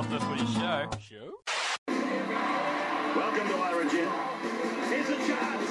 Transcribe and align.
Not 0.00 0.08
the 0.08 0.20
footy 0.20 0.46
show. 0.56 0.88
Show? 0.96 1.28
Welcome 3.12 3.48
to 3.52 3.56
Origin. 3.68 4.08
Here's 4.88 5.10
a 5.12 5.20
chance. 5.28 5.68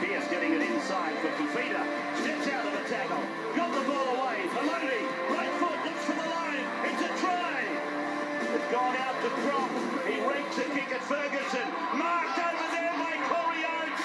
Pearce 0.00 0.28
getting 0.32 0.54
it 0.56 0.62
inside 0.64 1.12
for 1.20 1.28
Fifita. 1.36 1.84
Steps 2.16 2.48
out 2.48 2.64
of 2.64 2.72
the 2.72 2.88
tackle. 2.88 3.20
Got 3.52 3.68
the 3.76 3.84
ball 3.84 4.16
away. 4.16 4.48
Maloney. 4.56 5.04
Right 5.28 5.52
foot 5.60 5.76
looks 5.84 6.04
for 6.08 6.16
the 6.16 6.24
line. 6.24 6.64
It's 6.88 7.02
a 7.04 7.12
try. 7.20 7.68
It's 8.56 8.72
gone 8.72 8.96
out 8.96 9.20
to 9.20 9.30
Prop. 9.44 9.68
He 10.08 10.16
rakes 10.24 10.56
a 10.56 10.64
kick 10.72 10.88
at 10.88 11.04
Ferguson. 11.04 11.68
Marked 12.00 12.38
over 12.48 12.68
there 12.72 12.96
by 12.96 13.12
Corey 13.28 13.60
Oates. 13.76 14.04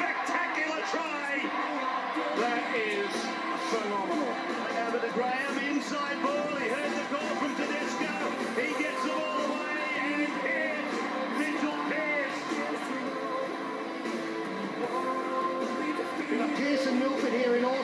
Spectacular 0.00 0.80
try. 0.88 1.44
That 2.40 2.72
is 2.72 3.12
phenomenal. 3.68 4.32
Over 4.80 4.98
to 5.04 5.12
Graham. 5.12 5.76
Inside 5.76 6.22
ball. 6.22 6.56
He 6.56 6.68
heard 6.68 6.90
the 6.90 7.04
call 7.14 7.36
from 7.36 7.54
Tedesco. 7.56 7.81
Milford 17.02 17.32
here 17.32 17.56
in 17.56 17.64
all. 17.64 17.82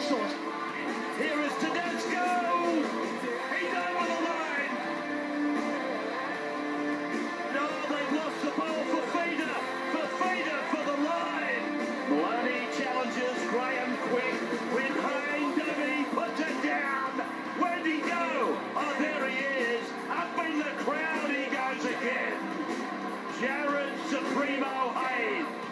Here 1.19 1.41
is 1.41 1.53
Tedesco. 1.59 2.27
He's 3.51 3.75
over 3.75 4.07
the 4.07 4.21
line. 4.31 4.73
No, 7.53 7.67
they've 7.91 8.13
lost 8.15 8.39
the 8.45 8.53
ball 8.57 8.81
for 8.87 9.03
Fader. 9.19 9.55
For 9.91 10.07
Fader 10.23 10.61
for 10.71 10.83
the 10.87 10.97
line. 11.03 11.65
Maloney 12.11 12.69
challenges 12.79 13.39
Graham 13.51 13.97
quick. 14.07 14.39
With 14.73 14.95
Hayne 15.03 15.59
Doherty 15.59 16.05
puts 16.15 16.41
it 16.41 16.63
down. 16.63 17.11
Where'd 17.59 17.87
he 17.87 17.99
go? 17.99 18.57
Oh, 18.77 18.97
there 19.01 19.29
he 19.29 19.39
is. 19.39 19.85
Up 20.11 20.39
in 20.47 20.59
the 20.61 20.73
crowd 20.85 21.29
he 21.29 21.47
goes 21.47 21.85
again. 21.85 22.39
Jarryd 23.41 23.99
Supremo 24.11 24.95
Hayne. 24.95 25.68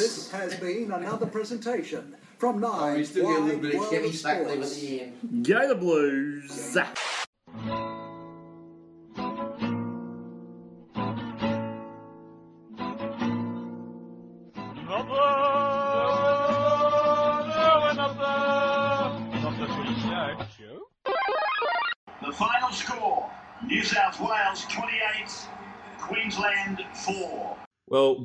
This 0.00 0.30
has 0.30 0.54
been 0.54 0.90
another 0.92 1.26
presentation 1.26 2.14
from 2.38 2.58
Nine 2.58 2.72
Oh, 2.72 2.96
you 2.96 3.04
still 3.04 3.26
get 3.26 3.38
a 3.38 3.42
little 3.42 3.60
Wide 3.60 3.62
bit 3.62 3.74
of 3.74 3.80
World 3.80 3.92
Kevy 3.92 4.22
back 4.22 4.46
there 4.46 4.62
at 4.62 4.64
Sports. 4.64 4.80
the. 4.80 5.12
Go 5.42 5.68
the 5.68 5.74
Blues. 5.74 6.76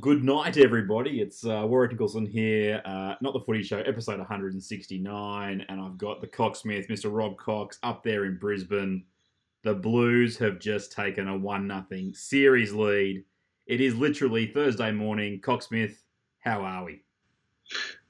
Good 0.06 0.24
night, 0.24 0.56
everybody. 0.56 1.20
It's 1.20 1.44
uh, 1.48 1.66
Warwick 1.66 1.94
Nicholson 1.94 2.28
here, 2.28 2.80
uh, 2.86 3.16
not 3.22 3.34
the 3.34 3.40
Footy 3.40 3.64
Show, 3.64 3.80
episode 3.80 4.20
169, 4.20 5.66
and 5.68 5.82
I've 5.82 5.98
got 5.98 6.22
the 6.22 6.28
Cocksmith, 6.28 6.88
Mr. 6.90 7.10
Rob 7.12 7.36
Cox, 7.38 7.80
up 7.82 8.04
there 8.04 8.26
in 8.26 8.38
Brisbane. 8.38 9.04
The 9.64 9.74
Blues 9.74 10.38
have 10.38 10.60
just 10.60 10.92
taken 10.92 11.28
a 11.28 11.36
one 11.36 11.68
0 11.90 12.12
series 12.14 12.72
lead. 12.72 13.24
It 13.66 13.82
is 13.82 13.96
literally 13.96 14.46
Thursday 14.46 14.92
morning. 14.92 15.42
Cocksmith, 15.42 15.96
how 16.38 16.62
are 16.62 16.86
we? 16.86 17.02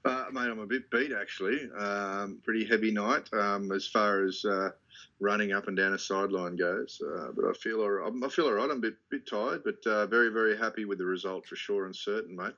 Uh, 0.03 0.25
mate, 0.33 0.49
I'm 0.49 0.59
a 0.59 0.65
bit 0.65 0.91
beat 0.91 1.13
actually. 1.13 1.69
Um, 1.77 2.41
pretty 2.43 2.65
heavy 2.65 2.91
night 2.91 3.33
um, 3.33 3.71
as 3.71 3.87
far 3.87 4.25
as 4.25 4.43
uh, 4.43 4.71
running 5.19 5.53
up 5.53 5.67
and 5.67 5.77
down 5.77 5.93
a 5.93 5.99
sideline 5.99 6.55
goes. 6.55 7.01
Uh, 7.01 7.27
but 7.35 7.45
I 7.45 7.53
feel 7.53 7.81
all 7.81 7.89
right. 7.89 8.13
I 8.23 8.29
feel 8.29 8.45
all 8.45 8.53
right. 8.53 8.69
I'm 8.69 8.77
a 8.77 8.81
bit, 8.81 8.95
bit 9.09 9.27
tired, 9.27 9.63
but 9.63 9.85
uh, 9.89 10.07
very, 10.07 10.29
very 10.29 10.57
happy 10.57 10.85
with 10.85 10.97
the 10.97 11.05
result 11.05 11.45
for 11.45 11.55
sure 11.55 11.85
and 11.85 11.95
certain, 11.95 12.35
mate. 12.35 12.53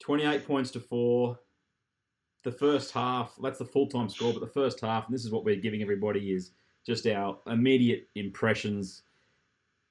28 0.00 0.46
points 0.46 0.70
to 0.72 0.80
four. 0.80 1.38
The 2.44 2.52
first 2.52 2.92
half, 2.92 3.34
that's 3.42 3.58
the 3.58 3.64
full 3.64 3.88
time 3.88 4.08
score, 4.08 4.32
but 4.32 4.40
the 4.40 4.46
first 4.46 4.80
half, 4.80 5.06
and 5.06 5.14
this 5.14 5.24
is 5.24 5.30
what 5.30 5.44
we're 5.44 5.56
giving 5.56 5.82
everybody, 5.82 6.32
is 6.32 6.52
just 6.86 7.06
our 7.06 7.38
immediate 7.46 8.08
impressions. 8.14 9.02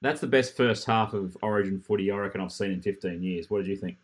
That's 0.00 0.20
the 0.20 0.26
best 0.26 0.56
first 0.56 0.86
half 0.86 1.12
of 1.12 1.36
Origin 1.42 1.78
footy 1.78 2.10
I 2.10 2.16
reckon 2.16 2.40
I've 2.40 2.52
seen 2.52 2.72
in 2.72 2.80
15 2.80 3.22
years. 3.22 3.50
What 3.50 3.58
did 3.58 3.68
you 3.68 3.76
think? 3.76 3.98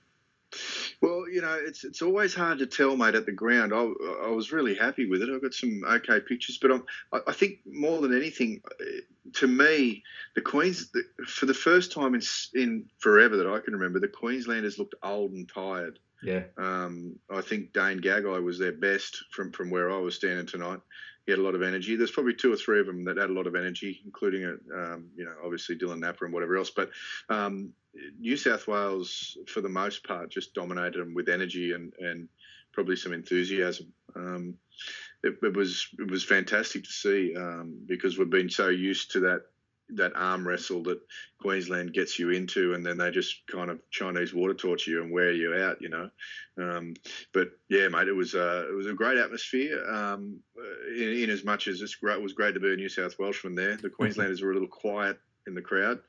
Well, 1.05 1.29
you 1.29 1.43
know, 1.43 1.59
it's 1.61 1.85
it's 1.85 2.03
always 2.03 2.35
hard 2.35 2.59
to 2.59 2.67
tell, 2.67 2.97
mate. 2.97 3.15
At 3.15 3.27
the 3.27 3.33
ground, 3.33 3.73
I, 3.73 3.83
I 4.27 4.31
was 4.31 4.53
really 4.53 4.75
happy 4.75 5.09
with 5.09 5.23
it. 5.23 5.29
I 5.29 5.39
got 5.39 5.55
some 5.55 5.83
okay 5.87 6.21
pictures, 6.21 6.59
but 6.61 6.73
I'm, 6.73 6.85
I, 7.13 7.21
I 7.29 7.33
think 7.33 7.61
more 7.67 8.01
than 8.01 8.17
anything, 8.17 8.63
uh, 8.81 8.85
to 9.35 9.47
me, 9.47 10.03
the 10.35 10.41
Queens 10.41 10.91
the, 10.93 11.03
for 11.27 11.47
the 11.47 11.55
first 11.55 11.93
time 11.93 12.15
in 12.15 12.23
in 12.55 12.87
forever 12.99 13.37
that 13.37 13.47
I 13.47 13.61
can 13.61 13.75
remember, 13.75 14.01
the 14.01 14.09
Queenslanders 14.09 14.79
looked 14.79 14.95
old 15.03 15.33
and 15.33 15.49
tired. 15.49 15.99
Yeah. 16.23 16.45
Um, 16.57 17.17
I 17.29 17.43
think 17.43 17.75
Dane 17.75 18.01
Gagai 18.01 18.43
was 18.43 18.59
their 18.59 18.73
best 18.73 19.25
from, 19.31 19.53
from 19.53 19.69
where 19.71 19.91
I 19.91 19.99
was 19.99 20.15
standing 20.15 20.47
tonight. 20.47 20.81
He 21.27 21.33
had 21.33 21.39
a 21.39 21.43
lot 21.43 21.55
of 21.55 21.63
energy. 21.63 21.97
There's 21.97 22.11
probably 22.11 22.35
two 22.35 22.53
or 22.53 22.57
three 22.57 22.81
of 22.81 22.87
them 22.87 23.05
that 23.05 23.19
had 23.19 23.31
a 23.31 23.33
lot 23.35 23.47
of 23.47 23.55
energy, 23.55 24.01
including, 24.05 24.45
um, 24.75 25.11
you 25.17 25.25
know, 25.25 25.35
obviously 25.45 25.77
Dylan 25.77 25.99
Napa 26.01 26.25
and 26.25 26.33
whatever 26.35 26.57
else. 26.57 26.71
But 26.71 26.91
um, 27.29 27.73
New 28.19 28.37
South 28.37 28.67
Wales, 28.67 29.37
for 29.47 29.61
the 29.61 29.69
most 29.69 30.07
part, 30.07 30.31
just 30.31 30.55
dominated 30.55 31.01
them 31.01 31.15
with 31.15 31.29
energy 31.29 31.73
and, 31.73 31.93
and 31.99 32.29
probably 32.73 32.97
some 32.97 33.13
enthusiasm. 33.13 33.93
Um, 34.17 34.55
it, 35.23 35.37
it 35.43 35.57
was 35.57 35.89
it 35.99 36.11
was 36.11 36.25
fantastic 36.25 36.85
to 36.85 36.91
see 36.91 37.35
um, 37.37 37.79
because 37.87 38.19
we've 38.19 38.31
been 38.31 38.51
so 38.51 38.69
used 38.69 39.13
to 39.13 39.21
that 39.21 39.43
that 39.91 40.13
arm 40.17 40.47
wrestle 40.47 40.83
that 40.83 41.01
Queensland 41.41 41.93
gets 41.93 42.19
you 42.19 42.31
into, 42.31 42.75
and 42.75 42.85
then 42.85 42.97
they 42.97 43.11
just 43.11 43.47
kind 43.47 43.71
of 43.71 43.79
Chinese 43.91 44.33
water 44.33 44.55
torture 44.55 44.91
you 44.91 45.03
and 45.03 45.13
wear 45.13 45.33
you 45.33 45.55
out, 45.55 45.81
you 45.81 45.91
know. 45.91 46.11
Um, 46.59 46.95
but 47.33 47.51
yeah, 47.69 47.89
mate, 47.89 48.09
it 48.09 48.17
was 48.17 48.35
uh, 48.35 48.67
it 48.69 48.75
was 48.75 48.87
a 48.87 48.95
great 48.95 49.19
atmosphere. 49.19 49.85
Um, 49.89 50.41
in, 50.97 51.25
in 51.25 51.31
as 51.31 51.45
much 51.45 51.69
as 51.69 51.81
it's 51.81 51.97
great, 51.97 52.17
it 52.17 52.23
was 52.23 52.33
great 52.33 52.55
to 52.55 52.61
be 52.61 52.73
a 52.73 52.77
New 52.77 52.89
South 52.89 53.19
Welshman 53.19 53.55
there. 53.55 53.77
The 53.77 53.91
Queenslanders 53.91 54.43
were 54.43 54.51
a 54.51 54.55
little 54.55 54.69
quiet 54.69 55.19
in 55.47 55.55
the 55.55 55.63
crowd, 55.63 56.01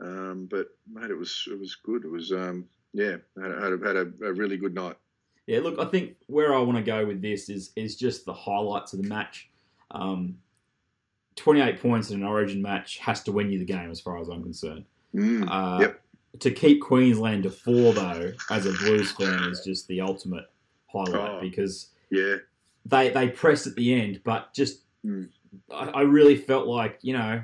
um, 0.00 0.46
but 0.50 0.68
mate, 0.92 1.10
it 1.10 1.18
was 1.18 1.44
it 1.50 1.58
was 1.58 1.74
good. 1.76 2.04
It 2.04 2.10
was 2.10 2.32
um, 2.32 2.66
yeah, 2.92 3.16
had, 3.40 3.50
had, 3.62 3.72
a, 3.72 3.86
had 3.86 3.96
a, 3.96 4.12
a 4.26 4.32
really 4.32 4.56
good 4.56 4.74
night. 4.74 4.96
Yeah, 5.46 5.60
look, 5.60 5.78
I 5.78 5.86
think 5.86 6.16
where 6.26 6.54
I 6.54 6.60
want 6.60 6.76
to 6.76 6.82
go 6.84 7.06
with 7.06 7.22
this 7.22 7.48
is 7.48 7.70
is 7.76 7.96
just 7.96 8.24
the 8.24 8.34
highlights 8.34 8.92
of 8.92 9.02
the 9.02 9.08
match. 9.08 9.48
Um, 9.90 10.36
28 11.36 11.80
points 11.80 12.10
in 12.10 12.20
an 12.20 12.26
Origin 12.26 12.60
match 12.60 12.98
has 12.98 13.22
to 13.22 13.32
win 13.32 13.50
you 13.50 13.58
the 13.58 13.64
game, 13.64 13.90
as 13.90 14.00
far 14.00 14.18
as 14.20 14.28
I'm 14.28 14.42
concerned. 14.42 14.84
Mm, 15.14 15.46
Uh, 15.48 15.80
Yep. 15.82 16.00
To 16.40 16.50
keep 16.50 16.82
Queensland 16.82 17.44
to 17.44 17.50
four, 17.50 17.92
though, 17.94 18.32
as 18.50 18.66
a 18.66 18.72
Blues 18.72 19.12
fan, 19.12 19.44
is 19.50 19.62
just 19.64 19.88
the 19.88 20.00
ultimate 20.02 20.44
highlight 20.92 21.30
Oh. 21.30 21.40
because 21.40 21.88
yeah, 22.10 22.36
they 22.84 23.08
they 23.10 23.28
pressed 23.28 23.66
at 23.66 23.74
the 23.74 23.94
end, 23.94 24.20
but 24.24 24.52
just 24.54 24.82
Mm. 25.06 25.28
I, 25.70 25.88
I 25.90 26.00
really 26.02 26.36
felt 26.36 26.66
like 26.66 26.98
you 27.02 27.14
know 27.14 27.40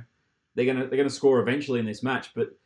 they're 0.55 0.67
gonna 0.67 0.87
they're 0.87 0.97
gonna 0.97 1.11
score 1.11 1.41
eventually 1.41 1.81
in 1.81 1.87
this 1.87 2.03
match, 2.03 2.33
but 2.35 2.57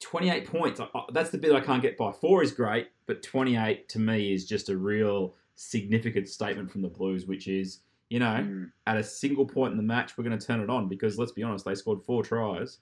28 0.00 0.46
points 0.46 0.80
that's 1.12 1.30
the 1.30 1.38
bit 1.38 1.52
I 1.52 1.60
can't 1.60 1.82
get 1.82 1.96
by. 1.96 2.12
Four 2.12 2.42
is 2.42 2.52
great, 2.52 2.88
but 3.06 3.22
28 3.22 3.88
to 3.90 3.98
me 3.98 4.32
is 4.32 4.46
just 4.46 4.68
a 4.70 4.76
real 4.76 5.34
significant 5.56 6.28
statement 6.28 6.70
from 6.70 6.82
the 6.82 6.88
Blues, 6.88 7.26
which 7.26 7.48
is 7.48 7.80
you 8.08 8.18
know 8.18 8.38
Mm, 8.40 8.72
at 8.86 8.96
a 8.96 9.04
single 9.04 9.46
point 9.46 9.72
in 9.72 9.76
the 9.76 9.82
match 9.82 10.16
we're 10.16 10.24
going 10.24 10.38
to 10.38 10.44
turn 10.44 10.60
it 10.60 10.70
on 10.70 10.88
because 10.88 11.18
let's 11.18 11.32
be 11.32 11.42
honest, 11.42 11.64
they 11.64 11.74
scored 11.74 12.02
four 12.02 12.22
tries. 12.22 12.78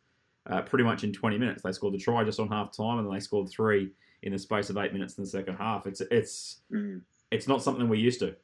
Uh, 0.46 0.62
pretty 0.62 0.84
much 0.84 1.04
in 1.04 1.12
20 1.12 1.36
minutes, 1.36 1.62
they 1.62 1.72
scored 1.72 1.92
the 1.92 1.98
try 1.98 2.24
just 2.24 2.40
on 2.40 2.48
half 2.48 2.74
time, 2.74 2.98
and 2.98 3.06
then 3.06 3.12
they 3.12 3.20
scored 3.20 3.50
three 3.50 3.90
in 4.22 4.32
the 4.32 4.38
space 4.38 4.70
of 4.70 4.78
eight 4.78 4.94
minutes 4.94 5.18
in 5.18 5.24
the 5.24 5.28
second 5.28 5.56
half. 5.56 5.86
It's 5.86 6.00
it's 6.10 6.62
mm. 6.72 7.00
it's 7.30 7.46
not 7.46 7.62
something 7.62 7.88
we're 7.88 7.96
used 7.96 8.20
to. 8.20 8.34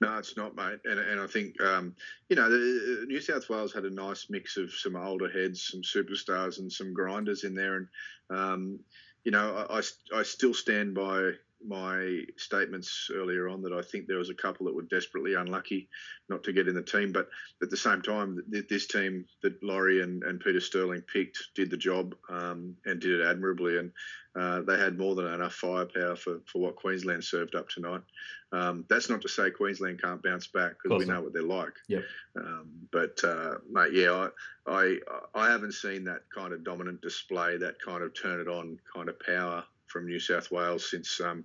No, 0.00 0.16
it's 0.18 0.36
not, 0.36 0.54
mate. 0.54 0.78
And, 0.84 1.00
and 1.00 1.20
I 1.20 1.26
think, 1.26 1.60
um, 1.60 1.94
you 2.28 2.36
know, 2.36 2.48
the, 2.48 3.04
New 3.08 3.20
South 3.20 3.48
Wales 3.48 3.72
had 3.72 3.84
a 3.84 3.90
nice 3.90 4.26
mix 4.30 4.56
of 4.56 4.72
some 4.72 4.94
older 4.94 5.28
heads, 5.28 5.72
some 5.72 5.82
superstars, 5.82 6.60
and 6.60 6.72
some 6.72 6.94
grinders 6.94 7.42
in 7.42 7.54
there. 7.54 7.76
And, 7.76 7.88
um, 8.30 8.78
you 9.24 9.32
know, 9.32 9.66
I, 9.68 9.78
I, 9.78 10.20
I 10.20 10.22
still 10.22 10.54
stand 10.54 10.94
by 10.94 11.32
my 11.66 12.20
statements 12.36 13.10
earlier 13.12 13.48
on 13.48 13.62
that 13.62 13.72
I 13.72 13.82
think 13.82 14.06
there 14.06 14.18
was 14.18 14.30
a 14.30 14.34
couple 14.34 14.66
that 14.66 14.74
were 14.74 14.82
desperately 14.82 15.34
unlucky 15.34 15.88
not 16.28 16.42
to 16.44 16.52
get 16.52 16.68
in 16.68 16.74
the 16.74 16.82
team. 16.82 17.12
But 17.12 17.28
at 17.62 17.70
the 17.70 17.76
same 17.76 18.02
time, 18.02 18.42
this 18.48 18.86
team 18.86 19.24
that 19.42 19.62
Laurie 19.62 20.02
and, 20.02 20.22
and 20.22 20.40
Peter 20.40 20.60
Sterling 20.60 21.02
picked 21.12 21.38
did 21.54 21.70
the 21.70 21.76
job 21.76 22.14
um, 22.28 22.76
and 22.84 23.00
did 23.00 23.20
it 23.20 23.26
admirably. 23.26 23.78
And 23.78 23.92
uh, 24.38 24.62
they 24.62 24.78
had 24.78 24.98
more 24.98 25.14
than 25.14 25.26
enough 25.26 25.54
firepower 25.54 26.14
for, 26.14 26.40
for 26.46 26.60
what 26.60 26.76
Queensland 26.76 27.24
served 27.24 27.54
up 27.54 27.68
tonight. 27.68 28.02
Um, 28.52 28.84
that's 28.88 29.10
not 29.10 29.20
to 29.22 29.28
say 29.28 29.50
Queensland 29.50 30.00
can't 30.00 30.22
bounce 30.22 30.46
back 30.46 30.74
because 30.82 30.98
we 30.98 31.12
know 31.12 31.20
what 31.20 31.32
they're 31.32 31.42
like. 31.42 31.74
Yep. 31.88 32.04
Um, 32.36 32.70
but 32.92 33.22
uh, 33.24 33.56
mate, 33.70 33.92
yeah, 33.92 34.28
I, 34.66 34.72
I 34.72 34.98
I 35.34 35.50
haven't 35.50 35.72
seen 35.72 36.04
that 36.04 36.22
kind 36.34 36.54
of 36.54 36.64
dominant 36.64 37.02
display, 37.02 37.58
that 37.58 37.80
kind 37.84 38.02
of 38.02 38.14
turn 38.14 38.40
it 38.40 38.48
on 38.48 38.78
kind 38.94 39.08
of 39.08 39.20
power 39.20 39.64
from 39.88 40.06
New 40.06 40.20
South 40.20 40.50
Wales 40.50 40.90
since 40.90 41.20
um, 41.20 41.44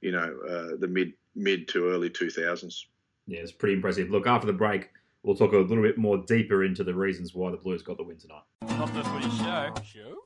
you 0.00 0.12
know 0.12 0.36
uh, 0.48 0.76
the 0.78 0.88
mid 0.88 1.12
mid 1.34 1.68
to 1.68 1.88
early 1.90 2.10
two 2.10 2.30
thousands. 2.30 2.86
Yeah, 3.26 3.40
it's 3.40 3.52
pretty 3.52 3.74
impressive. 3.74 4.10
Look, 4.10 4.26
after 4.26 4.46
the 4.46 4.52
break, 4.52 4.90
we'll 5.22 5.36
talk 5.36 5.52
a 5.52 5.58
little 5.58 5.82
bit 5.82 5.98
more 5.98 6.18
deeper 6.18 6.64
into 6.64 6.82
the 6.84 6.94
reasons 6.94 7.34
why 7.34 7.50
the 7.50 7.58
Blues 7.58 7.82
got 7.82 7.98
the 7.98 8.02
win 8.02 8.16
tonight. 8.16 8.42
Not 8.62 8.92
the 8.94 9.04
footy 9.04 9.30
show. 9.30 9.74
Show? 9.84 10.18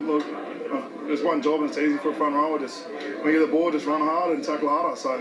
Look, 0.00 0.24
uh, 0.24 0.88
there's 1.06 1.22
one 1.22 1.42
job 1.42 1.60
and 1.60 1.68
it's 1.68 1.78
easy 1.78 1.98
for 1.98 2.10
a 2.10 2.14
front 2.14 2.34
rower. 2.34 2.58
Just 2.58 2.86
when 2.88 3.32
you 3.32 3.40
get 3.40 3.46
the 3.46 3.52
ball, 3.52 3.70
just 3.70 3.86
run 3.86 4.00
hard 4.00 4.34
and 4.34 4.44
tackle 4.44 4.68
harder. 4.68 4.96
So, 4.96 5.16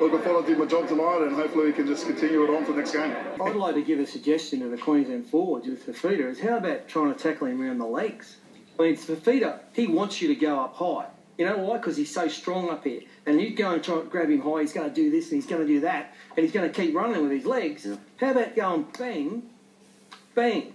look, 0.00 0.14
I 0.14 0.24
thought 0.24 0.44
I 0.44 0.46
did 0.46 0.58
my 0.58 0.66
job 0.66 0.88
tonight, 0.88 1.22
and 1.22 1.34
hopefully 1.34 1.66
we 1.66 1.72
can 1.72 1.86
just 1.86 2.06
continue 2.06 2.44
it 2.44 2.56
on 2.56 2.64
for 2.64 2.72
the 2.72 2.78
next 2.78 2.92
game. 2.92 3.14
I'd 3.40 3.56
like 3.56 3.74
to 3.74 3.82
give 3.82 3.98
a 3.98 4.06
suggestion 4.06 4.60
to 4.60 4.68
the 4.68 4.78
Queensland 4.78 5.26
forwards 5.26 5.66
with 5.66 5.84
Fifita 5.84 6.28
is 6.30 6.40
how 6.40 6.58
about 6.58 6.88
trying 6.88 7.14
to 7.14 7.20
tackle 7.20 7.48
him 7.48 7.60
around 7.60 7.78
the 7.78 7.86
legs? 7.86 8.36
I 8.78 8.82
mean, 8.82 8.96
Fifita, 8.96 9.60
he 9.72 9.86
wants 9.86 10.22
you 10.22 10.28
to 10.28 10.34
go 10.34 10.60
up 10.60 10.74
high. 10.76 11.06
You 11.40 11.46
know 11.46 11.56
why? 11.56 11.78
Because 11.78 11.96
he's 11.96 12.12
so 12.12 12.28
strong 12.28 12.68
up 12.68 12.84
here. 12.84 13.00
And 13.24 13.40
you 13.40 13.54
go 13.54 13.72
and 13.72 13.82
try 13.82 13.98
and 13.98 14.10
grab 14.10 14.28
him 14.28 14.42
high, 14.42 14.60
he's 14.60 14.74
going 14.74 14.90
to 14.90 14.94
do 14.94 15.10
this 15.10 15.32
and 15.32 15.40
he's 15.40 15.46
going 15.46 15.62
to 15.62 15.66
do 15.66 15.80
that, 15.80 16.12
and 16.36 16.44
he's 16.44 16.52
going 16.52 16.70
to 16.70 16.82
keep 16.82 16.94
running 16.94 17.22
with 17.22 17.30
his 17.30 17.46
legs. 17.46 17.88
How 18.18 18.32
about 18.32 18.54
going 18.54 18.86
bang, 18.98 19.48
bang? 20.34 20.74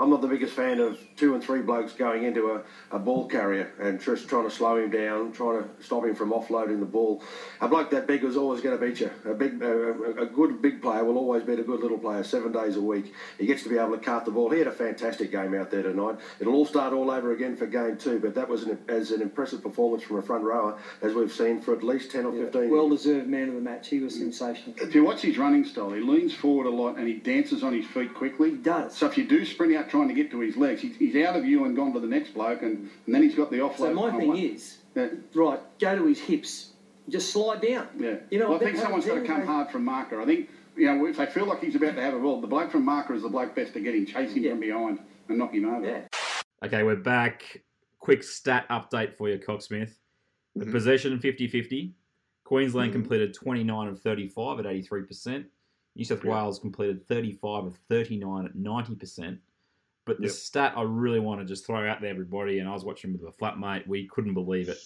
I'm 0.00 0.10
not 0.10 0.22
the 0.22 0.26
biggest 0.26 0.54
fan 0.54 0.80
of 0.80 0.98
two 1.16 1.34
and 1.34 1.42
three 1.42 1.62
blokes 1.62 1.92
going 1.92 2.24
into 2.24 2.52
a, 2.52 2.62
a 2.90 2.98
ball 2.98 3.26
carrier 3.28 3.72
and 3.80 4.00
just 4.00 4.28
trying 4.28 4.44
to 4.48 4.54
slow 4.54 4.76
him 4.76 4.90
down, 4.90 5.32
trying 5.32 5.62
to 5.62 5.68
stop 5.82 6.04
him 6.04 6.14
from 6.14 6.30
offloading 6.30 6.80
the 6.80 6.86
ball. 6.86 7.22
A 7.60 7.68
bloke 7.68 7.90
that 7.90 8.06
big 8.06 8.22
is 8.24 8.36
always 8.36 8.60
going 8.60 8.78
to 8.78 8.84
beat 8.84 9.00
you. 9.00 9.10
A 9.24 9.34
big, 9.34 9.62
a, 9.62 10.22
a 10.22 10.26
good 10.26 10.60
big 10.60 10.82
player 10.82 11.04
will 11.04 11.16
always 11.16 11.42
beat 11.42 11.58
a 11.58 11.62
good 11.62 11.80
little 11.80 11.98
player 11.98 12.22
seven 12.22 12.52
days 12.52 12.76
a 12.76 12.80
week. 12.80 13.12
He 13.38 13.46
gets 13.46 13.62
to 13.62 13.68
be 13.68 13.78
able 13.78 13.96
to 13.96 14.04
cart 14.04 14.24
the 14.24 14.30
ball. 14.30 14.50
He 14.50 14.58
had 14.58 14.68
a 14.68 14.72
fantastic 14.72 15.30
game 15.30 15.54
out 15.54 15.70
there 15.70 15.82
tonight. 15.82 16.16
It'll 16.40 16.54
all 16.54 16.66
start 16.66 16.92
all 16.92 17.10
over 17.10 17.32
again 17.32 17.56
for 17.56 17.66
game 17.66 17.96
two, 17.96 18.18
but 18.18 18.34
that 18.34 18.48
was 18.48 18.64
an, 18.64 18.78
as 18.88 19.10
an 19.10 19.22
impressive 19.22 19.62
performance 19.62 20.02
from 20.02 20.18
a 20.18 20.22
front 20.22 20.44
rower 20.44 20.78
as 21.02 21.14
we've 21.14 21.32
seen 21.32 21.60
for 21.60 21.74
at 21.74 21.82
least 21.82 22.10
10 22.10 22.26
or 22.26 22.32
15 22.32 22.70
Well 22.70 22.88
deserved 22.88 23.28
man 23.28 23.48
of 23.48 23.54
the 23.54 23.60
match. 23.60 23.88
He 23.88 24.00
was 24.00 24.14
sensational. 24.14 24.74
If 24.78 24.94
you 24.94 25.04
watch 25.04 25.22
his 25.22 25.38
running 25.38 25.64
style, 25.64 25.92
he 25.92 26.00
leans 26.00 26.34
forward 26.34 26.66
a 26.66 26.70
lot 26.70 26.96
and 26.96 27.08
he 27.08 27.14
dances 27.14 27.62
on 27.62 27.72
his 27.72 27.86
feet 27.86 28.14
quickly. 28.14 28.50
He 28.50 28.56
does. 28.56 28.96
So 28.96 29.06
if 29.06 29.16
you 29.16 29.26
do 29.26 29.44
sprint 29.44 29.74
out 29.74 29.88
trying 29.88 30.08
to 30.08 30.14
get 30.14 30.30
to 30.30 30.40
his 30.40 30.56
legs, 30.56 30.82
he's, 30.82 30.96
he's 31.12 31.24
out 31.24 31.36
of 31.36 31.44
you 31.44 31.64
and 31.64 31.76
gone 31.76 31.92
to 31.94 32.00
the 32.00 32.06
next 32.06 32.34
bloke, 32.34 32.62
and, 32.62 32.90
and 33.06 33.14
then 33.14 33.22
he's 33.22 33.34
got 33.34 33.50
the 33.50 33.58
offload. 33.58 33.76
So 33.78 33.94
my 33.94 34.10
thing 34.16 34.28
one. 34.28 34.36
is, 34.38 34.78
Yeah. 34.94 35.08
right, 35.34 35.60
go 35.78 35.96
to 35.96 36.06
his 36.06 36.20
hips. 36.20 36.72
Just 37.08 37.32
slide 37.32 37.60
down. 37.62 37.86
Yeah. 37.98 38.16
You 38.30 38.40
know, 38.40 38.48
well, 38.50 38.56
I 38.60 38.64
think 38.64 38.76
someone's 38.78 39.06
got 39.06 39.14
to 39.14 39.20
come 39.22 39.36
anyway. 39.36 39.46
hard 39.46 39.70
from 39.70 39.84
marker. 39.84 40.20
I 40.20 40.24
think, 40.24 40.48
you 40.76 40.86
know, 40.86 41.06
if 41.06 41.16
they 41.16 41.26
feel 41.26 41.46
like 41.46 41.60
he's 41.62 41.76
about 41.76 41.94
to 41.94 42.02
have 42.02 42.14
a 42.14 42.18
ball, 42.18 42.40
the 42.40 42.48
bloke 42.48 42.72
from 42.72 42.84
marker 42.84 43.14
is 43.14 43.22
the 43.22 43.28
bloke 43.28 43.54
best 43.54 43.74
to 43.74 43.80
get 43.80 43.94
him, 43.94 44.06
chase 44.06 44.32
him 44.32 44.42
Yeah. 44.42 44.50
from 44.50 44.60
behind 44.60 45.00
and 45.28 45.38
knock 45.38 45.54
him 45.54 45.66
over. 45.66 45.86
Yeah. 45.86 46.02
Okay, 46.64 46.82
we're 46.82 46.96
back. 46.96 47.62
Quick 48.00 48.22
stat 48.24 48.66
update 48.70 49.14
for 49.14 49.28
you, 49.28 49.38
Cocksmith. 49.38 49.92
The 50.56 50.64
Mhm. 50.64 50.72
possession 50.72 51.18
50 51.20 51.46
50. 51.46 51.94
Queensland 52.44 52.90
Mhm. 52.90 52.94
completed 52.94 53.34
29 53.34 53.88
of 53.88 54.00
35 54.00 54.58
at 54.60 54.66
83%. 54.66 55.46
New 55.94 56.04
South 56.04 56.24
Yeah. 56.24 56.30
Wales 56.32 56.58
completed 56.58 57.06
35 57.06 57.64
of 57.64 57.76
39 57.88 58.44
at 58.46 58.54
90%. 58.56 59.38
But 60.06 60.18
the 60.18 60.28
Yep. 60.28 60.32
stat 60.32 60.72
I 60.76 60.82
really 60.82 61.20
want 61.20 61.40
to 61.40 61.44
just 61.46 61.66
throw 61.66 61.86
out 61.86 62.00
there, 62.00 62.10
everybody, 62.10 62.60
and 62.60 62.68
I 62.68 62.72
was 62.72 62.84
watching 62.84 63.12
with 63.12 63.22
a 63.22 63.36
flatmate, 63.36 63.86
we 63.86 64.06
couldn't 64.06 64.34
believe 64.34 64.68
it. 64.68 64.78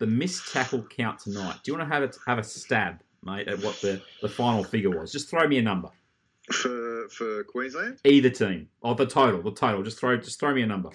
The 0.00 0.06
missed 0.06 0.52
tackle 0.52 0.82
count 0.82 1.20
tonight. 1.20 1.60
Do 1.62 1.70
you 1.70 1.78
want 1.78 1.88
to 1.88 1.94
have 1.94 2.02
a, 2.02 2.10
have 2.26 2.38
a 2.38 2.42
stab, 2.44 3.00
mate, 3.22 3.46
at 3.48 3.62
what 3.62 3.80
the, 3.80 4.02
the 4.20 4.28
final 4.28 4.64
figure 4.64 4.90
was? 4.90 5.12
Just 5.12 5.30
throw 5.30 5.46
me 5.48 5.58
a 5.58 5.62
number. 5.62 5.88
For 6.52 7.08
for 7.08 7.42
Queensland, 7.44 8.00
Either 8.04 8.28
team. 8.28 8.68
Or 8.82 8.94
the 8.94 9.06
total. 9.06 9.40
The 9.40 9.52
total. 9.52 9.82
Just 9.82 9.98
throw 9.98 10.14
just 10.18 10.38
throw 10.38 10.52
me 10.52 10.60
a 10.60 10.66
number. 10.66 10.90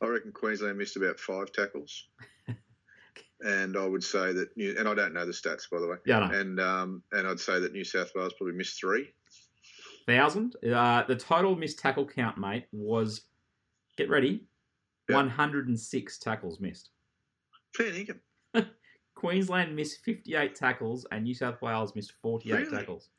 I 0.00 0.06
reckon 0.06 0.30
Queensland 0.30 0.78
missed 0.78 0.96
about 0.96 1.18
five 1.18 1.50
tackles. 1.50 2.06
and 3.40 3.76
I 3.76 3.84
would 3.86 4.04
say 4.04 4.32
that, 4.32 4.56
New, 4.56 4.76
and 4.78 4.86
I 4.88 4.94
don't 4.94 5.14
know 5.14 5.26
the 5.26 5.32
stats 5.32 5.68
by 5.68 5.80
the 5.80 5.88
way. 5.88 5.96
Yeah. 6.06 6.30
And 6.30 6.60
um, 6.60 7.02
and 7.10 7.26
I'd 7.26 7.40
say 7.40 7.58
that 7.58 7.72
New 7.72 7.82
South 7.82 8.12
Wales 8.14 8.34
probably 8.34 8.54
missed 8.54 8.78
three. 8.78 9.12
Thousand. 10.08 10.56
Uh, 10.64 11.04
the 11.06 11.14
total 11.14 11.54
missed 11.54 11.78
tackle 11.78 12.06
count, 12.06 12.36
mate, 12.38 12.66
was 12.72 13.22
get 13.96 14.08
ready, 14.10 14.44
Yeah. 15.08 15.16
one 15.16 15.28
hundred 15.30 15.68
and 15.68 15.78
six 15.78 16.18
tackles 16.18 16.58
missed. 16.60 16.90
Fair 17.76 17.92
dinkum. 17.92 18.18
Queensland 19.14 19.76
missed 19.76 20.04
fifty-eight 20.04 20.54
tackles, 20.56 21.06
and 21.12 21.22
New 21.24 21.34
South 21.34 21.60
Wales 21.62 21.94
missed 21.94 22.12
forty-eight 22.22 22.54
Really? 22.66 22.70
tackles. 22.78 23.10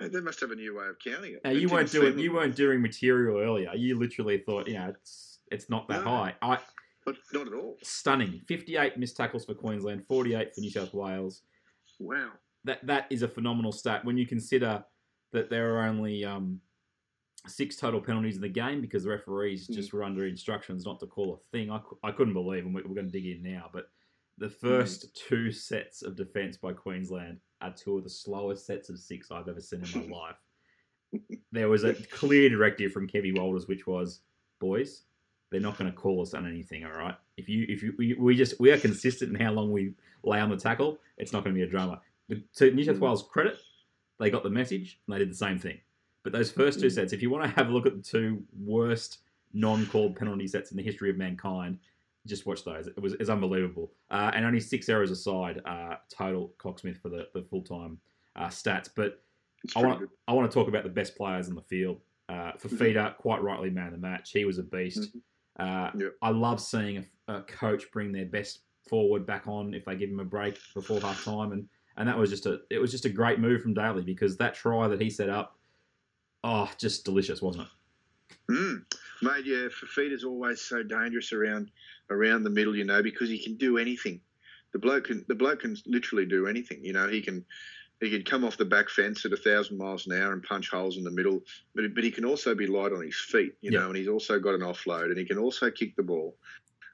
They 0.00 0.20
must 0.20 0.40
have 0.40 0.50
a 0.50 0.56
new 0.56 0.76
way 0.76 0.86
of 0.88 0.96
counting 0.98 1.34
it. 1.34 1.40
Now 1.44 1.50
you 1.50 1.68
weren't 1.68 1.90
doing 1.92 2.18
you 2.18 2.32
weren't 2.32 2.56
doing 2.56 2.82
material 2.82 3.38
earlier. 3.38 3.72
You 3.74 3.96
literally 3.98 4.38
thought, 4.38 4.66
you 4.66 4.74
know, 4.74 4.88
it's 4.88 5.38
it's 5.52 5.70
not 5.70 5.86
that 5.88 6.04
No. 6.04 6.10
high. 6.10 6.34
I 6.42 6.58
But 7.04 7.16
not 7.32 7.46
at 7.46 7.52
all. 7.54 7.78
stunning. 7.82 8.40
Fifty-eight 8.48 8.96
missed 8.96 9.16
tackles 9.16 9.44
for 9.44 9.54
Queensland, 9.54 10.06
forty-eight 10.08 10.54
for 10.54 10.60
New 10.60 10.70
South 10.70 10.92
Wales. 10.92 11.42
Wow. 12.00 12.32
that 12.64 12.84
that 12.86 13.06
is 13.10 13.22
a 13.22 13.28
phenomenal 13.28 13.70
stat 13.72 14.04
when 14.04 14.16
you 14.16 14.26
consider 14.26 14.84
that 15.32 15.50
there 15.50 15.74
are 15.76 15.86
only 15.86 16.24
um, 16.24 16.60
six 17.46 17.76
total 17.76 18.00
penalties 18.00 18.36
in 18.36 18.42
the 18.42 18.48
game 18.48 18.80
because 18.80 19.04
the 19.04 19.10
referees 19.10 19.66
Mm. 19.66 19.74
just 19.74 19.92
were 19.92 20.04
under 20.04 20.26
instructions 20.26 20.84
not 20.84 21.00
to 21.00 21.06
call 21.06 21.34
a 21.34 21.38
thing. 21.56 21.70
I, 21.70 21.80
I 22.04 22.12
couldn't 22.12 22.34
believe, 22.34 22.64
and 22.66 22.74
we- 22.74 22.82
we're 22.82 22.94
going 22.94 23.10
to 23.10 23.12
dig 23.12 23.26
in 23.26 23.42
now, 23.42 23.68
but 23.72 23.90
the 24.38 24.46
Mm. 24.48 24.52
first 24.52 25.14
two 25.16 25.50
sets 25.50 26.02
of 26.02 26.16
defence 26.16 26.56
by 26.56 26.72
Queensland 26.72 27.40
are 27.60 27.72
two 27.74 27.98
of 27.98 28.04
the 28.04 28.10
slowest 28.10 28.66
sets 28.66 28.88
of 28.90 28.98
six 28.98 29.30
I've 29.30 29.48
ever 29.48 29.60
seen 29.60 29.82
in 29.84 30.08
my 30.10 30.16
life. 30.18 30.36
There 31.50 31.68
was 31.68 31.84
a 31.84 31.94
clear 31.94 32.48
directive 32.48 32.92
from 32.92 33.06
Kevy 33.08 33.36
Walters, 33.38 33.68
which 33.68 33.86
was, 33.86 34.20
boys, 34.60 35.02
they're 35.50 35.60
not 35.60 35.76
going 35.76 35.90
to 35.90 35.96
call 35.96 36.22
us 36.22 36.32
on 36.32 36.46
anything. 36.48 36.84
All 36.84 36.92
right, 36.92 37.14
if 37.36 37.46
you 37.48 37.66
if 37.68 37.82
you 37.82 37.94
we, 37.98 38.14
we 38.14 38.34
just 38.34 38.58
we 38.58 38.70
are 38.70 38.78
consistent 38.78 39.34
in 39.34 39.40
how 39.40 39.52
long 39.52 39.70
we 39.70 39.92
lay 40.24 40.40
on 40.40 40.48
the 40.48 40.56
tackle, 40.56 40.98
it's 41.18 41.30
not 41.34 41.44
going 41.44 41.54
to 41.54 41.58
be 41.58 41.66
a 41.66 41.70
drama. 41.70 42.00
To 42.54 42.70
New 42.70 42.84
South 42.84 42.96
Mm. 42.96 43.00
Wales' 43.00 43.22
credit, 43.24 43.58
they 44.22 44.30
got 44.30 44.42
the 44.42 44.50
message 44.50 45.00
and 45.06 45.14
they 45.14 45.18
did 45.18 45.30
the 45.30 45.34
same 45.34 45.58
thing. 45.58 45.78
But 46.22 46.32
those 46.32 46.50
first 46.52 46.80
two 46.80 46.86
Mm. 46.86 46.92
sets, 46.92 47.12
if 47.12 47.20
you 47.22 47.30
want 47.30 47.44
to 47.44 47.50
have 47.50 47.68
a 47.68 47.72
look 47.72 47.86
at 47.86 47.96
the 47.96 48.02
two 48.02 48.42
worst 48.58 49.18
non-called 49.52 50.16
penalty 50.16 50.46
sets 50.46 50.70
in 50.70 50.76
the 50.76 50.82
history 50.82 51.10
of 51.10 51.16
mankind, 51.16 51.78
just 52.26 52.46
watch 52.46 52.64
those. 52.64 52.86
It 52.86 53.00
was 53.00 53.14
it's 53.14 53.28
unbelievable. 53.28 53.92
Uh, 54.10 54.30
and 54.34 54.44
only 54.46 54.60
six 54.60 54.88
errors 54.88 55.10
aside, 55.10 55.60
uh, 55.64 55.96
total 56.08 56.54
Cocksmith 56.58 56.98
for 57.02 57.08
the, 57.08 57.26
the 57.34 57.42
full-time 57.42 57.98
uh, 58.36 58.46
stats. 58.46 58.88
But 58.94 59.20
I 59.76 59.82
want, 59.84 60.08
I 60.28 60.32
want 60.32 60.50
to 60.50 60.54
talk 60.54 60.68
about 60.68 60.84
the 60.84 60.90
best 60.90 61.16
players 61.16 61.48
in 61.48 61.54
the 61.56 61.62
field. 61.62 62.00
Uh, 62.28 62.52
Fifita, 62.58 63.16
quite 63.16 63.42
rightly 63.42 63.70
man 63.70 63.86
of 63.88 63.92
the 63.92 63.98
match. 63.98 64.30
He 64.30 64.44
was 64.44 64.58
a 64.58 64.62
beast. 64.62 65.10
Uh, 65.58 65.90
Yep. 65.98 66.14
I 66.22 66.30
love 66.30 66.60
seeing 66.60 67.04
a, 67.28 67.34
a 67.34 67.42
coach 67.42 67.90
bring 67.92 68.12
their 68.12 68.24
best 68.26 68.60
forward 68.88 69.26
back 69.26 69.46
on 69.48 69.74
if 69.74 69.84
they 69.84 69.96
give 69.96 70.08
him 70.10 70.20
a 70.20 70.24
break 70.24 70.56
before 70.74 71.00
half 71.00 71.24
time, 71.24 71.52
and 71.52 71.68
and 71.96 72.08
that 72.08 72.16
was 72.18 72.30
just 72.30 72.46
a 72.46 72.60
it 72.70 72.78
was 72.78 72.90
just 72.90 73.04
a 73.04 73.10
great 73.10 73.38
move 73.38 73.62
from 73.62 73.74
Daley 73.74 74.02
because 74.02 74.36
that 74.38 74.54
try 74.54 74.88
that 74.88 75.00
he 75.00 75.10
set 75.10 75.28
up, 75.28 75.56
oh, 76.44 76.70
just 76.78 77.04
delicious, 77.04 77.42
wasn't 77.42 77.66
it? 77.66 77.70
Mm. 78.52 78.84
Mate, 79.22 79.46
yeah, 79.46 79.68
Fifita's 79.68 80.24
always 80.24 80.60
so 80.60 80.82
dangerous 80.82 81.32
around 81.32 81.70
around 82.10 82.42
the 82.42 82.50
middle, 82.50 82.76
you 82.76 82.84
know, 82.84 83.02
because 83.02 83.28
he 83.28 83.42
can 83.42 83.56
do 83.56 83.78
anything. 83.78 84.20
The 84.72 84.78
bloke 84.78 85.04
can 85.04 85.24
the 85.28 85.34
bloke 85.34 85.60
can 85.60 85.76
literally 85.86 86.26
do 86.26 86.46
anything. 86.46 86.84
You 86.84 86.92
know, 86.92 87.08
he 87.08 87.20
can 87.20 87.44
he 88.00 88.10
can 88.10 88.24
come 88.24 88.44
off 88.44 88.56
the 88.56 88.64
back 88.64 88.88
fence 88.88 89.24
at 89.24 89.32
a 89.32 89.36
thousand 89.36 89.78
miles 89.78 90.06
an 90.06 90.20
hour 90.20 90.32
and 90.32 90.42
punch 90.42 90.70
holes 90.70 90.96
in 90.96 91.04
the 91.04 91.10
middle, 91.10 91.40
but 91.74 91.94
but 91.94 92.02
he 92.02 92.10
can 92.10 92.24
also 92.24 92.54
be 92.54 92.66
light 92.66 92.92
on 92.92 93.02
his 93.02 93.16
feet, 93.16 93.54
you 93.60 93.70
Yeah. 93.70 93.80
know, 93.80 93.88
and 93.88 93.96
he's 93.96 94.08
also 94.08 94.40
got 94.40 94.54
an 94.54 94.62
offload 94.62 95.06
and 95.06 95.18
he 95.18 95.24
can 95.24 95.38
also 95.38 95.70
kick 95.70 95.94
the 95.94 96.02
ball. 96.02 96.36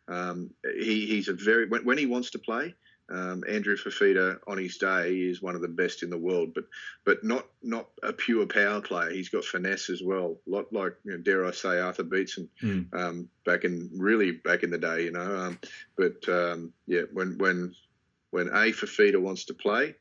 Um, 0.09 0.50
he, 0.78 1.07
he's 1.07 1.28
a 1.28 1.35
very 1.35 1.67
when, 1.69 1.85
when 1.85 1.99
he 1.99 2.07
wants 2.07 2.31
to 2.31 2.38
play. 2.38 2.75
Um, 3.11 3.43
Andrew 3.49 3.77
Fifita 3.77 4.38
on 4.47 4.59
his 4.59 4.77
day 4.77 5.15
is 5.15 5.41
one 5.41 5.55
of 5.55 5.62
the 5.62 5.69
best 5.69 6.03
in 6.03 6.11
the 6.11 6.19
world, 6.19 6.53
but 6.55 6.65
but 7.05 7.25
not 7.25 7.47
not 7.62 7.88
a 8.03 8.12
pure 8.12 8.47
power 8.47 8.81
player. 8.81 9.11
He's 9.11 9.31
got 9.31 9.45
finesse 9.45 9.88
as 9.88 10.03
well, 10.03 10.37
a 10.47 10.50
lot 10.50 10.73
like 10.73 10.95
you 11.05 11.12
know, 11.12 11.19
dare 11.19 11.47
I 11.47 11.53
say 11.53 11.81
Arthur 11.81 12.03
Beetson 12.05 12.49
Mm. 12.62 12.95
um, 12.95 13.29
back 13.47 13.65
in 13.65 13.91
really 13.97 14.33
back 14.33 14.62
in 14.62 14.71
the 14.71 14.79
day, 14.79 15.05
you 15.05 15.12
know. 15.12 15.37
Um, 15.38 15.59
but 15.97 16.29
um, 16.29 16.73
yeah, 16.87 17.03
when 17.12 17.38
when 17.38 17.75
when 18.31 18.49
a 18.49 18.73
Fifita 18.73 19.21
wants 19.21 19.45
to 19.47 19.55
play, 19.55 19.95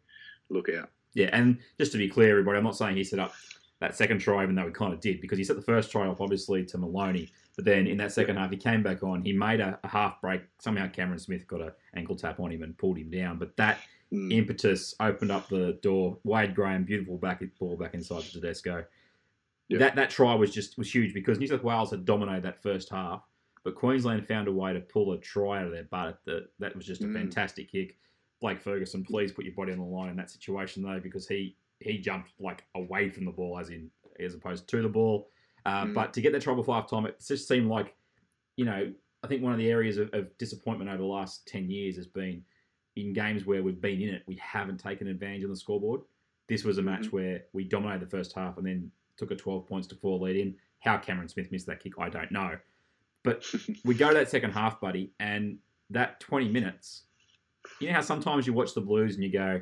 look 0.49 0.67
out. 0.69 0.89
Yeah, 1.13 1.29
and 1.31 1.59
just 1.79 1.93
to 1.93 1.97
be 1.97 2.09
clear, 2.09 2.31
everybody, 2.31 2.57
I'm 2.57 2.63
not 2.63 2.75
saying 2.77 2.97
he 2.97 3.03
set 3.03 3.19
up 3.19 3.33
that 3.79 3.95
second 3.95 4.19
try, 4.19 4.43
even 4.43 4.55
though 4.55 4.65
he 4.65 4.71
kind 4.71 4.93
of 4.93 4.99
did, 4.99 5.21
because 5.21 5.37
he 5.37 5.43
set 5.43 5.55
the 5.55 5.61
first 5.61 5.91
try 5.91 6.07
off 6.07 6.19
obviously 6.19 6.65
to 6.65 6.77
Maloney, 6.77 7.29
but 7.57 7.65
then 7.65 7.87
in 7.87 7.97
that 7.97 8.13
second 8.13 8.37
half 8.37 8.51
he 8.51 8.55
came 8.57 8.81
back 8.81 9.03
on. 9.03 9.21
He 9.23 9.33
made 9.33 9.59
a, 9.59 9.77
a 9.83 9.87
half 9.89 10.21
break. 10.21 10.43
Somehow 10.59 10.87
Cameron 10.87 11.19
Smith 11.19 11.45
got 11.47 11.59
an 11.59 11.71
ankle 11.95 12.15
tap 12.15 12.39
on 12.39 12.51
him 12.51 12.63
and 12.63 12.77
pulled 12.77 12.97
him 12.97 13.09
down, 13.11 13.37
but 13.37 13.57
that 13.57 13.79
Mm. 14.13 14.31
impetus 14.31 14.95
opened 15.01 15.31
up 15.31 15.49
the 15.49 15.77
door. 15.81 16.17
Wade 16.23 16.55
Graham, 16.55 16.85
beautiful 16.85 17.17
back 17.17 17.43
ball 17.59 17.75
back 17.75 17.93
inside 17.93 18.23
the 18.23 18.39
Tedesco. 18.39 18.85
Yeah. 19.67 19.79
That 19.79 19.97
that 19.97 20.09
try 20.09 20.33
was 20.33 20.53
just 20.53 20.77
was 20.77 20.95
huge 20.95 21.13
because 21.13 21.39
New 21.39 21.47
South 21.47 21.61
Wales 21.61 21.91
had 21.91 22.05
dominated 22.05 22.43
that 22.43 22.63
first 22.63 22.89
half, 22.89 23.23
but 23.65 23.75
Queensland 23.75 24.25
found 24.25 24.47
a 24.47 24.51
way 24.53 24.71
to 24.71 24.79
pull 24.79 25.11
a 25.11 25.17
try 25.17 25.59
out 25.59 25.65
of 25.65 25.73
their 25.73 25.83
butt. 25.83 26.19
That 26.25 26.47
that 26.59 26.73
was 26.73 26.85
just 26.85 27.01
a 27.01 27.05
Mm. 27.05 27.15
fantastic 27.15 27.69
kick. 27.69 27.97
Blake 28.39 28.61
Ferguson, 28.61 29.03
please 29.03 29.33
put 29.33 29.43
your 29.43 29.55
body 29.55 29.73
on 29.73 29.79
the 29.79 29.83
line 29.83 30.09
in 30.09 30.15
that 30.15 30.29
situation 30.31 30.83
though, 30.83 31.01
because 31.01 31.27
he 31.27 31.57
he 31.81 31.97
jumped 31.97 32.31
like 32.39 32.63
away 32.75 33.09
from 33.09 33.25
the 33.25 33.31
ball, 33.33 33.59
as 33.59 33.69
in 33.71 33.91
as 34.21 34.35
opposed 34.35 34.69
to 34.69 34.81
the 34.81 34.87
ball. 34.87 35.29
Uh, 35.67 35.85
Mm. 35.85 35.93
But 35.93 36.13
to 36.13 36.21
get 36.21 36.31
that 36.31 36.43
before 36.45 36.75
half 36.75 36.89
time, 36.89 37.05
it 37.05 37.21
just 37.27 37.47
seemed 37.47 37.67
like, 37.67 37.93
you 38.55 38.65
know, 38.65 38.91
I 39.23 39.27
think 39.27 39.43
one 39.43 39.51
of 39.51 39.57
the 39.59 39.69
areas 39.69 39.97
of, 39.97 40.09
of 40.13 40.35
disappointment 40.37 40.89
over 40.89 40.99
the 40.99 41.03
last 41.05 41.45
ten 41.47 41.69
years 41.69 41.95
has 41.97 42.07
been 42.07 42.41
in 42.95 43.11
games 43.13 43.45
where 43.45 43.61
we've 43.61 43.81
been 43.81 44.01
in 44.01 44.09
it, 44.15 44.23
we 44.27 44.35
haven't 44.37 44.79
taken 44.79 45.07
advantage 45.07 45.43
of 45.43 45.49
the 45.49 45.55
scoreboard. 45.55 46.01
this 46.49 46.63
was 46.63 46.77
a 46.77 46.81
match 46.81 47.07
Mhm. 47.07 47.11
where 47.11 47.43
we 47.51 47.65
dominated 47.65 47.99
the 48.07 48.09
first 48.09 48.31
half 48.33 48.57
and 48.57 48.65
then 48.65 48.89
took 49.17 49.31
a 49.31 49.35
12 49.35 49.67
points 49.67 49.85
to 49.89 49.95
four 49.95 50.17
lead 50.17 50.37
in. 50.37 50.55
How 50.79 50.97
Cameron 50.97 51.27
Smith 51.27 51.51
missed 51.51 51.65
that 51.65 51.81
kick, 51.81 51.99
I 51.99 52.07
don't 52.07 52.31
know. 52.31 52.57
But 53.23 53.43
we 53.83 53.93
go 53.95 54.07
to 54.07 54.13
that 54.13 54.29
second 54.29 54.51
half, 54.51 54.79
buddy, 54.79 55.11
and 55.19 55.57
that 55.89 56.21
20 56.21 56.47
minutes, 56.47 57.03
you 57.81 57.87
know 57.89 57.95
how 57.95 58.01
sometimes 58.01 58.47
you 58.47 58.53
watch 58.53 58.73
the 58.73 58.79
Blues 58.79 59.15
and 59.15 59.23
you 59.25 59.29
go, 59.29 59.61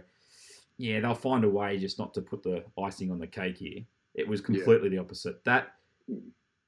yeah, 0.78 1.00
they'll 1.00 1.16
find 1.16 1.44
a 1.44 1.50
way 1.50 1.80
just 1.80 1.98
not 1.98 2.14
to 2.14 2.22
put 2.22 2.44
the 2.44 2.64
icing 2.80 3.10
on 3.10 3.18
the 3.18 3.26
cake 3.26 3.58
here. 3.58 3.80
It 4.14 4.28
was 4.28 4.40
completely 4.40 4.90
the 4.90 5.00
opposite. 5.00 5.44
That 5.46 5.74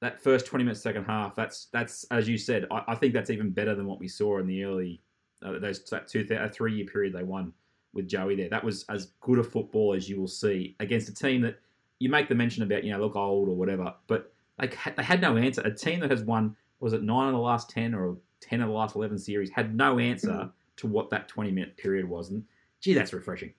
that 0.02 0.22
first 0.22 0.46
20 0.46 0.64
minutes, 0.64 0.82
second 0.82 1.06
half, 1.06 1.36
that's 1.36 1.68
that's 1.74 2.06
as 2.12 2.28
you 2.28 2.38
said. 2.38 2.66
I, 2.72 2.84
I 2.90 2.96
think 2.96 3.14
that's 3.14 3.30
even 3.30 3.50
better 3.50 3.76
than 3.76 3.86
what 3.86 4.00
we 4.00 4.08
saw 4.08 4.40
in 4.40 4.48
the 4.48 4.64
early 4.64 5.02
uh, 5.44 5.60
those 5.60 5.84
that 5.86 6.08
two 6.08 6.26
a 6.30 6.50
three 6.50 6.76
year 6.76 6.86
period 6.86 7.14
they 7.14 7.24
won 7.24 7.54
with 7.94 8.08
Joey 8.08 8.36
there. 8.36 8.50
That 8.50 8.64
was 8.64 8.86
as 8.90 9.12
good 9.22 9.40
a 9.40 9.44
football 9.44 9.94
as 9.94 10.10
you 10.10 10.20
will 10.20 10.28
see 10.28 10.76
against 10.80 11.10
a 11.10 11.14
team 11.14 11.42
that 11.42 11.60
you 12.00 12.10
make 12.10 12.30
the 12.30 12.36
mention 12.36 12.64
about, 12.64 12.84
you 12.84 12.92
know, 12.92 13.00
look 13.00 13.16
old 13.16 13.50
or 13.50 13.56
whatever, 13.56 13.94
but 14.06 14.32
they 14.60 14.68
had, 14.76 14.96
they 14.96 15.04
had 15.04 15.22
no 15.22 15.36
answer. 15.38 15.62
A 15.62 15.74
team 15.74 16.00
that 16.02 16.12
has 16.12 16.24
won 16.24 16.56
was 16.80 16.94
it 16.94 17.02
nine 17.02 17.28
of 17.28 17.34
the 17.34 17.40
last 17.40 17.70
ten 17.70 17.96
or 17.96 18.18
ten 18.40 18.62
of 18.62 18.68
the 18.68 18.74
last 18.74 18.96
eleven 18.96 19.18
series 19.18 19.50
had 19.50 19.76
no 19.76 19.98
answer 20.00 20.50
to 20.78 20.88
what 20.88 21.10
that 21.10 21.28
20 21.28 21.52
minute 21.52 21.76
period 21.78 22.08
was, 22.08 22.30
and 22.30 22.44
gee, 22.82 22.94
that's 22.94 23.14
refreshing. 23.14 23.52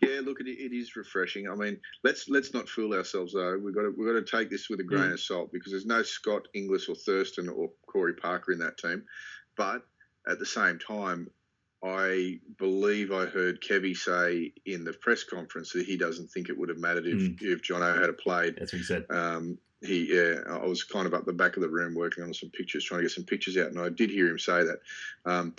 Yeah, 0.00 0.20
look, 0.24 0.40
it, 0.40 0.48
it 0.48 0.72
is 0.74 0.96
refreshing. 0.96 1.48
I 1.48 1.54
mean, 1.54 1.78
let's 2.02 2.28
let's 2.28 2.52
not 2.52 2.68
fool 2.68 2.94
ourselves 2.94 3.32
though. 3.34 3.58
We've 3.58 3.74
got 3.74 3.82
to 3.82 3.94
we've 3.96 4.08
got 4.08 4.24
to 4.24 4.36
take 4.38 4.50
this 4.50 4.68
with 4.68 4.80
a 4.80 4.84
grain 4.84 5.10
Mm. 5.10 5.12
of 5.14 5.20
salt 5.20 5.52
because 5.52 5.70
there's 5.72 5.86
no 5.86 6.02
Scott 6.02 6.48
Inglis 6.54 6.88
or 6.88 6.94
Thurston 6.96 7.48
or 7.48 7.70
Corey 7.86 8.14
Parker 8.14 8.52
in 8.52 8.58
that 8.58 8.78
team. 8.78 9.04
But 9.56 9.82
at 10.28 10.38
the 10.38 10.46
same 10.46 10.78
time, 10.78 11.28
I 11.84 12.38
believe 12.58 13.12
I 13.12 13.26
heard 13.26 13.60
Kevy 13.60 13.96
say 13.96 14.52
in 14.66 14.84
the 14.84 14.92
press 14.92 15.24
conference 15.24 15.72
that 15.72 15.84
he 15.86 15.96
doesn't 15.96 16.28
think 16.30 16.48
it 16.48 16.58
would 16.58 16.68
have 16.68 16.78
mattered 16.78 17.06
if 17.06 17.18
Mm. 17.18 17.42
if 17.42 17.62
Jono 17.62 18.00
had 18.00 18.16
played. 18.18 18.56
That's 18.56 18.72
what 18.72 18.78
he 18.78 18.84
said. 18.84 19.06
Um, 19.10 19.58
he, 19.84 20.14
yeah, 20.14 20.42
I 20.46 20.64
was 20.66 20.84
kind 20.84 21.06
of 21.06 21.14
up 21.14 21.24
the 21.26 21.32
back 21.32 21.56
of 21.56 21.62
the 21.62 21.68
room 21.68 21.94
working 21.94 22.22
on 22.22 22.32
some 22.34 22.50
pictures, 22.50 22.84
trying 22.84 23.00
to 23.00 23.04
get 23.04 23.10
some 23.12 23.24
pictures 23.24 23.56
out, 23.56 23.68
and 23.70 23.80
I 23.80 23.88
did 23.88 24.10
hear 24.10 24.28
him 24.28 24.38
say 24.38 24.62
that. 24.64 24.78
Um, 25.24 25.54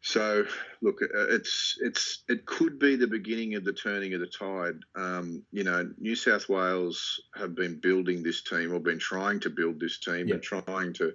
so, 0.00 0.44
look, 0.80 1.02
uh, 1.02 1.26
it's 1.28 1.76
it's 1.80 2.22
it 2.28 2.46
could 2.46 2.78
be 2.78 2.94
the 2.96 3.06
beginning 3.06 3.54
of 3.56 3.64
the 3.64 3.72
turning 3.72 4.14
of 4.14 4.20
the 4.20 4.26
tide. 4.28 4.76
Um, 4.94 5.42
you 5.50 5.64
know, 5.64 5.90
New 5.98 6.14
South 6.14 6.48
Wales 6.48 7.20
have 7.34 7.54
been 7.54 7.80
building 7.80 8.22
this 8.22 8.42
team, 8.42 8.72
or 8.72 8.78
been 8.78 9.00
trying 9.00 9.40
to 9.40 9.50
build 9.50 9.80
this 9.80 9.98
team, 9.98 10.28
Yeah. 10.28 10.34
and 10.34 10.42
trying 10.42 10.92
to 10.94 11.12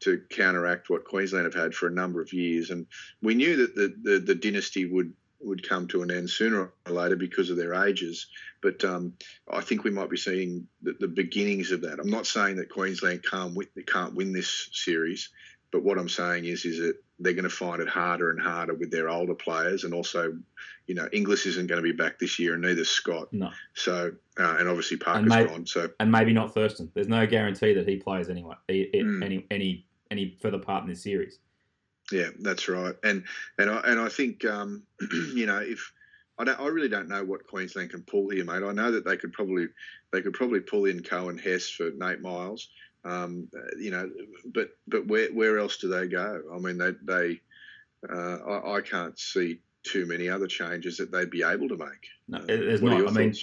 to 0.00 0.20
counteract 0.30 0.90
what 0.90 1.04
Queensland 1.04 1.44
have 1.44 1.54
had 1.54 1.74
for 1.74 1.86
a 1.86 1.92
number 1.92 2.20
of 2.20 2.32
years. 2.32 2.70
And 2.70 2.86
we 3.22 3.34
knew 3.34 3.56
that 3.56 3.74
the 3.76 3.94
the, 4.02 4.18
the 4.18 4.34
dynasty 4.34 4.84
would 4.86 5.12
would 5.40 5.68
come 5.68 5.86
to 5.88 6.02
an 6.02 6.10
end 6.10 6.28
sooner 6.30 6.72
or 6.86 6.92
later 6.92 7.16
because 7.16 7.50
of 7.50 7.56
their 7.56 7.74
ages. 7.86 8.26
But 8.62 8.82
um, 8.84 9.12
I 9.48 9.60
think 9.60 9.84
we 9.84 9.90
might 9.90 10.08
be 10.10 10.16
seeing 10.16 10.66
the, 10.82 10.94
the 10.98 11.08
beginnings 11.08 11.70
of 11.70 11.82
that. 11.82 12.00
I'm 12.00 12.10
not 12.10 12.26
saying 12.26 12.56
that 12.56 12.70
Queensland 12.70 13.22
can't 13.22 13.54
win, 13.54 13.68
can't 13.86 14.14
win 14.14 14.32
this 14.32 14.70
series, 14.72 15.28
but 15.70 15.82
what 15.84 15.98
I'm 15.98 16.08
saying 16.08 16.46
is 16.46 16.64
is 16.64 16.78
that 16.78 16.96
they're 17.18 17.32
going 17.32 17.44
to 17.44 17.50
find 17.50 17.80
it 17.80 17.88
harder 17.88 18.30
and 18.30 18.40
harder 18.40 18.74
with 18.74 18.90
their 18.90 19.08
older 19.08 19.34
players, 19.34 19.84
and 19.84 19.94
also, 19.94 20.36
you 20.86 20.94
know, 20.94 21.08
Inglis 21.12 21.46
isn't 21.46 21.68
going 21.68 21.82
to 21.82 21.82
be 21.82 21.96
back 21.96 22.18
this 22.18 22.38
year, 22.38 22.54
and 22.54 22.62
neither 22.62 22.84
Scott. 22.84 23.32
No. 23.32 23.50
So, 23.74 24.12
uh, 24.38 24.56
and 24.58 24.68
obviously 24.68 24.96
Parker's 24.96 25.28
mate- 25.28 25.48
gone. 25.48 25.66
So, 25.66 25.88
and 26.00 26.10
maybe 26.10 26.32
not 26.32 26.52
Thurston. 26.54 26.90
There's 26.94 27.08
no 27.08 27.26
guarantee 27.26 27.72
that 27.74 27.88
he 27.88 27.96
plays 27.96 28.28
anyway, 28.28 28.56
Mm. 28.68 29.24
any 29.24 29.46
any 29.50 29.86
any 30.10 30.36
further 30.42 30.58
part 30.58 30.82
in 30.82 30.88
this 30.90 31.02
series. 31.02 31.38
Yeah, 32.12 32.28
that's 32.40 32.68
right. 32.68 32.94
And 33.04 33.24
and 33.58 33.70
I 33.70 33.80
and 33.84 34.00
I 34.00 34.08
think 34.08 34.44
um, 34.44 34.82
you 35.34 35.46
know 35.46 35.58
if 35.58 35.92
I 36.36 36.44
don't, 36.44 36.58
I 36.60 36.66
really 36.66 36.88
don't 36.88 37.08
know 37.08 37.24
what 37.24 37.46
Queensland 37.46 37.90
can 37.90 38.02
pull 38.02 38.28
here, 38.28 38.44
mate. 38.44 38.62
I 38.64 38.72
know 38.72 38.90
that 38.90 39.04
they 39.04 39.16
could 39.16 39.32
probably 39.32 39.68
they 40.12 40.20
could 40.20 40.34
probably 40.34 40.60
pull 40.60 40.84
in 40.86 41.00
Coen 41.00 41.40
Hess 41.40 41.70
for 41.70 41.92
Nate 41.96 42.20
Myles. 42.20 42.68
Um, 43.04 43.48
uh, 43.56 43.60
you 43.78 43.90
know, 43.90 44.10
but 44.54 44.70
but 44.88 45.06
where 45.06 45.28
where 45.32 45.58
else 45.58 45.76
do 45.76 45.88
they 45.88 46.06
go? 46.08 46.40
I 46.54 46.58
mean, 46.58 46.78
they 46.78 46.92
they 47.02 47.40
uh, 48.10 48.36
I, 48.38 48.76
I 48.76 48.80
can't 48.80 49.18
see 49.18 49.60
too 49.82 50.06
many 50.06 50.28
other 50.28 50.46
changes 50.46 50.96
that 50.96 51.12
they'd 51.12 51.30
be 51.30 51.42
able 51.42 51.68
to 51.68 51.76
make. 51.76 51.88
No, 52.28 52.38
Uh, 52.38 52.46
there's 52.46 52.82
not. 52.82 53.06
I 53.06 53.10
mean. 53.10 53.34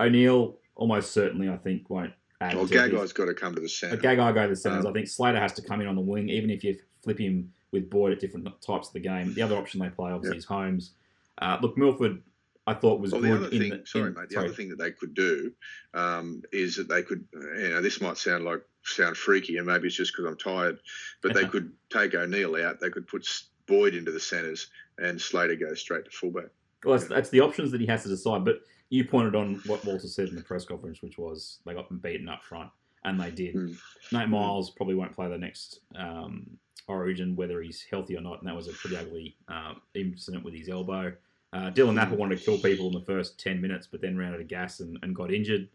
O'Neill 0.00 0.58
almost 0.76 1.10
certainly, 1.10 1.48
I 1.48 1.56
think, 1.56 1.90
won't 1.90 2.12
Add 2.40 2.54
well, 2.54 2.68
Gagai's 2.68 3.12
got 3.12 3.24
to 3.24 3.34
come 3.34 3.52
to 3.56 3.60
the 3.60 3.68
centre. 3.68 3.96
Gagai 3.96 4.32
go 4.32 4.42
to 4.44 4.48
the 4.50 4.54
centres. 4.54 4.84
Um, 4.84 4.90
I 4.92 4.94
think 4.94 5.08
Slater 5.08 5.40
has 5.40 5.54
to 5.54 5.62
come 5.62 5.80
in 5.80 5.88
on 5.88 5.96
the 5.96 6.00
wing, 6.00 6.28
even 6.28 6.50
if 6.50 6.62
you 6.62 6.78
flip 7.02 7.18
him 7.18 7.52
with 7.72 7.90
Boyd 7.90 8.12
at 8.12 8.20
different 8.20 8.46
types 8.62 8.86
of 8.86 8.92
the 8.92 9.00
game. 9.00 9.34
The 9.34 9.42
other 9.42 9.56
option 9.56 9.80
they 9.80 9.88
play 9.88 10.12
obviously 10.12 10.36
Yeah. 10.36 10.38
is 10.38 10.44
Holmes. 10.44 10.92
Uh, 11.38 11.58
look, 11.60 11.76
Milford, 11.76 12.22
I 12.68 12.74
thought 12.74 13.00
was 13.00 13.10
Well, 13.10 13.22
the 13.22 13.34
other 13.34 13.48
in 13.48 13.58
thing, 13.58 13.70
the. 13.70 13.82
sorry, 13.86 14.08
in- 14.10 14.14
mate. 14.14 14.28
The 14.28 14.34
sorry. 14.34 14.46
other 14.46 14.54
thing 14.54 14.68
that 14.68 14.78
they 14.78 14.92
could 14.92 15.14
do 15.14 15.52
um, 15.94 16.42
is 16.52 16.76
that 16.76 16.88
they 16.88 17.02
could, 17.02 17.24
you 17.32 17.70
know, 17.70 17.82
this 17.82 18.00
might 18.00 18.18
sound 18.18 18.44
like 18.44 18.60
sound 18.94 19.16
freaky, 19.16 19.56
and 19.58 19.66
maybe 19.66 19.86
it's 19.86 19.96
just 19.96 20.12
because 20.12 20.30
I'm 20.30 20.36
tired, 20.36 20.80
but 21.22 21.34
they 21.34 21.46
could 21.46 21.72
take 21.90 22.14
O'Neill 22.14 22.56
out. 22.56 22.80
They 22.80 22.90
could 22.90 23.06
put 23.06 23.26
Boyd 23.66 23.94
into 23.94 24.10
the 24.10 24.20
centres, 24.20 24.68
and 24.98 25.20
Slater 25.20 25.56
goes 25.56 25.80
straight 25.80 26.04
to 26.04 26.10
fullback. 26.10 26.46
Well, 26.84 26.96
that's, 26.96 27.08
that's 27.08 27.30
the 27.30 27.40
options 27.40 27.70
that 27.72 27.80
he 27.80 27.86
has 27.86 28.02
to 28.04 28.08
decide. 28.08 28.44
But 28.44 28.60
you 28.90 29.04
pointed 29.04 29.34
on 29.34 29.60
what 29.66 29.84
Walter 29.84 30.08
said 30.08 30.28
in 30.28 30.34
the 30.34 30.42
press 30.42 30.64
conference, 30.64 31.02
which 31.02 31.18
was 31.18 31.58
they 31.66 31.74
got 31.74 32.02
beaten 32.02 32.28
up 32.28 32.44
front, 32.44 32.70
and 33.04 33.20
they 33.20 33.30
did. 33.30 33.54
Hmm. 33.54 33.72
Nate 34.12 34.28
Myles 34.28 34.70
probably 34.70 34.94
won't 34.94 35.14
play 35.14 35.28
the 35.28 35.38
next 35.38 35.80
um, 35.96 36.46
Origin, 36.86 37.36
whether 37.36 37.60
he's 37.60 37.84
healthy 37.90 38.16
or 38.16 38.20
not, 38.20 38.40
and 38.40 38.48
that 38.48 38.56
was 38.56 38.68
a 38.68 38.72
pretty 38.72 38.96
ugly 38.96 39.36
um, 39.48 39.80
incident 39.94 40.44
with 40.44 40.54
his 40.54 40.68
elbow. 40.68 41.12
Uh, 41.52 41.70
Dylan 41.70 41.94
Napa 41.94 42.14
wanted 42.14 42.38
to 42.38 42.44
kill 42.44 42.58
people 42.58 42.88
in 42.88 42.92
the 42.92 43.04
first 43.04 43.40
10 43.40 43.60
minutes, 43.60 43.86
but 43.86 44.00
then 44.00 44.16
ran 44.18 44.34
out 44.34 44.40
of 44.40 44.48
gas 44.48 44.80
and, 44.80 44.98
and 45.02 45.14
got 45.14 45.32
injured. 45.32 45.68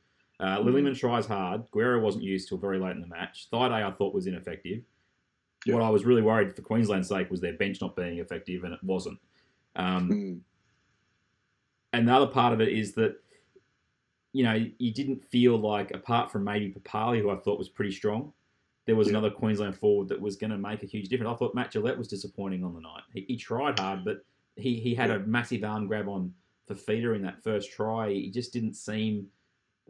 Uh, 0.43 0.59
Lillyman 0.59 0.97
tries 0.97 1.25
hard. 1.25 1.63
Guerrero 1.71 2.01
wasn't 2.01 2.25
used 2.25 2.49
till 2.49 2.57
very 2.57 2.77
late 2.77 2.95
in 2.95 3.01
the 3.01 3.07
match. 3.07 3.47
Thaiday, 3.49 3.81
I 3.81 3.91
thought, 3.91 4.13
was 4.13 4.27
ineffective. 4.27 4.81
Yeah. 5.65 5.75
What 5.75 5.83
I 5.83 5.89
was 5.89 6.03
really 6.03 6.21
worried 6.21 6.53
for 6.53 6.61
Queensland's 6.61 7.07
sake 7.07 7.31
was 7.31 7.39
their 7.39 7.53
bench 7.53 7.79
not 7.79 7.95
being 7.95 8.19
effective, 8.19 8.65
and 8.65 8.73
it 8.73 8.83
wasn't. 8.83 9.19
Um, 9.77 10.09
Hmm. 10.09 10.33
and 11.93 12.07
the 12.07 12.13
other 12.13 12.27
part 12.27 12.53
of 12.53 12.59
it 12.61 12.69
is 12.69 12.93
that 12.95 13.15
you 14.33 14.43
know 14.43 14.53
you 14.77 14.91
didn't 14.93 15.23
feel 15.23 15.57
like 15.57 15.91
apart 15.91 16.29
from 16.31 16.43
maybe 16.43 16.71
Papalii, 16.73 17.21
who 17.21 17.29
I 17.29 17.37
thought 17.37 17.57
was 17.57 17.69
pretty 17.69 17.91
strong, 17.91 18.33
there 18.85 18.95
was 18.97 19.07
Yeah. 19.07 19.11
another 19.17 19.31
Queensland 19.31 19.77
forward 19.77 20.09
that 20.09 20.19
was 20.19 20.35
going 20.35 20.51
to 20.51 20.57
make 20.57 20.83
a 20.83 20.87
huge 20.87 21.07
difference. 21.07 21.31
I 21.33 21.35
thought 21.37 21.55
Matt 21.55 21.71
Gillett 21.71 21.97
was 21.97 22.09
disappointing 22.09 22.63
on 22.65 22.73
the 22.73 22.81
night. 22.81 23.03
He, 23.13 23.21
he 23.21 23.37
tried 23.37 23.79
hard, 23.79 24.03
but 24.03 24.25
he, 24.57 24.79
he 24.79 24.93
had 24.93 25.09
a 25.09 25.19
massive 25.19 25.63
arm 25.63 25.87
grab 25.87 26.09
on 26.09 26.33
Fifita 26.69 27.15
in 27.15 27.21
that 27.21 27.41
first 27.43 27.71
try. 27.71 28.11
He 28.11 28.29
just 28.29 28.51
didn't 28.51 28.73
seem 28.73 29.27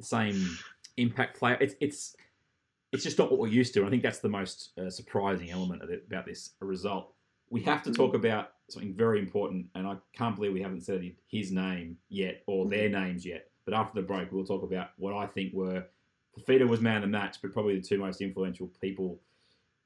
same 0.02 0.58
impact 0.98 1.38
player. 1.38 1.58
It's 1.60 1.76
it's 1.80 2.16
it's 2.92 3.04
just 3.04 3.18
not 3.18 3.32
what 3.32 3.40
we're 3.40 3.48
used 3.48 3.74
to. 3.74 3.80
And 3.80 3.88
I 3.88 3.90
think 3.90 4.04
that's 4.04 4.20
the 4.20 4.30
most 4.30 4.72
uh, 4.78 4.90
surprising 4.90 5.50
element 5.52 5.82
of 5.82 5.90
it, 5.90 6.04
about 6.08 6.26
this 6.26 6.52
result. 6.60 7.14
We 7.50 7.62
have 7.64 7.84
to 7.84 7.92
talk 7.92 8.16
about 8.16 8.52
something 8.70 8.94
very 8.94 9.20
important, 9.20 9.68
and 9.76 9.86
I 9.88 9.96
can't 10.16 10.36
believe 10.36 10.54
we 10.54 10.62
haven't 10.62 10.82
said 10.82 11.04
his 11.28 11.52
name 11.52 11.98
yet 12.10 12.44
or 12.48 12.68
their 12.68 12.90
names 12.90 13.26
yet. 13.26 13.50
But 13.66 13.74
after 13.74 14.02
the 14.02 14.08
break, 14.08 14.32
we'll 14.32 14.46
talk 14.46 14.64
about 14.64 14.90
what 14.98 15.14
I 15.14 15.28
think 15.28 15.54
were 15.54 15.86
Fifita 16.38 16.68
was 16.68 16.82
man 16.82 16.98
of 16.98 17.02
the 17.04 17.08
match, 17.08 17.38
but 17.42 17.54
probably 17.54 17.76
the 17.76 17.82
two 17.82 18.00
most 18.00 18.22
influential 18.22 18.72
people 18.82 19.20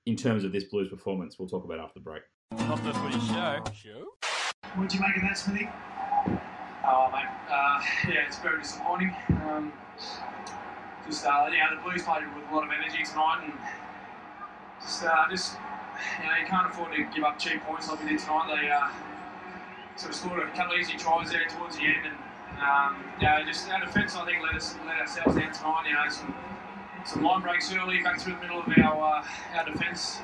in 0.05 0.15
terms 0.15 0.43
of 0.43 0.51
this 0.51 0.63
Blues 0.63 0.89
performance. 0.89 1.37
We'll 1.37 1.49
talk 1.49 1.65
about 1.65 1.79
after 1.79 1.99
the 1.99 2.03
break. 2.03 2.23
Not 2.51 2.83
the 2.83 2.93
footy 2.93 3.19
show. 3.27 3.63
Show. 3.73 4.05
What 4.75 4.89
do 4.89 4.97
you 4.97 5.03
make 5.03 5.17
of 5.17 5.23
that, 5.23 5.37
Smithy? 5.37 5.67
Oh, 6.89 7.11
mate. 7.11 7.27
Uh, 7.51 7.81
yeah, 8.07 8.25
it's 8.25 8.39
very 8.39 8.61
disappointing. 8.61 9.13
Um, 9.43 9.73
just, 11.05 11.25
uh, 11.25 11.49
yeah, 11.51 11.75
the 11.75 11.81
Blues 11.81 12.03
played 12.03 12.23
with 12.33 12.49
a 12.49 12.55
lot 12.55 12.63
of 12.63 12.71
energy 12.71 13.03
tonight, 13.03 13.43
and 13.43 13.53
just, 14.81 15.03
uh, 15.03 15.25
just, 15.29 15.57
you 16.21 16.29
know, 16.29 16.35
you 16.39 16.45
can't 16.47 16.65
afford 16.71 16.93
to 16.95 17.03
give 17.13 17.25
up 17.25 17.37
cheap 17.39 17.61
points 17.63 17.89
like 17.89 18.01
we 18.01 18.09
did 18.11 18.19
tonight. 18.19 18.55
They 18.55 18.69
uh, 18.69 18.87
sort 19.97 20.11
of 20.11 20.15
scored 20.15 20.39
a 20.39 20.51
couple 20.55 20.75
of 20.75 20.79
easy 20.79 20.95
tries 20.97 21.29
there 21.29 21.45
towards 21.49 21.75
the 21.75 21.83
end, 21.83 22.07
and 22.07 22.15
um, 22.63 23.45
just 23.45 23.69
our 23.69 23.83
defence, 23.83 24.15
I 24.15 24.23
think, 24.23 24.41
let 24.41 24.55
us 24.55 24.73
let 24.85 24.97
ourselves 24.97 25.35
down 25.35 25.51
tonight. 25.51 25.83
You 25.89 25.93
know, 25.93 26.09
some 26.09 26.33
some 27.05 27.23
line 27.23 27.41
breaks 27.41 27.73
early, 27.73 28.01
back 28.01 28.21
through 28.21 28.35
the 28.35 28.41
middle 28.41 28.61
of 28.61 28.67
our 28.77 29.23
uh, 29.23 29.57
our 29.57 29.65
defence. 29.65 30.19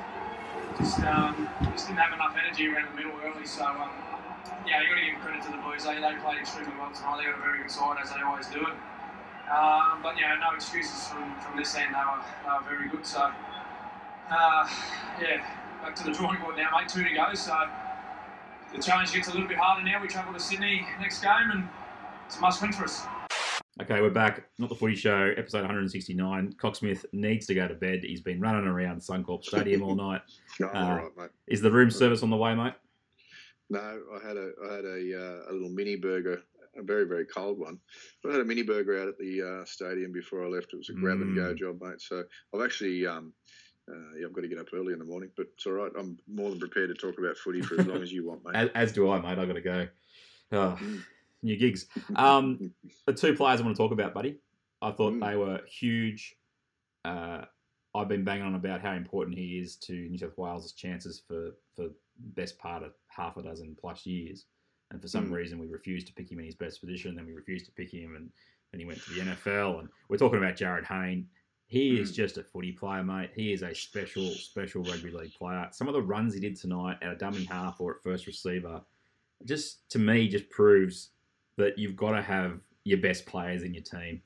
Just 0.78 1.00
um, 1.00 1.46
just 1.72 1.88
didn't 1.88 2.00
have 2.00 2.14
enough 2.14 2.34
energy 2.42 2.68
around 2.68 2.88
the 2.90 2.96
middle 2.96 3.20
early, 3.22 3.44
so. 3.44 3.66
Um, 3.66 4.13
yeah, 4.66 4.80
you 4.82 4.88
got 4.88 5.00
to 5.00 5.06
give 5.06 5.20
credit 5.20 5.42
to 5.44 5.50
the 5.52 5.58
Blues. 5.58 5.84
They, 5.84 5.94
they 5.94 6.14
played 6.22 6.38
extremely 6.40 6.72
well 6.78 6.90
tonight. 6.92 7.18
They 7.18 7.24
got 7.24 7.38
a 7.38 7.42
very 7.42 7.62
good 7.62 7.70
side 7.70 7.96
as 8.02 8.10
they 8.10 8.20
always 8.22 8.46
do 8.48 8.60
it. 8.60 8.74
Um, 9.50 10.00
but 10.02 10.16
yeah, 10.18 10.36
no 10.40 10.54
excuses 10.54 11.08
from, 11.08 11.38
from 11.40 11.56
this 11.56 11.74
end. 11.76 11.94
They 11.94 11.98
were, 12.00 12.22
they 12.44 12.50
were 12.50 12.76
very 12.76 12.88
good. 12.88 13.04
So 13.06 13.30
uh, 14.30 14.68
yeah, 15.20 15.44
back 15.82 15.94
to 15.96 16.04
the 16.04 16.12
drawing 16.12 16.40
board 16.40 16.56
now, 16.56 16.70
mate. 16.76 16.88
Two 16.88 17.04
to 17.04 17.14
go. 17.14 17.34
So 17.34 17.54
the 18.74 18.82
challenge 18.82 19.12
gets 19.12 19.28
a 19.28 19.32
little 19.32 19.48
bit 19.48 19.58
harder 19.58 19.84
now. 19.84 20.00
We 20.00 20.08
travel 20.08 20.32
to 20.32 20.40
Sydney 20.40 20.86
next 21.00 21.22
game, 21.22 21.50
and 21.52 21.68
it's 22.26 22.38
a 22.38 22.40
must 22.40 22.62
win 22.62 22.72
for 22.72 22.84
us. 22.84 23.06
Okay, 23.82 24.00
we're 24.00 24.08
back. 24.10 24.44
Not 24.58 24.68
the 24.68 24.76
Footy 24.76 24.94
Show, 24.94 25.34
episode 25.36 25.62
169. 25.62 26.54
Cocksmith 26.62 27.04
needs 27.12 27.46
to 27.46 27.54
go 27.54 27.66
to 27.66 27.74
bed. 27.74 28.00
He's 28.04 28.20
been 28.20 28.40
running 28.40 28.66
around 28.66 29.00
Suncorp 29.00 29.44
Stadium 29.44 29.82
all 29.82 29.94
night. 29.96 30.22
No, 30.60 30.68
Uh, 30.68 30.70
all 30.74 30.94
right, 30.96 31.16
mate. 31.18 31.30
Is 31.48 31.60
the 31.60 31.72
room 31.72 31.90
service 31.90 32.22
on 32.22 32.30
the 32.30 32.36
way, 32.36 32.54
mate? 32.54 32.74
No, 33.70 34.00
I 34.14 34.26
had 34.26 34.36
a 34.36 34.52
I 34.68 34.74
had 34.74 34.84
a, 34.84 34.98
uh, 35.46 35.50
a 35.50 35.52
little 35.52 35.70
mini 35.70 35.96
burger 35.96 36.42
a 36.76 36.82
very 36.82 37.04
very 37.04 37.24
cold 37.24 37.58
one. 37.58 37.78
But 38.22 38.30
I 38.30 38.32
had 38.32 38.40
a 38.42 38.44
mini 38.44 38.62
burger 38.62 39.00
out 39.00 39.08
at 39.08 39.18
the 39.18 39.42
uh, 39.42 39.64
stadium 39.64 40.12
before 40.12 40.44
I 40.44 40.48
left. 40.48 40.72
It 40.72 40.76
was 40.76 40.88
a 40.90 40.92
grab 40.94 41.20
and 41.20 41.34
go 41.34 41.54
Mm. 41.54 41.58
job, 41.58 41.80
mate. 41.82 42.00
So 42.00 42.24
I've 42.54 42.62
actually. 42.62 43.06
Um, 43.06 43.32
uh, 43.86 44.16
yeah, 44.18 44.24
I've 44.26 44.32
got 44.32 44.40
to 44.40 44.48
get 44.48 44.58
up 44.58 44.68
early 44.72 44.94
in 44.94 44.98
the 44.98 45.04
morning, 45.04 45.28
but 45.36 45.46
it's 45.52 45.66
all 45.66 45.74
right. 45.74 45.92
I'm 45.98 46.16
more 46.26 46.48
than 46.48 46.58
prepared 46.58 46.88
to 46.88 46.94
talk 46.94 47.18
about 47.18 47.36
footy 47.36 47.60
for 47.60 47.78
as 47.78 47.86
long 47.86 48.00
as 48.02 48.10
you 48.10 48.26
want, 48.26 48.42
mate. 48.42 48.54
As, 48.54 48.70
as 48.74 48.92
do 48.92 49.10
I, 49.10 49.20
mate. 49.20 49.38
I've 49.38 49.46
got 49.46 49.52
to 49.54 49.60
go. 49.60 49.88
Oh, 50.52 50.78
Mm. 50.80 51.02
new 51.42 51.56
gigs. 51.58 51.86
Um, 52.16 52.72
the 53.06 53.12
two 53.12 53.34
players 53.34 53.60
I 53.60 53.62
want 53.64 53.76
to 53.76 53.82
talk 53.82 53.92
about, 53.92 54.14
buddy. 54.14 54.38
I 54.80 54.90
thought 54.92 55.12
Mm. 55.12 55.28
they 55.30 55.36
were 55.36 55.60
huge. 55.66 56.34
Uh, 57.04 57.44
I've 57.94 58.08
been 58.08 58.24
banging 58.24 58.44
on 58.44 58.54
about 58.56 58.80
how 58.80 58.92
important 58.94 59.38
he 59.38 59.58
is 59.58 59.76
to 59.76 59.92
New 60.08 60.18
South 60.18 60.36
Wales' 60.36 60.72
chances 60.72 61.22
for 61.26 61.52
for 61.74 61.88
best 62.36 62.58
part 62.58 62.82
of 62.82 62.92
half 63.08 63.36
a 63.36 63.42
dozen 63.42 63.76
plus 63.80 64.06
years. 64.06 64.46
And 64.90 65.00
for 65.00 65.08
some 65.08 65.28
Mm. 65.28 65.32
reason, 65.32 65.58
we 65.58 65.66
refused 65.66 66.06
to 66.06 66.14
pick 66.14 66.30
him 66.30 66.38
in 66.38 66.44
his 66.44 66.54
best 66.54 66.80
position. 66.80 67.16
Then 67.16 67.26
we 67.26 67.32
refused 67.32 67.66
to 67.66 67.72
pick 67.72 67.92
him, 67.92 68.14
and 68.14 68.30
then 68.70 68.80
he 68.80 68.86
went 68.86 69.00
to 69.02 69.14
the 69.14 69.20
NFL. 69.20 69.80
And 69.80 69.88
we're 70.08 70.16
talking 70.18 70.38
about 70.38 70.56
Jarryd 70.56 70.84
Hayne. 70.84 71.28
He 71.66 71.98
is 71.98 72.12
Mm. 72.12 72.14
just 72.14 72.38
a 72.38 72.44
footy 72.44 72.72
player, 72.72 73.02
mate. 73.02 73.30
He 73.34 73.52
is 73.52 73.62
a 73.62 73.74
special, 73.74 74.28
special 74.28 74.84
rugby 74.84 75.10
league 75.10 75.32
player. 75.34 75.68
Some 75.72 75.88
of 75.88 75.94
the 75.94 76.02
runs 76.02 76.34
he 76.34 76.40
did 76.40 76.56
tonight 76.56 76.98
at 77.02 77.12
a 77.12 77.16
dummy 77.16 77.44
half 77.44 77.80
or 77.80 77.96
at 77.96 78.02
first 78.02 78.26
receiver, 78.26 78.84
just 79.44 79.88
to 79.90 79.98
me, 79.98 80.28
just 80.28 80.48
proves 80.50 81.10
that 81.56 81.78
you've 81.78 81.96
got 81.96 82.12
to 82.12 82.22
have 82.22 82.60
your 82.84 82.98
best 82.98 83.26
players 83.26 83.62
in 83.62 83.72
your 83.74 83.82
team. 83.82 84.22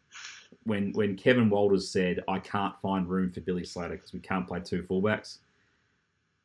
When 0.68 0.92
when 0.92 1.16
Kevin 1.16 1.48
Walters 1.48 1.88
said, 1.88 2.22
"I 2.28 2.38
can't 2.38 2.74
find 2.80 3.08
room 3.08 3.32
for 3.32 3.40
Billy 3.40 3.64
Slater 3.64 3.94
because 3.96 4.12
we 4.12 4.20
can't 4.20 4.46
play 4.46 4.60
two 4.60 4.82
fullbacks," 4.82 5.38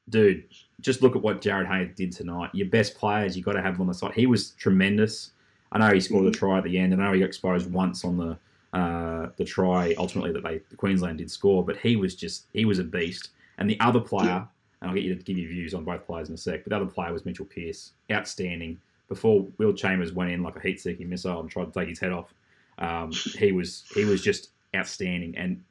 dude, 0.10 0.46
just 0.80 1.02
look 1.02 1.16
at 1.16 1.22
what 1.22 1.42
Jarryd 1.42 1.68
Haynes 1.68 1.96
did 1.96 2.12
tonight. 2.14 2.50
Your 2.54 2.68
best 2.70 2.96
players, 2.96 3.36
you 3.36 3.44
got 3.44 3.54
to 3.54 3.62
have 3.62 3.74
them 3.74 3.82
on 3.82 3.88
the 3.88 3.94
side. 3.94 4.14
He 4.14 4.26
was 4.26 4.52
tremendous. 4.52 5.32
I 5.74 5.80
know 5.80 5.94
he 5.94 6.00
scored 6.00 6.26
the 6.26 6.32
try 6.32 6.58
at 6.58 6.64
the 6.64 6.78
end, 6.78 6.94
and 6.94 7.02
I 7.02 7.08
know 7.08 7.14
he 7.14 7.20
got 7.20 7.26
exposed 7.26 7.72
once 7.72 8.06
on 8.06 8.18
the 8.18 8.38
uh, 8.78 9.30
the 9.38 9.46
try 9.46 9.94
ultimately 9.98 10.32
that 10.32 10.44
they 10.44 10.60
Queensland 10.78 11.18
did 11.18 11.30
score, 11.30 11.66
but 11.66 11.78
he 11.78 11.96
was 11.96 12.16
just 12.16 12.48
he 12.54 12.66
was 12.66 12.80
a 12.80 12.84
beast. 12.84 13.32
And 13.58 13.70
the 13.70 13.80
other 13.80 14.00
player, 14.00 14.48
and 14.82 14.90
I'll 14.90 14.96
get 14.96 15.04
you 15.04 15.14
to 15.16 15.24
give 15.24 15.38
your 15.38 15.50
views 15.50 15.74
on 15.74 15.84
both 15.84 16.06
players 16.06 16.30
in 16.30 16.36
a 16.36 16.38
sec, 16.38 16.64
but 16.64 16.72
the 16.72 16.78
other 16.78 16.86
player 16.86 17.12
was 17.14 17.26
Mitchell 17.26 17.46
Pearce, 17.46 17.92
outstanding. 18.12 18.80
Before 19.10 19.48
Will 19.58 19.74
Chambers 19.74 20.14
went 20.14 20.32
in 20.32 20.42
like 20.42 20.56
a 20.56 20.60
heat-seeking 20.60 21.08
missile 21.08 21.40
and 21.40 21.50
tried 21.50 21.66
to 21.66 21.72
take 21.72 21.90
his 21.90 22.00
head 22.00 22.12
off, 22.12 22.34
um, 22.78 23.12
he 23.12 23.52
was 23.52 23.86
he 23.94 24.06
was 24.06 24.22
just 24.22 24.52
outstanding. 24.76 25.36
And 25.38 25.64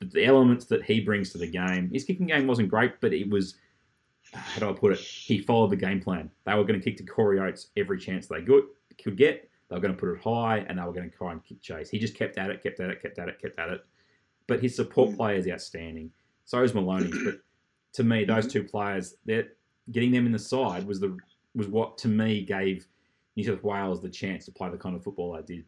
the 0.00 0.24
elements 0.24 0.66
that 0.66 0.84
he 0.84 1.00
brings 1.00 1.30
to 1.30 1.38
the 1.38 1.46
game, 1.46 1.90
his 1.90 2.04
kicking 2.04 2.26
game 2.26 2.46
wasn't 2.46 2.68
great, 2.68 3.00
but 3.00 3.12
it 3.12 3.30
was 3.30 3.56
how 4.32 4.60
do 4.60 4.70
I 4.70 4.72
put 4.72 4.92
it? 4.92 4.98
He 4.98 5.38
followed 5.38 5.70
the 5.70 5.76
game 5.76 6.00
plan. 6.00 6.30
They 6.44 6.54
were 6.54 6.64
going 6.64 6.80
to 6.80 6.84
kick 6.84 6.96
to 6.98 7.04
Corey 7.04 7.38
Oates 7.38 7.68
every 7.76 7.98
chance 7.98 8.26
they 8.26 8.42
could, 8.42 8.64
could 9.02 9.16
get. 9.16 9.48
They 9.68 9.76
were 9.76 9.80
going 9.80 9.94
to 9.94 9.98
put 9.98 10.14
it 10.14 10.22
high, 10.22 10.58
and 10.68 10.78
they 10.78 10.82
were 10.82 10.92
going 10.92 11.10
to 11.10 11.16
try 11.16 11.32
and 11.32 11.44
kick 11.44 11.60
chase. 11.60 11.90
He 11.90 11.98
just 11.98 12.14
kept 12.14 12.38
at 12.38 12.50
it, 12.50 12.62
kept 12.62 12.80
at 12.80 12.90
it, 12.90 13.02
kept 13.02 13.18
at 13.18 13.28
it, 13.28 13.40
kept 13.40 13.58
at 13.58 13.70
it. 13.70 13.84
But 14.46 14.60
his 14.60 14.76
support 14.76 15.16
play 15.16 15.38
is 15.38 15.48
outstanding. 15.48 16.10
So 16.44 16.62
is 16.62 16.74
Maloney's. 16.74 17.16
But 17.24 17.36
to 17.94 18.04
me, 18.04 18.24
those 18.24 18.46
two 18.46 18.64
players, 18.64 19.16
they're 19.24 19.48
getting 19.90 20.10
them 20.10 20.26
in 20.26 20.32
the 20.32 20.38
side 20.38 20.86
was 20.86 21.00
the 21.00 21.16
was 21.54 21.68
what 21.68 21.98
to 21.98 22.08
me 22.08 22.42
gave 22.42 22.86
New 23.36 23.44
South 23.44 23.62
Wales 23.62 24.00
the 24.00 24.08
chance 24.08 24.44
to 24.46 24.52
play 24.52 24.70
the 24.70 24.78
kind 24.78 24.96
of 24.96 25.02
football 25.02 25.32
they 25.32 25.56
did. 25.56 25.64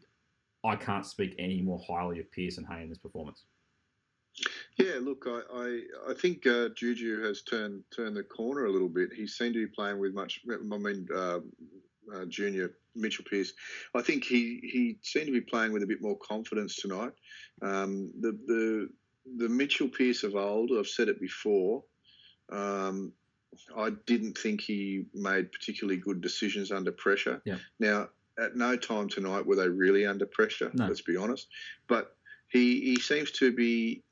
I 0.65 0.75
can't 0.75 1.05
speak 1.05 1.35
any 1.37 1.61
more 1.61 1.79
highly 1.87 2.19
of 2.19 2.31
Pearce 2.31 2.57
and 2.57 2.67
Hay 2.67 2.83
in 2.83 2.89
this 2.89 2.97
performance. 2.97 3.43
Yeah, 4.77 4.99
look, 5.01 5.25
I, 5.27 5.41
I, 5.53 5.81
I 6.11 6.13
think 6.13 6.45
uh, 6.45 6.69
Juju 6.75 7.23
has 7.23 7.41
turned 7.43 7.83
turned 7.95 8.17
the 8.17 8.23
corner 8.23 8.65
a 8.65 8.71
little 8.71 8.89
bit. 8.89 9.13
He 9.15 9.27
seemed 9.27 9.53
to 9.53 9.65
be 9.65 9.73
playing 9.73 9.99
with 9.99 10.13
much. 10.13 10.41
I 10.51 10.77
mean, 10.77 11.07
uh, 11.15 11.39
uh, 12.13 12.25
Junior 12.27 12.75
Mitchell 12.95 13.25
Pearce. 13.29 13.53
I 13.93 14.01
think 14.01 14.23
he, 14.23 14.59
he 14.63 14.97
seemed 15.01 15.27
to 15.27 15.31
be 15.31 15.41
playing 15.41 15.71
with 15.71 15.83
a 15.83 15.87
bit 15.87 16.01
more 16.01 16.17
confidence 16.17 16.75
tonight. 16.75 17.13
Um, 17.61 18.11
the 18.19 18.37
the 18.47 18.89
the 19.37 19.49
Mitchell 19.49 19.87
Pearce 19.87 20.23
of 20.23 20.35
old. 20.35 20.71
I've 20.77 20.87
said 20.87 21.07
it 21.07 21.21
before. 21.21 21.83
Um, 22.51 23.13
I 23.77 23.91
didn't 24.05 24.37
think 24.37 24.61
he 24.61 25.05
made 25.13 25.51
particularly 25.51 25.99
good 25.99 26.21
decisions 26.21 26.71
under 26.71 26.91
pressure. 26.91 27.41
Yeah. 27.45 27.57
Now, 27.79 28.09
at 28.39 28.55
no 28.55 28.75
time 28.75 29.09
tonight 29.09 29.45
were 29.45 29.55
they 29.55 29.67
really 29.67 30.05
under 30.05 30.25
pressure. 30.25 30.71
No. 30.73 30.87
Let's 30.87 31.01
be 31.01 31.17
honest. 31.17 31.47
But 31.87 32.15
he 32.49 32.81
he 32.81 32.99
seems 32.99 33.31
to 33.31 33.51
be 33.51 34.03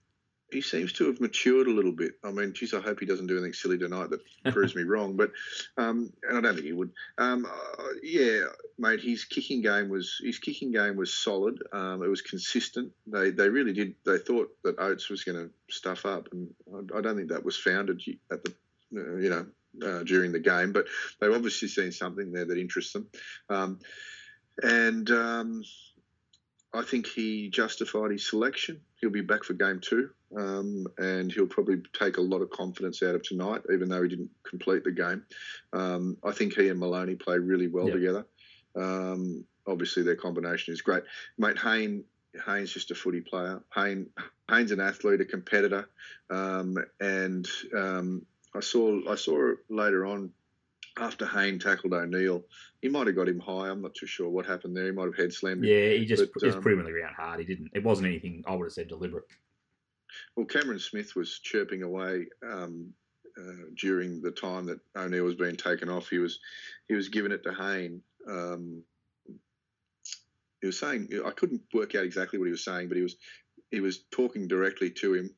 he 0.54 0.62
seems 0.62 0.94
to 0.94 1.08
have 1.08 1.20
matured 1.20 1.68
a 1.68 1.74
little 1.74 1.92
bit. 1.92 2.14
I 2.24 2.32
mean, 2.32 2.54
geez, 2.54 2.74
I 2.74 2.80
hope 2.80 3.00
he 3.00 3.06
doesn't 3.06 3.28
do 3.28 3.36
anything 3.38 3.54
silly 3.54 3.78
tonight 3.78 4.12
that 4.12 4.22
proves 4.54 4.76
me 4.76 4.84
wrong. 4.84 5.16
But 5.16 5.32
um, 5.78 6.14
and 6.24 6.38
I 6.38 6.42
don't 6.42 6.54
think 6.54 6.66
he 6.66 6.74
would. 6.74 6.92
Um, 7.18 7.46
uh, 7.46 7.84
yeah, 8.02 8.46
mate, 8.78 9.02
his 9.02 9.26
kicking 9.26 9.62
game 9.62 9.90
was 9.90 10.22
his 10.24 10.40
kicking 10.40 10.72
game 10.72 10.96
was 10.96 11.14
solid. 11.14 11.62
Um, 11.74 12.04
it 12.04 12.08
was 12.10 12.22
consistent. 12.22 12.92
They 13.08 13.32
they 13.32 13.50
really 13.50 13.74
did. 13.74 13.96
They 14.06 14.18
thought 14.18 14.50
that 14.64 14.80
Oates 14.80 15.10
was 15.10 15.24
going 15.24 15.38
to 15.38 15.74
stuff 15.74 16.06
up, 16.06 16.30
and 16.32 16.54
I, 16.74 17.00
I 17.00 17.02
don't 17.02 17.18
think 17.18 17.30
that 17.30 17.44
was 17.44 17.58
founded 17.58 18.02
at 18.32 18.44
the 18.44 18.54
you 18.92 19.30
know. 19.30 19.46
Uh, 19.82 20.04
during 20.04 20.32
the 20.32 20.40
game, 20.40 20.72
but 20.72 20.86
they've 21.20 21.34
obviously 21.34 21.68
seen 21.68 21.92
something 21.92 22.32
there 22.32 22.46
that 22.46 22.60
interests 22.60 22.94
them, 22.94 23.08
um, 23.50 23.80
and 24.62 25.10
um, 25.10 25.64
I 26.74 26.84
think 26.84 27.08
he 27.08 27.50
justified 27.50 28.12
his 28.12 28.30
selection. 28.30 28.82
He'll 29.02 29.10
be 29.10 29.22
back 29.22 29.44
for 29.44 29.54
game 29.54 29.80
two, 29.82 30.10
um, 30.38 30.86
and 30.98 31.32
he'll 31.32 31.48
probably 31.48 31.78
take 31.92 32.18
a 32.18 32.22
lot 32.22 32.42
of 32.42 32.52
confidence 32.52 33.02
out 33.02 33.16
of 33.16 33.24
tonight, 33.24 33.62
even 33.74 33.90
though 33.90 34.04
he 34.04 34.10
didn't 34.10 34.30
complete 34.44 34.84
the 34.84 34.92
game. 34.92 35.24
Um, 35.74 36.18
I 36.24 36.32
think 36.34 36.54
he 36.54 36.70
and 36.70 36.80
Maloney 36.80 37.16
play 37.16 37.40
really 37.40 37.68
well 37.68 37.88
Yeah. 37.88 37.94
together. 37.96 38.26
Um, 38.76 39.44
obviously, 39.68 40.04
their 40.04 40.16
combination 40.16 40.74
is 40.74 40.82
great. 40.82 41.04
Mate, 41.38 41.58
Hayne, 41.58 42.04
Hayne's 42.46 42.72
just 42.74 42.92
a 42.92 42.96
footy 42.96 43.22
player. 43.22 43.62
Hayne, 43.76 44.08
Hayne's 44.50 44.72
an 44.72 44.80
athlete, 44.80 45.22
a 45.22 45.26
competitor, 45.26 45.88
um, 46.30 46.76
and 47.00 47.48
um, 47.76 48.26
I 48.56 48.60
saw 48.60 49.10
I 49.10 49.16
saw 49.16 49.54
later 49.70 50.06
on 50.06 50.32
after 50.98 51.26
Hayne 51.26 51.60
tackled 51.60 51.94
O'Neill, 51.94 52.44
he 52.82 52.90
might 52.90 53.08
have 53.08 53.16
got 53.16 53.28
him 53.28 53.40
high. 53.40 53.70
I'm 53.70 53.82
not 53.82 53.96
too 53.96 54.06
sure 54.06 54.30
what 54.30 54.46
happened 54.46 54.78
there. 54.78 54.86
He 54.86 54.92
might 54.92 55.06
have 55.06 55.18
head 55.18 55.34
slammed 55.34 55.64
him. 55.64 55.72
Yeah, 55.72 55.90
he 55.90 56.06
just 56.06 56.32
But, 56.34 56.44
just 56.44 56.58
um, 56.58 56.64
put 56.64 56.74
him 56.74 56.80
in 56.80 56.86
the 56.86 56.92
ground 56.92 57.16
hard. 57.16 57.40
He 57.40 57.46
didn't. 57.46 57.72
It 57.74 57.84
wasn't 57.84 58.08
anything 58.08 58.44
I 58.46 58.56
would 58.56 58.66
have 58.66 58.74
said 58.74 58.88
deliberate. 58.88 59.26
Well, 60.36 60.46
Cameron 60.46 60.80
Smith 60.80 61.16
was 61.16 61.40
chirping 61.40 61.82
away 61.82 62.28
um, 62.48 62.94
uh, 63.38 63.66
during 63.76 64.22
the 64.22 64.32
time 64.32 64.66
that 64.68 64.80
O'Neill 64.96 65.26
was 65.26 65.36
being 65.36 65.56
taken 65.56 65.90
off. 65.90 66.10
He 66.10 66.20
was 66.20 66.40
he 66.88 66.94
was 66.94 67.10
giving 67.10 67.32
it 67.32 67.44
to 67.44 67.54
Hayne. 67.54 68.02
Um, 68.30 68.84
he 70.62 70.68
was 70.68 70.80
saying 70.80 71.10
I 71.26 71.32
couldn't 71.32 71.62
work 71.74 71.96
out 71.96 72.06
exactly 72.06 72.38
what 72.38 72.46
he 72.46 72.52
was 72.52 72.64
saying, 72.64 72.88
but 72.88 72.98
he 72.98 73.04
was 73.04 73.16
he 73.72 73.80
was 73.80 74.04
talking 74.12 74.48
directly 74.48 74.92
to 74.92 75.16
him 75.16 75.32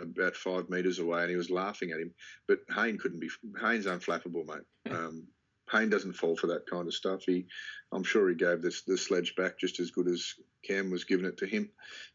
about 0.00 0.36
five 0.36 0.68
meters 0.68 0.98
away, 0.98 1.22
and 1.22 1.30
he 1.30 1.36
was 1.36 1.50
laughing 1.50 1.90
at 1.90 2.00
him. 2.00 2.12
But 2.48 2.60
Hayne 2.74 2.98
couldn't 2.98 3.20
be. 3.20 3.28
Hayne's 3.60 3.86
unflappable, 3.86 4.46
mate. 4.46 4.92
Um, 4.92 5.26
Hayne 5.70 5.88
doesn't 5.88 6.14
fall 6.14 6.36
for 6.36 6.48
that 6.48 6.68
kind 6.68 6.86
of 6.86 6.94
stuff. 6.94 7.22
He, 7.26 7.46
I'm 7.92 8.04
sure 8.04 8.28
he 8.28 8.34
gave 8.34 8.62
this 8.62 8.82
the 8.82 8.98
sledge 8.98 9.34
back 9.36 9.58
just 9.58 9.80
as 9.80 9.90
good 9.90 10.08
as 10.08 10.34
Cam 10.64 10.90
was 10.90 11.04
giving 11.04 11.26
it 11.26 11.38
to 11.38 11.46
him. 11.46 11.70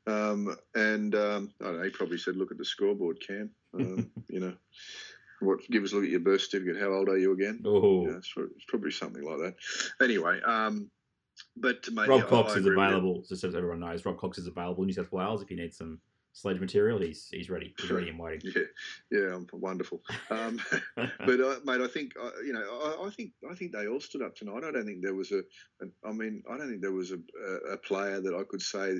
Um, 0.06 0.56
and 0.76 1.16
um, 1.16 1.54
I 1.62 1.66
don't 1.66 1.78
know, 1.78 1.84
he 1.84 1.90
probably 1.90 2.18
said, 2.18 2.36
"Look 2.36 2.52
at 2.52 2.58
the 2.58 2.66
scoreboard, 2.66 3.18
Cam. 3.26 3.50
Um, 3.74 4.12
you 4.30 4.40
know, 4.40 4.54
what? 5.40 5.60
Give 5.70 5.84
us 5.84 5.92
a 5.92 5.96
look 5.96 6.06
at 6.06 6.12
your 6.12 6.20
birth 6.20 6.42
certificate. 6.42 6.82
How 6.82 6.94
old 6.94 7.10
are 7.10 7.18
you 7.18 7.34
again? 7.34 7.62
Oh, 7.66 8.06
Yeah, 8.06 8.18
it's, 8.18 8.34
it's 8.38 8.66
probably 8.68 8.92
something 8.92 9.24
like 9.24 9.40
that. 9.40 9.56
Anyway, 10.04 10.40
um, 10.46 10.90
but 11.56 11.88
mate, 11.92 12.08
Rob 12.08 12.22
yeah, 12.22 12.28
Cox 12.28 12.54
I 12.54 12.58
is 12.58 12.66
with 12.66 12.74
available. 12.74 13.24
Just 13.28 13.44
as 13.44 13.56
everyone 13.56 13.80
knows, 13.80 14.06
Rob 14.06 14.18
Cox 14.18 14.38
is 14.38 14.48
available 14.48 14.84
in 14.84 14.88
New 14.88 14.94
South 14.94 15.12
Wales. 15.12 15.42
If 15.42 15.50
you 15.50 15.58
need 15.58 15.74
some 15.74 16.00
sledge 16.38 16.60
material, 16.60 17.00
he's 17.00 17.28
he's 17.32 17.50
ready. 17.50 17.74
He's 17.80 17.90
ready 17.90 18.10
and 18.12 18.20
waiting. 18.20 18.52
Yeah, 18.56 18.62
yeah, 19.12 19.36
um, 19.36 19.48
wonderful. 19.52 20.02
Um, 20.30 20.60
but 20.96 21.40
uh, 21.42 21.56
mate, 21.66 21.82
I 21.82 21.88
think 21.88 22.14
uh, 22.22 22.30
you 22.46 22.54
know, 22.54 22.62
I, 22.62 23.08
I 23.08 23.10
think 23.10 23.32
I 23.50 23.56
think 23.56 23.72
they 23.72 23.88
all 23.88 24.00
stood 24.00 24.22
up 24.22 24.36
tonight. 24.36 24.64
I 24.64 24.72
don't 24.72 24.86
think 24.86 25.02
there 25.02 25.16
was 25.16 25.32
a, 25.32 25.42
an, 25.82 25.92
I 26.06 26.12
mean, 26.12 26.44
I 26.50 26.58
don't 26.58 26.70
think 26.70 26.82
there 26.82 26.92
was 26.92 27.12
a, 27.12 27.18
a, 27.44 27.74
a 27.74 27.78
player 27.78 28.22
that 28.22 28.36
I 28.36 28.44
could 28.44 28.62
say 28.62 29.00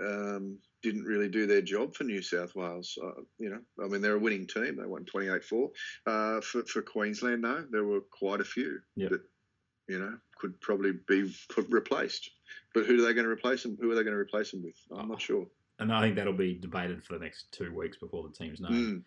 um, 0.00 0.58
didn't 0.82 1.04
really 1.04 1.28
do 1.28 1.46
their 1.46 1.62
job 1.62 1.94
for 1.94 2.04
New 2.04 2.22
South 2.22 2.54
Wales. 2.54 2.98
Uh, 3.02 3.22
you 3.38 3.50
know, 3.50 3.60
I 3.82 3.88
mean, 3.88 4.00
they're 4.00 4.16
a 4.16 4.18
winning 4.18 4.46
team. 4.46 4.76
They 4.76 4.86
won 4.86 5.04
28-4. 5.04 5.68
Uh, 6.06 6.40
for 6.40 6.64
for 6.64 6.82
Queensland, 6.82 7.42
no, 7.42 7.64
there 7.70 7.84
were 7.84 8.00
quite 8.00 8.40
a 8.40 8.44
few 8.44 8.80
Yep. 8.96 9.10
that 9.10 9.20
you 9.88 9.98
know 9.98 10.16
could 10.38 10.60
probably 10.60 10.92
be 11.08 11.34
put, 11.54 11.66
replaced. 11.68 12.30
But 12.74 12.86
who 12.86 12.98
are 12.98 13.06
they 13.06 13.14
going 13.14 13.26
to 13.26 13.30
replace 13.30 13.62
them? 13.62 13.76
Who 13.80 13.90
are 13.90 13.94
they 13.94 14.02
going 14.02 14.14
to 14.14 14.20
replace 14.20 14.50
them 14.50 14.62
with? 14.62 14.76
I'm 14.96 15.08
not 15.08 15.20
sure. 15.20 15.46
And 15.78 15.92
I 15.92 16.00
think 16.00 16.16
that'll 16.16 16.32
be 16.32 16.54
debated 16.54 17.02
for 17.04 17.14
the 17.14 17.24
next 17.24 17.50
two 17.52 17.74
weeks 17.74 17.96
before 17.96 18.22
the 18.22 18.32
team's 18.34 18.60
known. 18.60 18.72
Mm. 18.72 19.02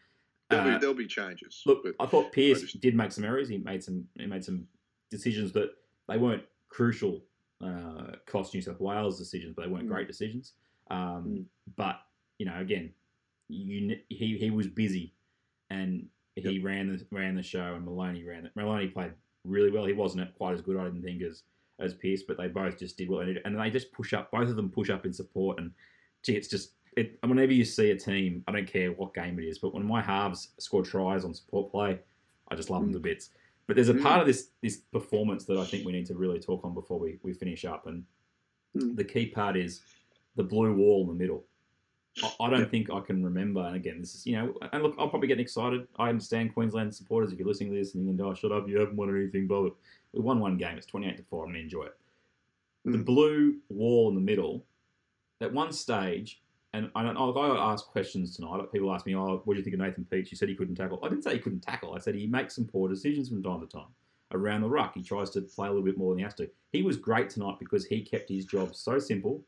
There'll, 0.50 0.68
Uh, 0.70 0.74
be, 0.74 0.80
there'll 0.80 0.96
be 0.96 1.08
changes. 1.08 1.62
Look, 1.66 1.86
I 2.00 2.06
thought 2.06 2.32
Pearce 2.32 2.60
I 2.60 2.62
just- 2.62 2.82
did 2.82 2.96
make 2.96 3.12
some 3.12 3.24
errors. 3.24 3.50
He 3.50 3.58
made 3.58 3.84
some 3.84 4.08
he 4.16 4.26
made 4.26 4.44
some 4.44 4.68
decisions 5.10 5.52
that 5.54 5.72
they 6.08 6.18
weren't 6.18 6.44
crucial 6.70 7.24
uh, 7.62 8.12
cost 8.28 8.54
New 8.54 8.62
South 8.62 8.80
Wales 8.80 9.18
decisions, 9.18 9.54
but 9.56 9.64
they 9.64 9.68
weren't 9.72 9.86
Mm. 9.86 9.92
great 9.94 10.08
decisions. 10.08 10.54
Um, 10.92 11.26
Mm. 11.26 11.46
But 11.76 12.02
you 12.38 12.46
know, 12.46 12.60
again, 12.60 12.94
you, 13.50 13.98
he 14.10 14.38
he 14.38 14.52
was 14.52 14.68
busy, 14.68 15.14
and 15.70 16.08
he 16.36 16.60
ran 16.60 16.88
the 16.96 17.06
ran 17.12 17.36
the 17.36 17.44
show, 17.44 17.74
and 17.76 17.84
Maloney 17.86 18.24
ran 18.24 18.46
it. 18.46 18.56
Maloney 18.56 18.90
played 18.90 19.14
really 19.44 19.72
well. 19.72 19.86
He 19.86 19.94
wasn't 19.94 20.34
quite 20.36 20.54
as 20.54 20.62
good, 20.62 20.78
I 20.78 20.84
didn't 20.86 21.02
think, 21.04 21.22
as 21.24 21.44
as 21.80 21.94
Pearce, 21.94 22.24
but 22.24 22.38
they 22.38 22.48
both 22.48 22.78
just 22.78 22.98
did 22.98 23.10
what 23.10 23.26
they 23.26 23.34
did, 23.34 23.42
and 23.46 23.58
they 23.60 23.70
just 23.70 23.92
push 23.92 24.14
up. 24.14 24.32
Both 24.32 24.50
of 24.50 24.56
them 24.56 24.70
push 24.70 24.90
up 24.90 25.06
in 25.06 25.14
support, 25.14 25.60
and 25.60 25.74
gee, 26.24 26.36
it's 26.36 26.48
just 26.48 26.74
it. 26.96 27.18
Whenever 27.22 27.54
you 27.54 27.66
see 27.66 27.92
a 27.92 27.96
team, 27.96 28.44
I 28.48 28.52
don't 28.52 28.68
care 28.68 28.92
what 28.92 29.14
game 29.14 29.40
it 29.40 29.46
is, 29.46 29.60
but 29.60 29.74
when 29.74 29.86
my 29.86 30.02
halves 30.02 30.50
score 30.58 30.84
tries 30.84 31.24
on 31.24 31.34
support 31.34 31.72
play, 31.72 32.00
I 32.50 32.56
just 32.56 32.70
love 32.70 32.82
them 32.82 32.92
to 32.94 33.00
hmm. 33.00 33.04
bits. 33.04 33.30
But 33.68 33.76
there's 33.76 33.90
a 33.90 33.94
hmm. 33.94 34.04
part 34.04 34.22
of 34.22 34.28
this 34.28 34.50
this 34.62 34.78
performance 34.92 35.46
that 35.46 35.58
I 35.58 35.66
think 35.66 35.86
we 35.86 35.92
need 35.92 36.06
to 36.08 36.16
really 36.16 36.40
talk 36.40 36.64
on 36.64 36.74
before 36.74 37.00
we, 37.00 37.20
we 37.24 37.34
finish 37.34 37.66
up, 37.66 37.88
and 37.88 38.04
hmm. 38.74 38.96
the 38.96 39.04
key 39.04 39.28
part 39.28 39.58
is 39.58 39.82
the 40.36 40.44
blue 40.44 40.74
wall 40.74 41.02
in 41.02 41.08
the 41.08 41.14
middle. 41.14 41.46
I, 42.24 42.46
I 42.46 42.50
don't 42.50 42.70
think 42.70 42.90
I 42.90 43.00
can 43.02 43.24
remember. 43.24 43.62
And 43.62 43.76
again, 43.76 44.00
this 44.00 44.16
is 44.16 44.26
you 44.26 44.36
know, 44.36 44.54
and 44.72 44.84
look, 44.84 44.96
I'll 44.98 45.10
probably 45.10 45.28
get 45.28 45.40
excited. 45.40 45.88
I 45.98 46.10
understand 46.10 46.54
Queensland 46.54 46.94
supporters. 46.94 47.32
If 47.32 47.40
you're 47.40 47.48
listening 47.48 47.72
to 47.72 47.78
this 47.78 47.96
and 47.96 48.18
can, 48.18 48.26
oh, 48.26 48.34
shut 48.34 48.52
up, 48.52 48.68
you 48.68 48.80
haven't 48.80 48.96
won 48.96 49.16
anything, 49.16 49.48
blah 49.48 49.62
blah. 49.62 49.72
We 50.14 50.22
won 50.22 50.40
one 50.40 50.58
game. 50.58 50.78
It's 50.78 50.88
28 50.88 51.18
to 51.18 51.24
four. 51.24 51.44
I'm 51.44 51.52
gonna 51.52 51.60
enjoy 51.60 51.86
it. 51.86 51.98
The 52.86 52.98
blue 52.98 53.58
wall 53.70 54.10
in 54.10 54.16
the 54.16 54.22
middle. 54.22 54.64
At 55.42 55.54
one 55.54 55.72
stage, 55.72 56.42
and 56.74 56.90
I 56.96 57.04
don't. 57.04 57.18
I 57.18 57.72
ask 57.72 57.86
questions 57.88 58.36
tonight. 58.36 58.62
People 58.72 58.94
ask 58.94 59.06
me, 59.06 59.16
"Oh, 59.16 59.42
what 59.46 59.54
do 59.54 59.58
you 59.60 59.64
think 59.64 59.76
of 59.76 59.80
Nathan 59.80 60.06
Peats?" 60.06 60.32
You 60.32 60.38
said 60.38 60.50
he 60.50 60.56
couldn't 60.56 60.76
tackle. 60.76 61.00
I 61.04 61.10
didn't 61.10 61.24
say 61.24 61.34
he 61.34 61.40
couldn't 61.40 61.62
tackle. 61.62 61.94
I 61.94 62.00
said 62.00 62.16
he 62.16 62.28
makes 62.28 62.56
some 62.56 62.66
poor 62.66 62.90
decisions 62.90 63.30
from 63.30 63.44
time 63.44 63.62
to 63.62 63.68
time 63.68 63.90
around 64.34 64.62
the 64.62 64.70
ruck. 64.70 64.94
He 64.96 65.04
tries 65.04 65.30
to 65.32 65.42
play 65.42 65.68
a 65.68 65.72
little 65.72 65.86
bit 65.86 65.98
more 65.98 66.12
than 66.12 66.20
he 66.20 66.24
has 66.24 66.34
to. 66.36 66.50
He 66.72 66.82
was 66.82 66.98
great 66.98 67.30
tonight 67.30 67.58
because 67.60 67.86
he 67.86 68.02
kept 68.02 68.30
his 68.30 68.46
job 68.46 68.76
so 68.76 69.00
simple. 69.00 69.44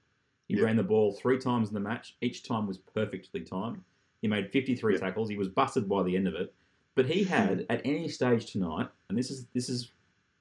He 0.47 0.59
ran 0.59 0.77
the 0.77 0.83
ball 0.83 1.13
three 1.13 1.37
times 1.37 1.67
in 1.67 1.75
the 1.75 1.79
match. 1.79 2.15
Each 2.21 2.43
time 2.43 2.65
was 2.65 2.77
perfectly 2.77 3.41
timed. 3.41 3.81
He 4.21 4.27
made 4.27 4.51
53 4.51 4.97
tackles. 4.97 5.29
He 5.29 5.37
was 5.37 5.47
busted 5.47 5.87
by 5.87 6.03
the 6.03 6.15
end 6.15 6.27
of 6.27 6.33
it. 6.35 6.53
But 6.95 7.05
he 7.05 7.23
hmm. 7.23 7.29
had 7.29 7.65
at 7.69 7.81
any 7.85 8.07
stage 8.09 8.51
tonight, 8.51 8.87
and 9.09 9.17
this 9.17 9.31
is 9.31 9.45
this 9.53 9.69
is 9.69 9.91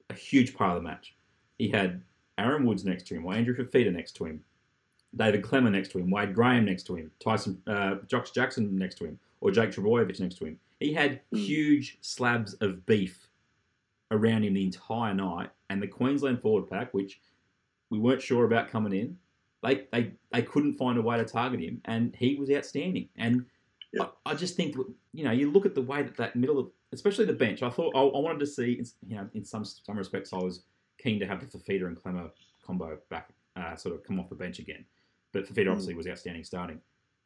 a 0.09 0.13
huge 0.13 0.55
part 0.55 0.75
of 0.75 0.83
the 0.83 0.89
match. 0.89 1.15
He 1.57 1.69
had 1.69 2.01
Aaron 2.37 2.65
Woods 2.65 2.85
next 2.85 3.07
to 3.07 3.15
him, 3.15 3.25
or 3.25 3.33
Andrew 3.33 3.55
Fifita 3.55 3.93
next 3.93 4.13
to 4.13 4.25
him, 4.25 4.43
David 5.15 5.41
Klemmer 5.41 5.71
next 5.71 5.91
to 5.91 5.99
him, 5.99 6.11
Wade 6.11 6.35
Graham 6.35 6.65
next 6.65 6.83
to 6.83 6.95
him, 6.95 7.11
Tyson 7.19 7.61
uh, 7.67 7.95
Josh 8.07 8.31
Jackson 8.31 8.77
next 8.77 8.95
to 8.95 9.05
him, 9.05 9.19
or 9.41 9.51
Jake 9.51 9.71
Trbojevic 9.71 10.19
next 10.19 10.35
to 10.35 10.45
him. 10.45 10.59
He 10.79 10.93
had 10.93 11.21
huge 11.31 11.97
slabs 12.01 12.53
of 12.55 12.85
beef 12.85 13.27
around 14.11 14.43
him 14.43 14.53
the 14.53 14.63
entire 14.63 15.13
night, 15.13 15.49
and 15.69 15.81
the 15.81 15.87
Queensland 15.87 16.41
forward 16.41 16.69
pack, 16.69 16.93
which 16.93 17.19
we 17.89 17.97
weren't 17.97 18.21
sure 18.21 18.45
about 18.45 18.69
coming 18.69 18.93
in, 18.93 19.17
they 19.63 19.87
they, 19.91 20.11
they 20.31 20.41
couldn't 20.41 20.77
find 20.77 20.97
a 20.97 21.01
way 21.01 21.17
to 21.17 21.25
target 21.25 21.59
him, 21.59 21.81
and 21.85 22.15
he 22.15 22.35
was 22.35 22.51
outstanding. 22.51 23.09
And 23.17 23.45
I, 23.99 24.09
I 24.25 24.35
just 24.35 24.55
think 24.55 24.75
you 25.13 25.23
know 25.23 25.31
you 25.31 25.51
look 25.51 25.65
at 25.65 25.75
the 25.75 25.81
way 25.81 26.03
that 26.03 26.17
that 26.17 26.35
middle, 26.35 26.59
of, 26.59 26.67
especially 26.93 27.25
the 27.25 27.33
bench. 27.33 27.63
I 27.63 27.69
thought 27.69 27.95
I, 27.95 27.99
I 27.99 28.19
wanted 28.19 28.39
to 28.39 28.47
see 28.47 28.83
you 29.07 29.15
know 29.15 29.27
in 29.33 29.43
some 29.43 29.65
some 29.65 29.97
respects 29.97 30.33
I 30.33 30.37
was 30.37 30.63
keen 30.97 31.19
to 31.19 31.27
have 31.27 31.39
the 31.39 31.57
Fifita 31.57 31.87
and 31.87 31.97
Klemmer 31.97 32.29
combo 32.65 32.97
back, 33.09 33.29
uh, 33.55 33.75
sort 33.75 33.95
of 33.95 34.03
come 34.03 34.19
off 34.19 34.29
the 34.29 34.35
bench 34.35 34.59
again. 34.59 34.85
But 35.31 35.45
Fifita 35.45 35.65
Mm. 35.65 35.71
obviously 35.71 35.95
was 35.95 36.07
outstanding 36.07 36.43
starting. 36.43 36.81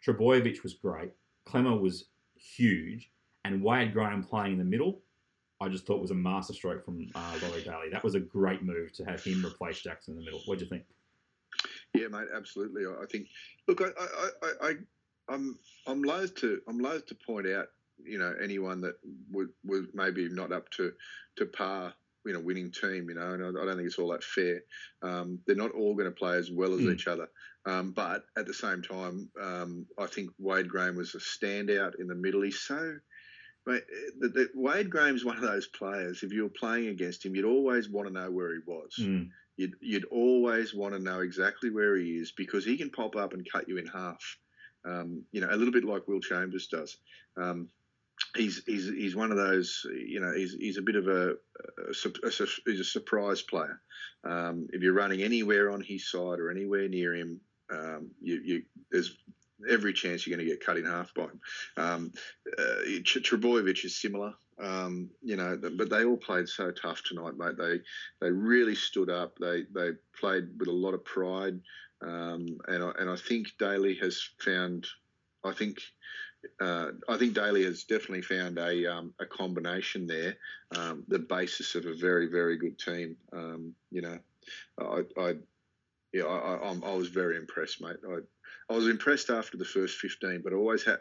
Trbojevic 0.05 0.63
was 0.63 0.73
great. 0.73 1.11
Klemmer 1.47 1.79
was 1.79 2.09
huge, 2.35 3.11
and 3.45 3.63
Wade 3.63 3.93
Graham 3.93 4.23
playing 4.23 4.53
in 4.53 4.59
the 4.59 4.65
middle. 4.65 5.03
I 5.61 5.69
just 5.69 5.85
thought 5.85 6.01
was 6.01 6.11
a 6.11 6.15
masterstroke 6.15 6.83
from 6.83 7.07
uh, 7.15 7.39
Laurie 7.41 7.63
Daley. 7.63 7.89
That 7.89 8.03
was 8.03 8.15
a 8.15 8.19
great 8.19 8.63
move 8.63 8.91
to 8.93 9.05
have 9.05 9.23
him 9.23 9.45
replace 9.45 9.81
Jackson 9.81 10.13
in 10.13 10.19
the 10.19 10.25
middle. 10.25 10.41
What 10.45 10.59
do 10.59 10.65
you 10.65 10.69
think? 10.69 10.83
Yeah, 11.93 12.07
mate, 12.07 12.27
absolutely. 12.35 12.85
I 12.85 13.05
think. 13.05 13.27
Look, 13.67 13.81
I, 13.81 13.85
I, 13.97 14.29
I, 14.41 14.69
I 14.69 14.73
I'm, 15.29 15.57
I'm 15.87 16.03
loath 16.03 16.35
to, 16.35 16.59
I'm 16.67 16.79
loath 16.79 17.05
to 17.05 17.15
point 17.15 17.47
out, 17.47 17.67
you 18.03 18.17
know, 18.17 18.33
anyone 18.43 18.81
that 18.81 18.95
would, 19.31 19.49
was 19.63 19.85
maybe 19.93 20.27
not 20.27 20.51
up 20.51 20.69
to, 20.71 20.91
to 21.37 21.45
par, 21.45 21.93
you 22.25 22.33
know, 22.33 22.39
winning 22.39 22.71
team. 22.71 23.09
You 23.09 23.15
know, 23.15 23.33
and 23.33 23.43
I, 23.43 23.49
I 23.49 23.65
don't 23.65 23.75
think 23.75 23.87
it's 23.87 23.99
all 23.99 24.11
that 24.11 24.23
fair. 24.23 24.61
Um, 25.01 25.39
they're 25.45 25.55
not 25.55 25.71
all 25.71 25.95
going 25.95 26.09
to 26.09 26.15
play 26.15 26.37
as 26.37 26.51
well 26.51 26.73
as 26.73 26.81
Hmm. 26.81 26.91
each 26.91 27.07
other. 27.07 27.27
Um, 27.65 27.91
but 27.91 28.23
at 28.37 28.45
the 28.45 28.53
same 28.53 28.81
time, 28.81 29.29
um, 29.41 29.85
I 29.97 30.07
think 30.07 30.31
Wade 30.37 30.67
Graham 30.69 30.95
was 30.97 31.15
a 31.15 31.19
standout 31.19 31.99
in 31.99 32.07
the 32.07 32.15
middle. 32.15 32.41
He's 32.41 32.59
so. 32.59 32.97
The, 33.65 33.81
the, 34.19 34.49
Wade 34.55 34.89
Graham's 34.89 35.23
one 35.23 35.37
of 35.37 35.41
those 35.41 35.67
players. 35.67 36.21
If 36.21 36.33
you 36.33 36.43
were 36.43 36.49
playing 36.49 36.89
against 36.89 37.25
him, 37.25 37.33
you'd 37.33 37.45
always 37.45 37.89
want 37.89 38.07
to 38.09 38.13
know 38.13 38.29
where 38.29 38.51
he 38.53 38.59
was 38.65 38.93
Mm. 38.99 39.29
you'd, 39.55 39.75
you'd 39.81 40.05
always 40.05 40.73
want 40.73 40.93
to 40.95 40.99
know 40.99 41.21
exactly 41.21 41.69
where 41.69 41.95
he 41.95 42.17
is 42.17 42.31
because 42.35 42.65
he 42.65 42.77
can 42.77 42.89
pop 42.89 43.15
up 43.15 43.33
and 43.33 43.47
cut 43.49 43.69
you 43.69 43.77
in 43.77 43.87
half. 43.87 44.37
Um, 44.85 45.23
you 45.31 45.41
know, 45.41 45.47
a 45.49 45.55
little 45.55 45.71
bit 45.71 45.85
like 45.85 46.07
Will 46.07 46.19
Chambers 46.19 46.67
does. 46.67 46.97
Um, 47.37 47.69
he's, 48.35 48.63
he's 48.65 48.87
he's 48.87 49.15
one 49.15 49.31
of 49.31 49.37
those. 49.37 49.85
You 49.93 50.19
know, 50.19 50.33
he's 50.33 50.53
he's 50.53 50.77
a 50.77 50.81
bit 50.81 50.95
of 50.95 51.07
a, 51.07 51.31
a, 51.31 52.27
a 52.27 52.47
he's 52.65 52.79
a 52.79 52.83
surprise 52.83 53.41
player. 53.41 53.79
Um, 54.23 54.67
if 54.71 54.81
you're 54.81 54.93
running 54.93 55.23
anywhere 55.23 55.71
on 55.71 55.81
his 55.81 56.09
side 56.09 56.39
or 56.39 56.49
anywhere 56.49 56.87
near 56.87 57.13
him, 57.13 57.41
um, 57.71 58.11
you, 58.21 58.41
you 58.43 58.63
there's 58.91 59.17
every 59.69 59.93
chance 59.93 60.25
you're 60.25 60.35
going 60.35 60.45
to 60.45 60.51
get 60.51 60.65
cut 60.65 60.77
in 60.77 60.85
half 60.85 61.13
by 61.13 61.23
him. 61.23 61.39
Um, 61.77 62.11
uh, 62.57 62.83
Trbojevic 63.03 63.85
is 63.85 63.95
similar. 63.95 64.33
Um, 64.61 65.09
you 65.21 65.35
know, 65.35 65.59
but 65.77 65.89
they 65.89 66.05
all 66.05 66.17
played 66.17 66.47
so 66.47 66.71
tough 66.71 67.01
tonight, 67.03 67.37
mate. 67.37 67.57
They 67.57 67.79
they 68.21 68.31
really 68.31 68.75
stood 68.75 69.09
up. 69.09 69.37
They 69.39 69.63
they 69.73 69.91
played 70.19 70.49
with 70.59 70.67
a 70.67 70.71
lot 70.71 70.93
of 70.93 71.03
pride, 71.03 71.59
um, 72.01 72.59
and 72.67 72.83
I, 72.83 72.91
and 72.99 73.09
I 73.09 73.15
think 73.15 73.47
Daley 73.57 73.95
has 73.95 74.21
found. 74.39 74.87
I 75.43 75.53
think. 75.53 75.79
Uh, 76.59 76.91
I 77.07 77.17
think 77.17 77.33
Daley 77.33 77.63
has 77.63 77.83
definitely 77.83 78.21
found 78.21 78.57
a 78.57 78.85
um, 78.91 79.13
a 79.19 79.25
combination 79.25 80.07
there, 80.07 80.35
um, 80.75 81.03
the 81.07 81.19
basis 81.19 81.75
of 81.75 81.85
a 81.85 81.93
very 81.93 82.27
very 82.27 82.57
good 82.57 82.77
team. 82.77 83.15
Um, 83.31 83.75
you 83.91 84.01
know, 84.01 84.19
I, 84.79 85.03
I 85.17 85.35
yeah, 86.11 86.25
I, 86.25 86.55
I, 86.55 86.73
I 86.73 86.93
was 86.93 87.07
very 87.07 87.37
impressed, 87.37 87.81
mate. 87.81 87.97
I, 88.07 88.19
I 88.69 88.73
was 88.73 88.87
impressed 88.87 89.29
after 89.29 89.57
the 89.57 89.65
first 89.65 89.97
15, 89.97 90.41
but 90.43 90.53
I 90.53 90.55
always 90.55 90.83
had 90.83 90.99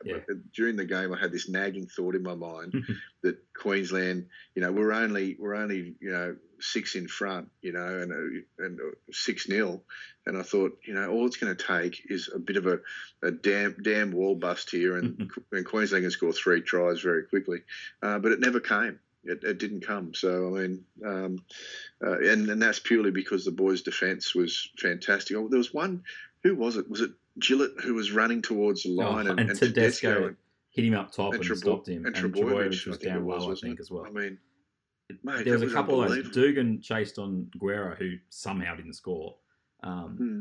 during 0.55 0.77
the 0.77 0.85
game 0.85 1.13
I 1.13 1.19
had 1.19 1.33
this 1.33 1.49
nagging 1.49 1.87
thought 1.87 2.15
in 2.15 2.23
my 2.23 2.35
mind 2.35 2.75
that 3.23 3.39
Queensland, 3.55 4.27
you 4.55 4.63
know, 4.63 4.73
we're 4.73 4.93
only 4.93 5.37
we're 5.39 5.55
only 5.55 5.95
you 6.01 6.11
know 6.11 6.37
six 6.61 6.95
in 6.95 7.09
front, 7.09 7.51
you 7.61 7.73
know, 7.73 7.99
and 7.99 8.13
uh, 8.13 8.65
and 8.65 8.81
six 9.11 9.49
nil, 9.49 9.83
and 10.27 10.37
I 10.37 10.43
thought, 10.43 10.79
you 10.87 10.95
know, 10.95 11.11
all 11.11 11.27
it's 11.27 11.37
going 11.37 11.55
to 11.55 11.65
take 11.65 12.03
is 12.11 12.31
a 12.35 12.39
bit 12.39 12.57
of 12.57 12.67
a, 12.67 12.79
a 13.23 13.31
damn 13.31 13.77
damn 13.83 14.13
wall 14.13 14.35
bust 14.35 14.71
here, 14.71 14.97
and, 14.97 15.31
and 15.53 15.67
Queensland 15.67 16.05
can 16.05 16.11
score 16.11 16.33
three 16.33 16.63
tries 16.63 17.01
very 17.01 17.25
quickly, 17.25 17.61
uh, 18.03 18.19
but 18.19 18.33
it 18.33 18.41
never 18.41 18.61
came. 18.61 18.99
It, 19.25 19.45
it 19.45 19.59
didn't 19.59 19.87
come. 19.87 20.15
So 20.15 20.49
I 20.49 20.61
mean, 20.61 20.85
um, 21.05 21.45
uh, 22.05 22.19
and 22.19 22.49
and 22.49 22.61
that's 22.61 22.81
purely 22.81 23.11
because 23.11 23.45
the 23.45 23.53
boys' 23.53 23.83
defence 23.83 24.35
was 24.35 24.69
fantastic. 24.79 25.37
Oh, 25.37 25.49
there 25.49 25.59
was 25.59 25.75
one. 25.75 26.03
Who 26.45 26.57
was 26.57 26.77
it? 26.77 26.89
Was 26.91 27.01
it 27.01 27.13
Gillett 27.39 27.81
who 27.81 27.95
was 27.95 28.13
running 28.13 28.43
towards 28.43 28.83
the 28.83 28.91
line 28.91 29.27
Oh, 29.27 29.31
and, 29.31 29.41
and 29.41 29.51
and 29.51 29.59
Tedesco 29.59 30.09
Tedesco 30.15 30.35
hit 30.71 30.85
him 30.85 30.95
up 30.95 31.13
top 31.13 31.35
and, 31.35 31.43
Trebo- 31.43 31.57
stopped 31.57 31.89
him. 31.89 32.07
and 32.07 32.17
And, 32.17 32.35
Trbojevic, 32.35 32.87
was 32.87 32.99
down 32.99 33.25
was, 33.25 33.45
low, 33.45 33.53
I 33.53 33.55
think, 33.55 33.79
it? 33.79 33.83
as 33.83 33.91
well. 33.91 34.07
I 34.07 34.11
mean, 34.11 34.39
mate, 35.23 35.45
there 35.45 35.53
was 35.55 35.63
that 35.63 35.69
a 35.71 35.73
couple 35.73 36.03
of 36.03 36.09
those. 36.11 36.31
Dugan 36.31 36.81
chased 36.81 37.19
on 37.19 37.51
Guerra, 37.59 37.95
who 37.97 38.15
somehow 38.31 38.75
didn't 38.77 38.95
score. 38.95 39.37
Um, 39.83 40.17
Hmm. 40.17 40.41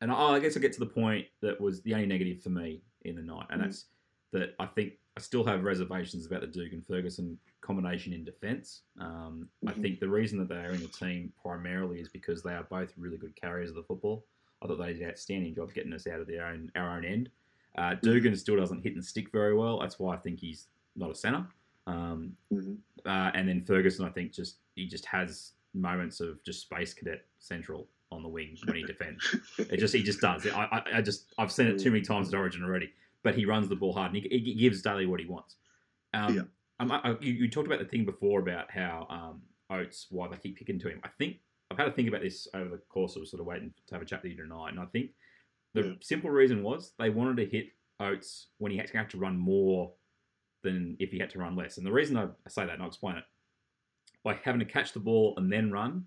And 0.00 0.10
I, 0.10 0.14
I 0.32 0.40
guess 0.40 0.56
I 0.56 0.60
get 0.60 0.72
to 0.72 0.80
the 0.80 0.86
point 0.86 1.26
that 1.42 1.60
was 1.60 1.80
the 1.82 1.94
only 1.94 2.06
negative 2.06 2.42
for 2.42 2.50
me 2.50 2.82
in 3.02 3.14
the 3.14 3.22
night, 3.22 3.46
and 3.50 3.60
Hmm. 3.60 3.66
that's 3.68 3.86
that 4.32 4.54
I 4.58 4.66
think 4.66 4.94
I 5.16 5.20
still 5.20 5.44
have 5.44 5.62
reservations 5.62 6.24
about 6.26 6.40
the 6.40 6.46
Dugan 6.46 6.82
Ferguson 6.82 7.38
combination 7.60 8.12
in 8.14 8.24
defence. 8.24 8.82
Um, 8.98 9.48
I 9.66 9.72
Mhm. 9.72 9.82
think 9.82 10.00
the 10.00 10.08
reason 10.08 10.38
that 10.38 10.48
they 10.48 10.56
are 10.56 10.70
in 10.72 10.80
the 10.80 10.88
team 10.88 11.32
primarily 11.40 12.00
is 12.00 12.08
because 12.08 12.42
they 12.42 12.54
are 12.54 12.64
both 12.64 12.92
really 12.96 13.18
good 13.18 13.36
carriers 13.36 13.68
of 13.68 13.76
the 13.76 13.82
football. 13.82 14.24
I 14.62 14.66
thought 14.66 14.78
they 14.78 14.92
did 14.92 15.02
an 15.02 15.10
outstanding 15.10 15.54
job 15.54 15.72
getting 15.74 15.92
us 15.92 16.06
out 16.06 16.20
of 16.20 16.26
their 16.26 16.46
own 16.46 16.70
our 16.76 16.96
own 16.96 17.04
end. 17.04 17.28
Uh, 17.76 17.94
Dugan 18.02 18.36
still 18.36 18.56
doesn't 18.56 18.82
hit 18.82 18.94
and 18.94 19.04
stick 19.04 19.30
very 19.32 19.54
well. 19.56 19.80
That's 19.80 19.98
why 19.98 20.14
I 20.14 20.18
think 20.18 20.38
he's 20.40 20.66
not 20.94 21.10
a 21.10 21.14
centre. 21.14 21.46
Um, 21.86 22.36
Mhm. 22.52 22.76
uh, 23.06 23.30
and 23.34 23.48
then 23.48 23.62
Ferguson, 23.64 24.04
I 24.04 24.10
think, 24.10 24.32
just 24.32 24.58
he 24.76 24.86
just 24.86 25.06
has 25.06 25.52
moments 25.74 26.20
of 26.20 26.42
just 26.44 26.60
space 26.62 26.92
cadet 26.94 27.24
central 27.38 27.88
on 28.10 28.22
the 28.22 28.28
wing 28.28 28.56
when 28.66 28.76
he 28.76 28.82
defends. 28.82 29.34
it 29.58 29.78
just 29.78 29.94
he 29.94 30.02
just 30.02 30.20
does. 30.20 30.46
I, 30.46 30.64
I, 30.64 30.82
I 30.98 31.02
just 31.02 31.32
I've 31.38 31.50
seen 31.50 31.66
it 31.66 31.78
too 31.78 31.90
many 31.90 32.02
times 32.04 32.28
at 32.28 32.38
Origin 32.38 32.62
already. 32.62 32.92
But 33.22 33.36
he 33.36 33.44
runs 33.46 33.68
the 33.68 33.76
ball 33.76 33.92
hard 33.92 34.12
and 34.12 34.22
he, 34.22 34.28
he 34.28 34.54
gives 34.54 34.82
Daley 34.82 35.06
what 35.06 35.20
he 35.20 35.26
wants. 35.26 35.54
Um, 36.12 36.34
Yeah. 36.34 36.42
um, 36.80 36.90
I, 36.92 37.00
I- 37.04 37.18
you, 37.20 37.32
you 37.32 37.48
talked 37.48 37.66
about 37.68 37.78
the 37.78 37.84
thing 37.86 38.04
before 38.04 38.40
about 38.40 38.70
how 38.70 39.06
um, 39.08 39.42
Oates 39.70 40.08
why 40.10 40.28
they 40.28 40.36
keep 40.36 40.56
picking 40.56 40.78
to 40.80 40.88
him. 40.88 41.00
I 41.04 41.08
think 41.18 41.38
I've 41.72 41.78
had 41.78 41.84
to 41.86 41.92
think 41.92 42.08
about 42.08 42.20
this 42.20 42.46
over 42.54 42.68
the 42.68 42.78
course 42.88 43.16
of 43.16 43.26
sort 43.26 43.40
of 43.40 43.46
waiting 43.46 43.72
to 43.86 43.94
have 43.94 44.02
a 44.02 44.04
chat 44.04 44.22
with 44.22 44.32
you 44.32 44.38
tonight, 44.38 44.70
and 44.70 44.80
I 44.80 44.84
think 44.86 45.10
the 45.74 45.96
simple 46.02 46.28
reason 46.30 46.62
was 46.62 46.92
they 46.98 47.08
wanted 47.08 47.38
to 47.38 47.46
hit 47.46 47.68
Oates 47.98 48.48
when 48.58 48.70
he 48.70 48.76
had 48.78 48.88
to 48.88 48.98
have 48.98 49.08
to 49.08 49.16
run 49.18 49.38
more 49.38 49.90
than 50.62 50.96
if 51.00 51.10
he 51.10 51.18
had 51.18 51.30
to 51.30 51.38
run 51.38 51.56
less. 51.56 51.78
And 51.78 51.86
the 51.86 51.92
reason 51.92 52.16
I 52.16 52.28
say 52.48 52.66
that, 52.66 52.74
and 52.74 52.82
I'll 52.82 52.88
explain 52.88 53.16
it, 53.16 53.24
by 54.22 54.34
having 54.44 54.58
to 54.60 54.66
catch 54.66 54.92
the 54.92 55.00
ball 55.00 55.34
and 55.38 55.50
then 55.50 55.72
run, 55.72 56.04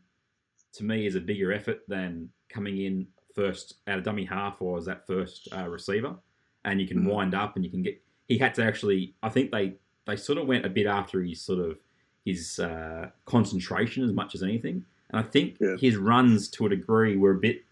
to 0.74 0.84
me 0.84 1.08
is 1.08 1.16
a 1.16 1.20
bigger 1.22 1.52
effort 1.52 1.80
than 1.88 2.30
coming 2.48 2.78
in 2.84 3.08
first 3.34 3.76
out 3.88 3.98
of 3.98 4.04
dummy 4.04 4.24
half 4.24 4.62
or 4.62 4.78
as 4.78 4.86
that 4.86 5.08
first 5.08 5.48
uh, 5.58 5.68
receiver, 5.68 6.16
and 6.64 6.80
you 6.80 6.88
can 6.88 7.00
Mhm. 7.04 7.12
wind 7.12 7.34
up 7.34 7.56
and 7.56 7.66
you 7.66 7.72
can 7.72 7.82
get. 7.82 8.00
He 8.28 8.38
had 8.38 8.54
to 8.56 8.64
actually. 8.64 9.16
I 9.24 9.30
think 9.30 9.52
they 9.52 9.78
they 10.06 10.16
sort 10.16 10.38
of 10.38 10.46
went 10.48 10.66
a 10.66 10.70
bit 10.70 10.86
after 10.86 11.24
his 11.24 11.42
sort 11.42 11.60
of 11.60 11.80
his 12.24 12.60
uh, 12.60 13.10
concentration 13.26 14.04
as 14.04 14.12
much 14.14 14.36
as 14.36 14.44
anything. 14.44 14.86
And 15.16 15.26
I 15.26 15.30
think 15.30 15.58
his 15.80 15.96
runs 15.96 16.50
to 16.50 16.66
a 16.66 16.70
degree 16.70 17.16
were 17.16 17.32
a 17.32 17.40
bit 17.40 17.64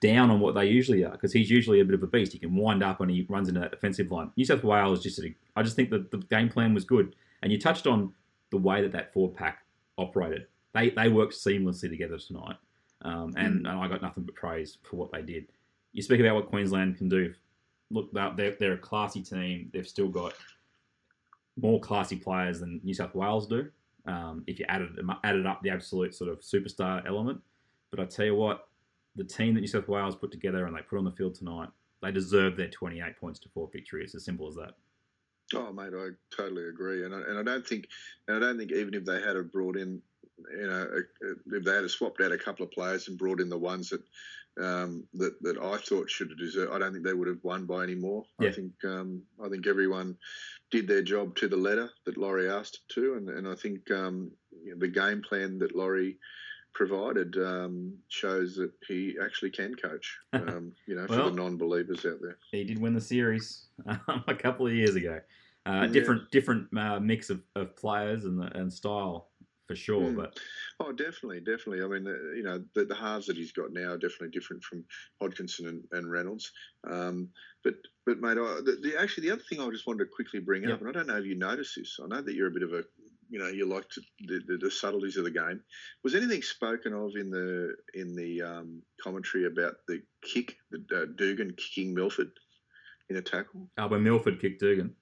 down 0.00 0.28
on 0.28 0.40
what 0.40 0.56
they 0.56 0.66
usually 0.66 1.04
are 1.04 1.12
because 1.12 1.32
he's 1.32 1.48
usually 1.48 1.78
a 1.78 1.84
bit 1.84 1.94
of 1.94 2.02
a 2.02 2.06
beast. 2.08 2.32
He 2.32 2.38
can 2.40 2.56
wind 2.56 2.82
up 2.82 3.00
and 3.00 3.08
he 3.08 3.24
runs 3.28 3.48
into 3.48 3.60
that 3.60 3.70
defensive 3.70 4.10
line. 4.10 4.32
New 4.36 4.44
South 4.44 4.64
Wales 4.64 5.00
just, 5.00 5.20
a, 5.20 5.32
I 5.54 5.62
just 5.62 5.76
think 5.76 5.90
that 5.90 6.10
the 6.10 6.18
game 6.18 6.48
plan 6.48 6.74
was 6.74 6.84
good. 6.84 7.14
And 7.42 7.52
you 7.52 7.60
touched 7.60 7.86
on 7.86 8.12
the 8.50 8.56
way 8.56 8.82
that 8.82 8.90
that 8.90 9.12
forward 9.12 9.36
pack 9.36 9.64
operated. 9.98 10.48
They 10.72 10.90
they 10.90 11.08
worked 11.08 11.34
seamlessly 11.34 11.90
together 11.90 12.18
tonight, 12.18 12.56
um, 13.02 13.34
and, 13.36 13.66
and 13.66 13.68
I 13.68 13.88
got 13.88 14.02
nothing 14.02 14.24
but 14.24 14.34
praise 14.34 14.78
for 14.82 14.96
what 14.96 15.10
they 15.12 15.22
did. 15.22 15.46
You 15.92 16.02
speak 16.02 16.20
about 16.20 16.34
what 16.36 16.46
Queensland 16.48 16.96
can 16.96 17.08
do. 17.08 17.34
Look, 17.90 18.12
they're, 18.12 18.56
they're 18.58 18.74
a 18.74 18.78
classy 18.78 19.22
team. 19.22 19.70
They've 19.72 19.88
still 19.88 20.08
got 20.08 20.34
more 21.60 21.80
classy 21.80 22.16
players 22.16 22.60
than 22.60 22.80
New 22.84 22.94
South 22.94 23.14
Wales 23.14 23.48
do. 23.48 23.68
Um, 24.06 24.44
if 24.46 24.58
you 24.58 24.64
added 24.68 24.98
added 25.24 25.46
up 25.46 25.62
the 25.62 25.70
absolute 25.70 26.14
sort 26.14 26.30
of 26.30 26.40
superstar 26.40 27.06
element, 27.06 27.40
but 27.90 28.00
I 28.00 28.04
tell 28.04 28.24
you 28.24 28.34
what, 28.34 28.68
the 29.16 29.24
team 29.24 29.54
that 29.54 29.60
New 29.60 29.66
South 29.66 29.88
Wales 29.88 30.16
put 30.16 30.30
together 30.30 30.66
and 30.66 30.76
they 30.76 30.82
put 30.82 30.98
on 30.98 31.04
the 31.04 31.12
field 31.12 31.34
tonight, 31.34 31.68
they 32.02 32.10
deserve 32.12 32.56
their 32.56 32.68
28 32.68 33.18
points 33.18 33.38
to 33.40 33.48
four 33.50 33.68
victory. 33.72 34.02
It's 34.02 34.14
as 34.14 34.24
simple 34.24 34.48
as 34.48 34.54
that. 34.56 34.72
Oh, 35.54 35.72
mate, 35.72 35.92
I 35.96 36.10
totally 36.34 36.68
agree, 36.68 37.04
and 37.04 37.14
I, 37.14 37.18
and 37.22 37.38
I 37.38 37.42
don't 37.42 37.66
think, 37.66 37.88
and 38.28 38.36
I 38.36 38.40
don't 38.40 38.56
think 38.56 38.70
even 38.72 38.94
if 38.94 39.04
they 39.04 39.20
had 39.20 39.34
have 39.34 39.50
brought 39.50 39.76
in, 39.76 40.00
you 40.56 40.66
know, 40.66 40.88
if 41.52 41.64
they 41.64 41.74
had 41.74 41.90
swapped 41.90 42.20
out 42.20 42.32
a 42.32 42.38
couple 42.38 42.64
of 42.64 42.70
players 42.70 43.08
and 43.08 43.18
brought 43.18 43.40
in 43.40 43.48
the 43.48 43.58
ones 43.58 43.90
that 43.90 44.02
um, 44.62 45.04
that 45.14 45.42
that 45.42 45.58
I 45.58 45.76
thought 45.78 46.08
should 46.08 46.30
have 46.30 46.38
deserved, 46.38 46.72
I 46.72 46.78
don't 46.78 46.92
think 46.92 47.04
they 47.04 47.14
would 47.14 47.28
have 47.28 47.42
won 47.42 47.66
by 47.66 47.82
any 47.82 47.96
more. 47.96 48.24
Yeah. 48.38 48.50
I 48.50 48.52
think 48.52 48.72
um, 48.84 49.22
I 49.44 49.48
think 49.48 49.66
everyone 49.66 50.16
did 50.70 50.86
their 50.86 51.02
job 51.02 51.34
to 51.36 51.48
the 51.48 51.56
letter 51.56 51.90
that 52.06 52.16
Laurie 52.16 52.50
asked 52.50 52.80
to, 52.90 53.14
and 53.14 53.28
and 53.28 53.48
I 53.48 53.54
think 53.54 53.90
um, 53.90 54.30
you 54.64 54.72
know, 54.72 54.78
the 54.78 54.88
game 54.88 55.22
plan 55.22 55.58
that 55.58 55.74
Laurie 55.74 56.18
provided 56.72 57.36
um, 57.36 57.94
shows 58.08 58.54
that 58.56 58.72
he 58.86 59.16
actually 59.22 59.50
can 59.50 59.74
coach. 59.74 60.18
Um, 60.32 60.72
you 60.86 60.96
know, 60.96 61.06
for 61.06 61.16
the 61.16 61.30
non-believers 61.30 62.04
out 62.06 62.20
there. 62.22 62.38
He 62.50 62.64
did 62.64 62.80
win 62.80 62.94
the 62.94 63.00
series 63.00 63.66
um, 63.86 64.24
a 64.28 64.34
couple 64.34 64.66
of 64.66 64.72
years 64.72 64.94
ago. 64.94 65.20
Uh, 65.66 65.82
Yeah. 65.82 65.86
Different 65.88 66.30
different 66.30 66.76
uh, 66.76 67.00
mix 67.00 67.30
of, 67.30 67.42
of 67.56 67.76
players 67.76 68.24
and 68.24 68.42
and 68.54 68.72
style 68.72 69.29
for 69.70 69.76
sure, 69.76 70.10
Mm. 70.10 70.16
but 70.16 70.38
Oh, 70.82 70.92
definitely, 70.92 71.40
definitely. 71.40 71.82
I 71.82 71.88
mean, 71.88 72.06
you 72.36 72.42
know, 72.42 72.64
the, 72.74 72.86
the 72.86 72.94
halves 72.94 73.26
that 73.26 73.36
he's 73.36 73.52
got 73.52 73.70
now 73.72 73.92
are 73.92 73.98
definitely 73.98 74.30
different 74.30 74.64
from 74.64 74.84
Hodkinson 75.20 75.68
and, 75.68 75.84
and 75.92 76.10
Reynolds. 76.10 76.50
Um, 76.90 77.28
but, 77.62 77.74
but 78.06 78.18
mate, 78.18 78.38
I, 78.38 78.60
the, 78.64 78.78
the, 78.82 78.98
actually, 78.98 79.28
the 79.28 79.34
other 79.34 79.42
thing 79.48 79.60
I 79.60 79.68
just 79.70 79.86
wanted 79.86 80.04
to 80.04 80.10
quickly 80.10 80.40
bring 80.40 80.70
up, 80.70 80.80
and 80.80 80.88
I 80.88 80.92
don't 80.92 81.06
know 81.06 81.18
if 81.18 81.26
you 81.26 81.36
noticed 81.36 81.76
this. 81.76 81.98
I 82.02 82.06
know 82.06 82.22
that 82.22 82.34
you're 82.34 82.48
a 82.48 82.52
bit 82.58 82.62
of 82.62 82.72
a, 82.72 82.82
you 83.28 83.38
know, 83.38 83.48
you 83.48 83.66
like 83.66 83.88
to, 83.90 84.00
the, 84.20 84.40
the, 84.46 84.56
the 84.56 84.70
subtleties 84.70 85.18
of 85.18 85.24
the 85.24 85.30
game. 85.30 85.62
Was 86.02 86.14
anything 86.14 86.42
spoken 86.42 86.94
of 86.94 87.14
in 87.14 87.30
the 87.30 87.76
in 87.94 88.16
the 88.16 88.40
um, 88.42 88.82
commentary 89.00 89.44
about 89.46 89.74
the 89.86 90.02
kick, 90.22 90.56
the 90.70 90.82
uh, 90.96 91.06
Dugan 91.14 91.54
kicking 91.56 91.94
Milford 91.94 92.30
in 93.10 93.16
a 93.16 93.22
tackle? 93.22 93.68
uh, 93.76 93.86
when 93.86 94.02
Milford 94.02 94.40
kicked 94.40 94.60
Dugan, 94.60 94.96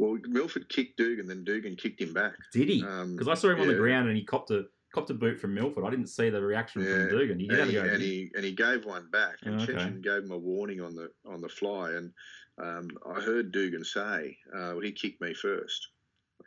Well, 0.00 0.18
Milford 0.28 0.68
kicked 0.70 0.96
Dugan, 0.96 1.26
then 1.26 1.44
Dugan 1.44 1.76
kicked 1.76 2.00
him 2.00 2.14
back. 2.14 2.32
did 2.54 2.68
he? 2.70 2.82
Um, 2.82 3.12
Because 3.12 3.28
I 3.28 3.34
saw 3.34 3.50
him 3.50 3.60
on 3.60 3.68
the 3.68 3.74
ground 3.74 4.08
and 4.08 4.16
he 4.16 4.24
copped 4.24 4.50
a 4.50 4.64
copped 4.94 5.10
a 5.10 5.14
boot 5.14 5.38
from 5.38 5.54
Milford. 5.54 5.84
I 5.84 5.90
didn't 5.90 6.08
see 6.08 6.30
the 6.30 6.40
reaction 6.42 6.82
Yeah, 6.82 7.06
from 7.06 7.08
Dugan. 7.18 7.38
He 7.38 7.48
and, 7.48 7.68
he, 7.70 7.74
go. 7.74 7.82
and 7.84 8.02
he? 8.02 8.30
and 8.34 8.44
he 8.44 8.52
gave 8.52 8.84
one 8.86 9.08
back, 9.10 9.36
and 9.42 9.60
Oh, 9.60 9.62
okay. 9.62 9.74
Cecchin 9.74 10.02
gave 10.02 10.24
him 10.24 10.32
a 10.32 10.38
warning 10.38 10.80
on 10.80 10.94
the 10.94 11.10
on 11.26 11.40
the 11.42 11.48
fly. 11.50 11.90
And 11.92 12.12
um, 12.60 12.88
I 13.06 13.20
heard 13.20 13.52
Dugan 13.52 13.84
say, 13.84 14.36
uh, 14.54 14.72
well, 14.72 14.80
"He 14.80 14.90
kicked 14.92 15.20
me 15.20 15.34
first. 15.34 15.88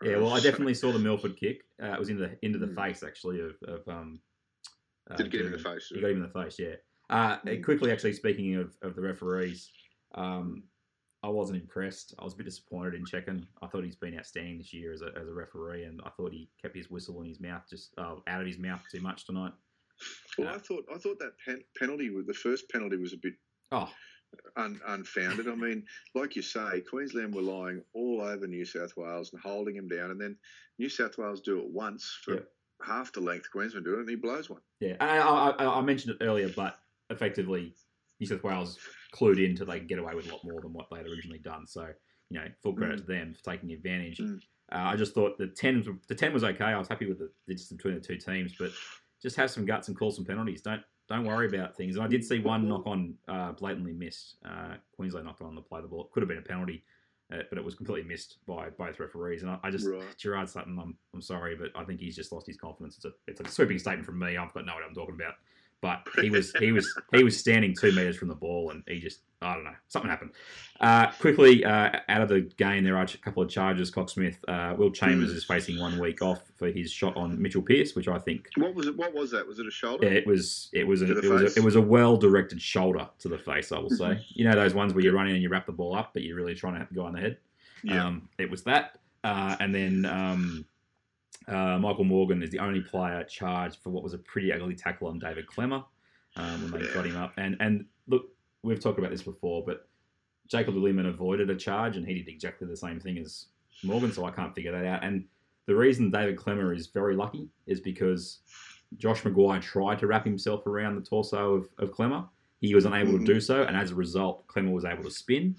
Yeah, 0.02 0.18
well, 0.18 0.34
I 0.34 0.40
definitely 0.48 0.74
saw 0.74 0.92
the 0.92 1.00
Milford 1.00 1.38
kick. 1.38 1.62
Uh, 1.82 1.94
it 1.94 2.00
was 2.00 2.10
into 2.10 2.24
the 2.28 2.38
into 2.46 2.58
the 2.58 2.68
Mm. 2.68 2.76
face 2.76 3.04
actually 3.04 3.40
of, 3.40 3.52
of 3.68 3.88
um. 3.88 4.20
Uh, 5.12 5.16
Did 5.18 5.32
get 5.32 5.42
him 5.42 5.48
in 5.48 5.54
the 5.54 5.60
face? 5.60 5.88
He 5.94 6.02
got 6.02 6.10
him 6.12 6.24
in 6.24 6.24
the 6.24 6.42
face. 6.44 6.58
Yeah. 6.58 6.76
Uh, 7.10 7.38
Mm. 7.46 7.64
Quickly, 7.64 7.92
actually, 7.92 8.14
speaking 8.14 8.56
of, 8.56 8.76
of 8.82 8.96
the 8.96 9.02
referees, 9.02 9.70
um, 10.16 10.64
I 11.24 11.30
wasn't 11.30 11.62
impressed. 11.62 12.14
I 12.20 12.24
was 12.26 12.34
a 12.34 12.38
bit 12.38 12.46
disappointed 12.46 12.96
in 12.96 13.06
Cecchin. 13.06 13.46
I 13.62 13.68
thought 13.68 13.86
he's 13.86 13.96
been 13.96 14.18
outstanding 14.18 14.58
this 14.58 14.74
year 14.74 14.92
as 14.92 15.02
a, 15.02 15.12
as 15.20 15.28
a 15.28 15.34
referee, 15.34 15.86
and 15.86 16.02
I 16.06 16.10
thought 16.10 16.34
he 16.34 16.50
kept 16.62 16.76
his 16.76 16.90
whistle 16.92 17.22
in 17.22 17.30
his 17.30 17.40
mouth, 17.40 17.64
just 17.70 17.94
uh, 17.98 18.16
out 18.28 18.42
of 18.42 18.48
his 18.48 18.58
mouth 18.58 18.82
too 18.92 19.00
much 19.02 19.26
tonight. 19.26 19.54
Well, 20.38 20.50
I 20.50 20.58
thought 20.58 20.86
I 20.94 20.98
thought 20.98 21.20
that 21.20 21.32
pen, 21.46 21.62
penalty 21.80 22.10
was 22.10 22.26
the 22.26 22.34
first 22.34 22.70
penalty 22.70 22.98
was 22.98 23.14
a 23.14 23.18
bit 23.18 23.36
Oh, 23.72 23.90
un, 24.58 24.82
unfounded. 24.86 25.48
I 25.48 25.56
mean, 25.56 25.86
like 26.14 26.36
you 26.36 26.42
say, 26.42 26.82
Queensland 26.82 27.34
were 27.34 27.42
lying 27.42 27.82
all 27.94 28.20
over 28.22 28.46
New 28.46 28.66
South 28.66 28.92
Wales 28.98 29.32
and 29.32 29.42
holding 29.42 29.76
him 29.78 29.88
down, 29.88 30.12
and 30.12 30.20
then 30.20 30.36
New 30.78 30.90
South 30.90 31.18
Wales 31.18 31.40
do 31.42 31.60
it 31.60 31.68
once 31.70 32.18
for 32.24 32.34
Yeah. 32.34 32.40
half 32.86 33.14
the 33.14 33.22
length 33.22 33.50
Queensland 33.52 33.86
do 33.86 33.94
it, 33.96 34.00
and 34.02 34.10
he 34.10 34.16
blows 34.18 34.50
one. 34.50 34.62
yeah. 34.82 34.98
I, 35.00 35.20
I- 35.52 35.78
I 35.80 35.82
mentioned 35.82 36.18
it 36.20 36.24
earlier, 36.26 36.50
but 36.50 36.80
effectively, 37.10 37.76
New 38.24 38.36
South 38.36 38.44
Wales 38.44 38.80
clued 39.14 39.44
in 39.44 39.56
to 39.58 39.66
they 39.66 39.80
get 39.80 40.00
away 40.00 40.14
with 40.16 40.28
a 40.28 40.32
lot 40.32 40.44
more 40.44 40.62
than 40.62 40.74
what 40.74 40.88
they 40.90 40.98
had 40.98 41.08
originally 41.08 41.40
done. 41.40 41.68
So, 41.68 41.88
you 42.30 42.40
know, 42.40 42.46
full 42.62 42.74
credit 42.74 43.00
to 43.00 43.04
them 43.04 43.34
for 43.34 43.44
taking 43.52 43.72
advantage. 43.72 44.20
Mm. 44.20 44.40
Uh, 44.72 44.78
I 44.78 44.96
just 44.96 45.14
thought 45.14 45.38
the 45.38 45.48
ten 45.48 45.84
the 46.08 46.16
ten 46.16 46.34
was 46.34 46.44
okay. 46.44 46.66
I 46.66 46.78
was 46.78 46.88
happy 46.88 47.06
with 47.06 47.20
the, 47.20 47.30
the 47.48 47.54
distance 47.54 47.78
between 47.78 47.96
the 47.96 48.02
two 48.02 48.18
teams, 48.18 48.56
but 48.58 48.72
just 49.22 49.36
have 49.36 49.52
some 49.52 49.66
guts 49.66 49.88
and 49.90 49.98
call 49.98 50.12
some 50.12 50.26
penalties. 50.26 50.62
Don't 50.62 50.82
don't 51.10 51.26
worry 51.26 51.48
about 51.48 51.76
things. 51.76 51.96
And 51.96 52.06
I 52.06 52.08
did 52.08 52.24
see 52.24 52.40
one 52.40 52.68
knock 52.68 52.88
on 52.88 53.16
uh, 53.28 53.52
blatantly 53.52 53.94
missed. 53.94 54.38
Uh, 54.46 54.76
Queensland 54.96 55.28
knocked 55.28 55.42
on 55.42 55.54
the 55.54 55.62
play 55.62 55.82
the 55.82 55.88
ball. 55.88 56.06
It 56.06 56.12
could 56.12 56.24
have 56.24 56.30
been 56.30 56.38
a 56.38 56.42
penalty, 56.42 56.84
uh, 57.32 57.40
but 57.50 57.58
it 57.58 57.64
was 57.64 57.76
completely 57.76 58.08
missed 58.10 58.38
by 58.48 58.70
both 58.70 59.00
referees. 59.00 59.44
And 59.44 59.52
I, 59.52 59.60
I 59.64 59.70
just 59.70 59.86
Right. 59.86 60.02
Gerard 60.18 60.50
Sutton, 60.50 60.80
I'm 60.80 60.98
I'm 61.14 61.22
sorry, 61.22 61.56
but 61.56 61.70
I 61.76 61.84
think 61.84 62.00
he's 62.00 62.16
just 62.16 62.32
lost 62.32 62.48
his 62.48 62.58
confidence. 62.58 62.96
It's 62.96 63.06
a 63.06 63.12
it's 63.28 63.42
a 63.42 63.48
sweeping 63.52 63.80
statement 63.80 64.06
from 64.06 64.18
me. 64.18 64.38
I've 64.38 64.54
got 64.54 64.66
no 64.66 64.74
idea 64.74 64.84
what 64.84 64.90
I'm 64.90 64.96
talking 64.96 65.16
about. 65.16 65.36
But 65.84 66.08
he 66.22 66.30
was 66.30 66.54
he 66.60 66.72
was 66.72 66.88
he 67.14 67.26
was 67.26 67.38
standing 67.38 67.76
two 67.78 67.92
meters 67.92 68.16
from 68.16 68.30
the 68.30 68.36
ball, 68.36 68.72
and 68.72 68.84
he 68.88 69.02
just 69.02 69.20
I 69.42 69.54
don't 69.54 69.66
know 69.66 69.76
something 69.90 70.10
happened. 70.10 70.32
Uh, 70.80 71.12
quickly 71.20 71.66
uh, 71.66 71.92
out 72.08 72.22
of 72.22 72.30
the 72.30 72.40
game, 72.56 72.86
there 72.86 72.96
are 72.98 73.04
a 73.04 73.18
couple 73.18 73.44
of 73.44 73.50
charges. 73.50 73.92
Cocksmith, 73.92 74.38
uh, 74.48 74.76
Will 74.78 74.92
Chambers 74.92 75.32
Hmm. 75.32 75.36
is 75.38 75.44
facing 75.44 75.78
one 75.82 76.00
week 76.00 76.22
off 76.22 76.40
for 76.56 76.70
his 76.72 76.90
shot 76.90 77.18
on 77.18 77.42
Mitchell 77.42 77.62
Pearce, 77.62 77.96
which 77.96 78.08
I 78.08 78.18
think 78.18 78.48
What 78.56 78.74
was 78.76 78.88
it? 78.88 78.96
What 78.96 79.14
was 79.14 79.32
that? 79.32 79.46
Was 79.46 79.60
it 79.60 79.68
a 79.68 79.72
shoulder? 79.72 80.08
it 80.08 80.26
was 80.26 80.70
it 80.72 80.88
was 80.88 81.02
a, 81.02 81.18
it 81.18 81.30
was 81.30 81.42
a, 81.58 81.60
it 81.60 81.64
was 81.66 81.76
a 81.76 81.82
well 81.82 82.16
directed 82.16 82.62
shoulder 82.62 83.10
to 83.20 83.28
the 83.28 83.38
face. 83.38 83.74
I 83.74 83.80
will 83.80 83.90
say, 84.04 84.26
you 84.30 84.46
know 84.46 84.56
those 84.56 84.74
ones 84.74 84.94
where 84.94 85.04
you're 85.04 85.14
running 85.14 85.34
and 85.34 85.44
you 85.44 85.50
wrap 85.50 85.66
the 85.66 85.74
ball 85.74 85.96
up, 85.98 86.12
but 86.14 86.24
you're 86.24 86.38
really 86.38 86.56
trying 86.56 86.76
to 86.76 86.80
have 86.80 86.88
the 86.88 86.96
guy 86.96 87.02
on 87.04 87.14
the 87.14 87.20
head. 87.20 87.38
Yeah. 87.84 88.06
Um, 88.08 88.30
it 88.40 88.50
was 88.50 88.64
that, 88.64 89.00
uh, 89.26 89.58
and 89.60 89.76
then 89.76 90.06
um, 90.06 90.66
uh, 91.48 91.78
Michael 91.80 92.04
Morgan 92.06 92.42
is 92.44 92.50
the 92.52 92.60
only 92.60 92.82
player 92.82 93.24
charged 93.24 93.80
for 93.84 93.90
what 93.90 94.04
was 94.04 94.14
a 94.14 94.18
pretty 94.18 94.52
ugly 94.54 94.76
tackle 94.76 95.08
on 95.08 95.20
David 95.20 95.46
Klemmer 95.48 95.84
um, 96.36 96.72
when 96.72 96.82
they 96.82 96.94
got 96.94 97.06
him 97.06 97.18
up. 97.18 97.34
And 97.38 97.58
and 97.60 97.86
look, 98.08 98.26
we've 98.64 98.80
talked 98.80 99.00
about 99.00 99.12
this 99.12 99.24
before, 99.24 99.64
but 99.66 99.88
Jacob 100.48 100.76
Lehman 100.76 101.06
avoided 101.08 101.50
a 101.50 101.56
charge, 101.56 101.98
and 101.98 102.06
he 102.06 102.16
did 102.16 102.28
exactly 102.28 102.68
the 102.68 102.78
same 102.78 103.00
thing 103.00 103.18
as 103.18 103.48
Morgan. 103.84 104.12
So 104.12 104.26
I 104.26 104.32
can't 104.32 104.54
figure 104.54 104.72
that 104.72 104.86
out. 104.86 105.04
And 105.04 105.26
the 105.66 105.76
reason 105.76 106.12
David 106.12 106.36
Klemmer 106.38 106.76
is 106.76 106.88
very 106.88 107.16
lucky 107.16 107.50
is 107.68 107.80
because 107.80 108.40
Josh 108.98 109.22
McGuire 109.24 109.62
tried 109.62 110.00
to 110.00 110.08
wrap 110.08 110.26
himself 110.26 110.68
around 110.68 110.96
the 110.96 111.02
torso 111.02 111.54
of, 111.56 111.70
of 111.80 111.92
Klemmer. 111.92 112.28
He 112.60 112.76
was 112.76 112.86
unable 112.86 113.14
Mhm. 113.14 113.26
to 113.26 113.34
do 113.34 113.40
so, 113.42 113.64
and 113.64 113.76
as 113.76 113.92
a 113.92 113.96
result, 113.96 114.48
Klemmer 114.48 114.72
was 114.72 114.86
able 114.86 115.04
to 115.04 115.12
spin. 115.12 115.56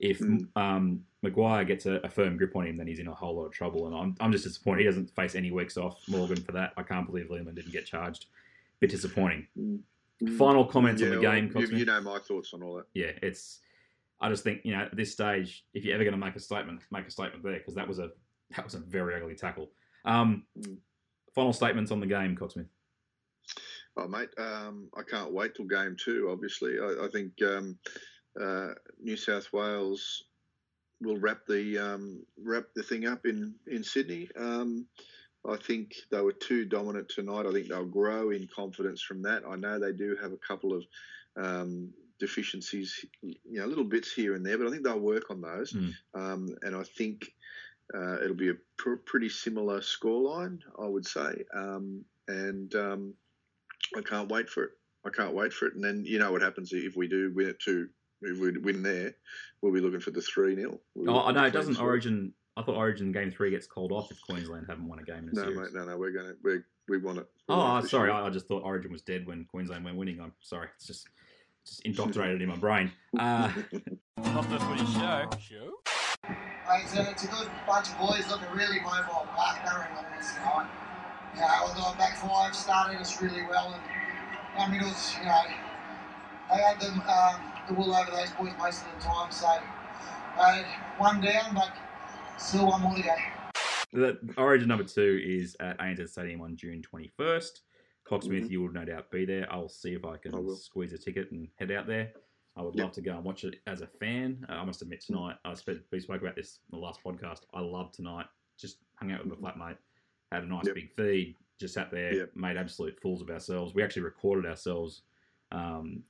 If 0.00 0.20
Mm. 0.20 0.46
um, 0.56 1.04
McGuire 1.24 1.66
gets 1.66 1.86
a, 1.86 1.94
a 2.04 2.08
firm 2.08 2.36
grip 2.36 2.54
on 2.54 2.66
him, 2.66 2.76
then 2.76 2.86
he's 2.86 3.00
in 3.00 3.08
a 3.08 3.14
whole 3.14 3.36
lot 3.36 3.46
of 3.46 3.52
trouble. 3.52 3.86
And 3.86 3.96
I'm, 3.96 4.14
I'm 4.20 4.30
just 4.32 4.44
disappointed. 4.44 4.80
He 4.80 4.84
doesn't 4.86 5.10
face 5.16 5.34
any 5.34 5.50
weeks 5.50 5.76
off 5.76 6.00
Morgan 6.08 6.36
for 6.36 6.52
that. 6.52 6.72
I 6.76 6.82
can't 6.84 7.06
believe 7.06 7.30
Lehman 7.30 7.54
didn't 7.54 7.72
get 7.72 7.86
charged. 7.86 8.26
Bit 8.80 8.90
disappointing. 8.90 9.48
Final 10.36 10.64
comments 10.64 11.02
on 11.02 11.08
Yeah, 11.08 11.14
the 11.16 11.20
well, 11.20 11.32
game, 11.34 11.52
you, 11.56 11.66
you 11.78 11.84
know 11.84 12.00
my 12.00 12.18
thoughts 12.20 12.54
on 12.54 12.62
all 12.62 12.76
that. 12.76 12.86
yeah, 12.94 13.10
it's. 13.22 13.60
I 14.20 14.28
just 14.28 14.42
think 14.42 14.62
you 14.64 14.72
know 14.76 14.82
at 14.82 14.96
this 14.96 15.12
stage, 15.12 15.64
if 15.74 15.84
you're 15.84 15.94
ever 15.94 16.02
going 16.04 16.12
to 16.18 16.24
make 16.24 16.34
a 16.34 16.40
statement, 16.40 16.80
make 16.90 17.06
a 17.06 17.10
statement 17.10 17.42
there 17.44 17.58
because 17.58 17.74
that 17.76 17.86
was 17.86 17.98
a 18.00 18.10
that 18.56 18.64
was 18.64 18.74
a 18.74 18.78
very 18.78 19.14
ugly 19.20 19.34
tackle. 19.34 19.70
Um, 20.04 20.44
Mm. 20.58 20.76
final 21.34 21.52
statements 21.52 21.90
on 21.92 22.00
the 22.00 22.06
game, 22.06 22.36
Coxsmith. 22.36 22.66
Oh, 23.96 24.06
mate, 24.08 24.30
um, 24.38 24.88
I 24.96 25.02
can't 25.02 25.32
wait 25.32 25.54
till 25.54 25.66
game 25.66 25.96
two. 25.98 26.28
Obviously, 26.30 26.78
I, 26.80 27.06
I 27.06 27.08
think 27.12 27.32
um, 27.42 27.78
uh, 28.40 28.74
New 29.00 29.16
South 29.16 29.52
Wales 29.52 30.24
will 31.00 31.18
wrap 31.18 31.46
the 31.46 31.78
um, 31.78 32.24
wrap 32.42 32.64
the 32.74 32.82
thing 32.82 33.06
up 33.06 33.26
in 33.26 33.54
in 33.66 33.84
Sydney. 33.84 34.28
Um, 34.36 34.86
I 35.48 35.56
think 35.56 35.94
they 36.10 36.20
were 36.20 36.32
too 36.32 36.64
dominant 36.64 37.08
tonight. 37.08 37.46
I 37.46 37.52
think 37.52 37.68
they'll 37.68 37.84
grow 37.84 38.30
in 38.30 38.48
confidence 38.54 39.02
from 39.02 39.22
that. 39.22 39.44
I 39.48 39.56
know 39.56 39.78
they 39.78 39.92
do 39.92 40.16
have 40.20 40.32
a 40.32 40.36
couple 40.36 40.74
of 40.74 40.84
um, 41.36 41.92
deficiencies, 42.18 43.04
you 43.22 43.60
know, 43.60 43.66
little 43.66 43.84
bits 43.84 44.12
here 44.12 44.34
and 44.34 44.44
there, 44.44 44.58
but 44.58 44.66
I 44.66 44.70
think 44.70 44.82
they'll 44.82 44.98
work 44.98 45.30
on 45.30 45.40
those. 45.40 45.72
Mm. 45.72 45.92
Um, 46.14 46.56
and 46.62 46.74
I 46.74 46.82
think 46.82 47.32
uh, 47.94 48.20
it'll 48.22 48.36
be 48.36 48.50
a 48.50 48.56
pr- 48.76 48.96
pretty 49.06 49.28
similar 49.28 49.80
scoreline, 49.80 50.58
I 50.78 50.86
would 50.86 51.06
say. 51.06 51.44
Um, 51.54 52.04
and 52.26 52.74
um, 52.74 53.14
I 53.96 54.02
can't 54.02 54.28
wait 54.28 54.48
for 54.48 54.64
it. 54.64 54.70
I 55.06 55.10
can't 55.10 55.34
wait 55.34 55.52
for 55.52 55.66
it. 55.66 55.74
And 55.74 55.82
then 55.84 56.04
you 56.04 56.18
know 56.18 56.32
what 56.32 56.42
happens 56.42 56.72
if 56.72 56.96
we 56.96 57.08
do 57.08 57.32
win 57.34 57.48
it 57.48 57.60
too. 57.60 57.88
If 58.22 58.38
we 58.38 58.52
win 58.58 58.82
there, 58.82 59.14
we'll 59.62 59.72
be 59.72 59.80
looking 59.80 60.00
for 60.00 60.10
the 60.10 60.20
three 60.20 60.54
0 60.56 60.78
Oh, 61.06 61.20
I 61.24 61.32
know 61.32 61.44
it 61.44 61.52
doesn't 61.52 61.78
Origin. 61.80 62.32
I 62.56 62.62
thought 62.62 62.74
Origin 62.76 63.12
Game 63.12 63.30
Three 63.30 63.50
gets 63.50 63.68
called 63.68 63.92
off 63.92 64.10
if 64.10 64.20
Queensland 64.22 64.66
haven't 64.68 64.88
won 64.88 64.98
a 64.98 65.04
game 65.04 65.24
in 65.24 65.28
a 65.30 65.32
No, 65.34 65.42
series. 65.42 65.58
mate, 65.58 65.68
no, 65.74 65.84
no. 65.84 65.96
We're 65.96 66.10
gonna 66.10 66.32
we 66.42 66.58
we 66.88 66.98
want 66.98 67.18
it. 67.18 67.26
We 67.48 67.54
Oh, 67.54 67.58
want 67.58 67.78
it 67.78 67.82
this 67.82 67.90
sorry. 67.92 68.08
year. 68.10 68.16
I, 68.20 68.26
I 68.26 68.30
just 68.30 68.48
thought 68.48 68.64
Origin 68.64 68.90
was 68.90 69.02
dead 69.02 69.26
when 69.26 69.44
Queensland 69.44 69.84
went 69.84 69.96
winning. 69.96 70.20
I'm 70.20 70.32
sorry. 70.40 70.68
It's 70.76 70.86
just 70.86 71.06
just 71.64 71.82
indoctrinated 71.86 72.42
in 72.42 72.48
my 72.48 72.56
brain. 72.56 72.90
Uh, 73.18 73.50
Not 74.34 74.50
the 74.50 74.58
footy 74.58 74.84
show. 74.86 75.30
Show? 75.38 75.70
Mate, 76.28 76.82
it's, 76.84 76.94
a, 76.96 77.10
it's 77.10 77.24
a 77.24 77.28
good 77.28 77.48
bunch 77.66 77.88
of 77.88 77.98
boys 77.98 78.28
looking 78.28 78.50
really 78.52 78.80
mobile 78.80 79.26
partnering 79.36 79.96
on 79.96 80.04
this 80.18 80.34
tonight. 80.34 80.68
You 81.34 81.40
know, 81.42 81.90
the 81.92 81.96
back 81.96 82.16
five 82.18 82.54
started 82.54 83.00
us 83.00 83.22
really 83.22 83.42
well, 83.48 83.72
and 83.72 84.60
our 84.60 84.68
middles, 84.68 85.14
you 85.20 85.24
know, 85.26 85.40
they 86.50 86.60
had 86.60 86.80
them, 86.80 87.00
um, 87.08 87.40
the 87.68 87.74
wool 87.74 87.94
over 87.94 88.10
those 88.10 88.30
boys 88.30 88.52
most 88.58 88.82
of 88.84 88.94
the 88.94 89.04
time. 89.04 89.30
So, 89.30 89.46
uh, 90.38 90.62
one 90.98 91.20
down, 91.20 91.54
but 91.54 91.70
still 92.38 92.66
one 92.68 92.82
more 92.82 92.94
to 92.96 93.02
go. 93.02 93.14
the 93.92 94.18
Origin 94.36 94.68
number 94.68 94.84
two 94.84 95.20
is 95.24 95.56
at 95.60 95.78
ANZ 95.78 96.08
Stadium 96.10 96.40
on 96.42 96.56
June 96.56 96.82
21st. 96.82 97.62
Cocksmith, 98.06 98.44
Mhm. 98.44 98.50
you 98.50 98.62
will 98.62 98.72
no 98.72 98.84
doubt 98.84 99.10
be 99.10 99.24
there. 99.26 99.46
I'll 99.52 99.68
see 99.68 99.94
if 99.94 100.04
I 100.04 100.16
can 100.16 100.34
I 100.34 100.54
squeeze 100.54 100.92
a 100.92 100.98
ticket 100.98 101.30
and 101.30 101.48
head 101.58 101.70
out 101.70 101.86
there. 101.86 102.12
I 102.56 102.62
would 102.62 102.74
Yep. 102.74 102.84
love 102.84 102.92
to 102.94 103.00
go 103.02 103.14
and 103.16 103.24
watch 103.24 103.44
it 103.44 103.60
as 103.66 103.82
a 103.82 103.86
fan. 103.86 104.44
Uh, 104.48 104.52
I 104.52 104.64
must 104.64 104.82
admit 104.82 105.00
tonight, 105.02 105.36
I 105.44 105.54
spent, 105.54 105.82
we 105.92 106.00
spoke 106.00 106.20
about 106.22 106.34
this 106.34 106.60
in 106.72 106.78
the 106.78 106.84
last 106.84 107.02
podcast. 107.02 107.44
I 107.52 107.60
loved 107.60 107.94
tonight. 107.94 108.26
Just 108.58 108.78
hung 108.96 109.12
out 109.12 109.24
with 109.26 109.38
my 109.40 109.52
flatmate, 109.52 109.78
had 110.32 110.42
a 110.42 110.46
nice 110.46 110.66
Yep. 110.66 110.74
big 110.74 110.90
feed, 110.96 111.36
just 111.60 111.74
sat 111.74 111.90
there, 111.90 112.14
Yep. 112.14 112.36
made 112.36 112.56
absolute 112.56 112.98
fools 113.00 113.20
of 113.22 113.30
ourselves. 113.30 113.74
We 113.74 113.82
actually 113.82 114.02
recorded 114.02 114.46
ourselves 114.46 115.02
um, 115.50 116.04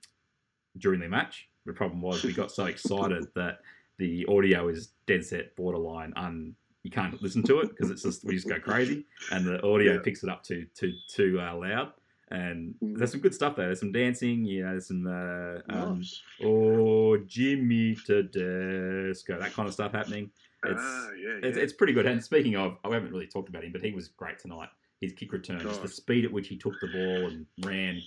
during 0.78 0.98
the 1.00 1.08
match. 1.08 1.47
The 1.68 1.74
problem 1.74 2.00
was 2.00 2.24
we 2.24 2.33
got 2.33 2.50
so 2.50 2.64
excited 2.74 3.26
that 3.35 3.61
the 3.98 4.24
audio 4.26 4.68
is 4.68 4.92
dead 5.07 5.24
set 5.24 5.54
borderline 5.54 6.12
un 6.16 6.54
you 6.83 6.90
can't 6.90 7.20
listen 7.22 7.42
to 7.42 7.61
it 7.61 7.68
because 7.70 7.90
it's 7.90 8.02
just 8.02 8.24
we 8.24 8.35
just 8.35 8.48
go 8.48 8.59
crazy 8.59 9.04
and 9.33 9.46
the 9.46 9.62
audio 9.62 9.94
Yeah. 9.94 9.98
picks 10.02 10.22
it 10.24 10.31
up 10.31 10.42
too 10.42 10.66
too 10.74 10.92
too 11.09 11.38
uh, 11.40 11.54
loud 11.54 11.92
and 12.31 12.74
Mm. 12.83 12.96
there's 12.96 13.11
some 13.12 13.20
good 13.20 13.35
stuff 13.35 13.57
there 13.57 13.66
there's 13.66 13.81
some 13.81 13.92
dancing 13.92 14.44
you 14.44 14.62
know 14.64 14.70
there's 14.70 14.88
some 14.88 15.07
uh, 15.07 15.59
um, 15.74 15.98
Nice. 15.98 16.22
oh 16.42 17.18
Jimmy 17.26 17.94
Tedesco 18.07 19.38
that 19.38 19.52
kind 19.52 19.68
of 19.68 19.74
stuff 19.74 19.92
happening 19.92 20.31
it's, 20.64 20.81
ah, 20.83 21.09
yeah, 21.22 21.38
it's, 21.48 21.57
yeah. 21.57 21.62
it's 21.64 21.72
pretty 21.74 21.92
good 21.92 22.07
and 22.07 22.22
speaking 22.24 22.57
of 22.57 22.78
I 22.85 22.92
haven't 22.94 23.12
really 23.12 23.26
talked 23.26 23.48
about 23.50 23.64
him 23.64 23.72
but 23.72 23.83
he 23.83 23.92
was 23.92 24.09
great 24.09 24.38
tonight 24.38 24.68
his 25.00 25.12
kick 25.12 25.33
return 25.33 25.61
just 25.61 25.83
the 25.83 25.88
speed 25.88 26.24
at 26.24 26.33
which 26.33 26.48
he 26.48 26.57
took 26.57 26.74
the 26.81 26.88
ball 26.88 27.26
and 27.28 27.46
ran 27.64 28.00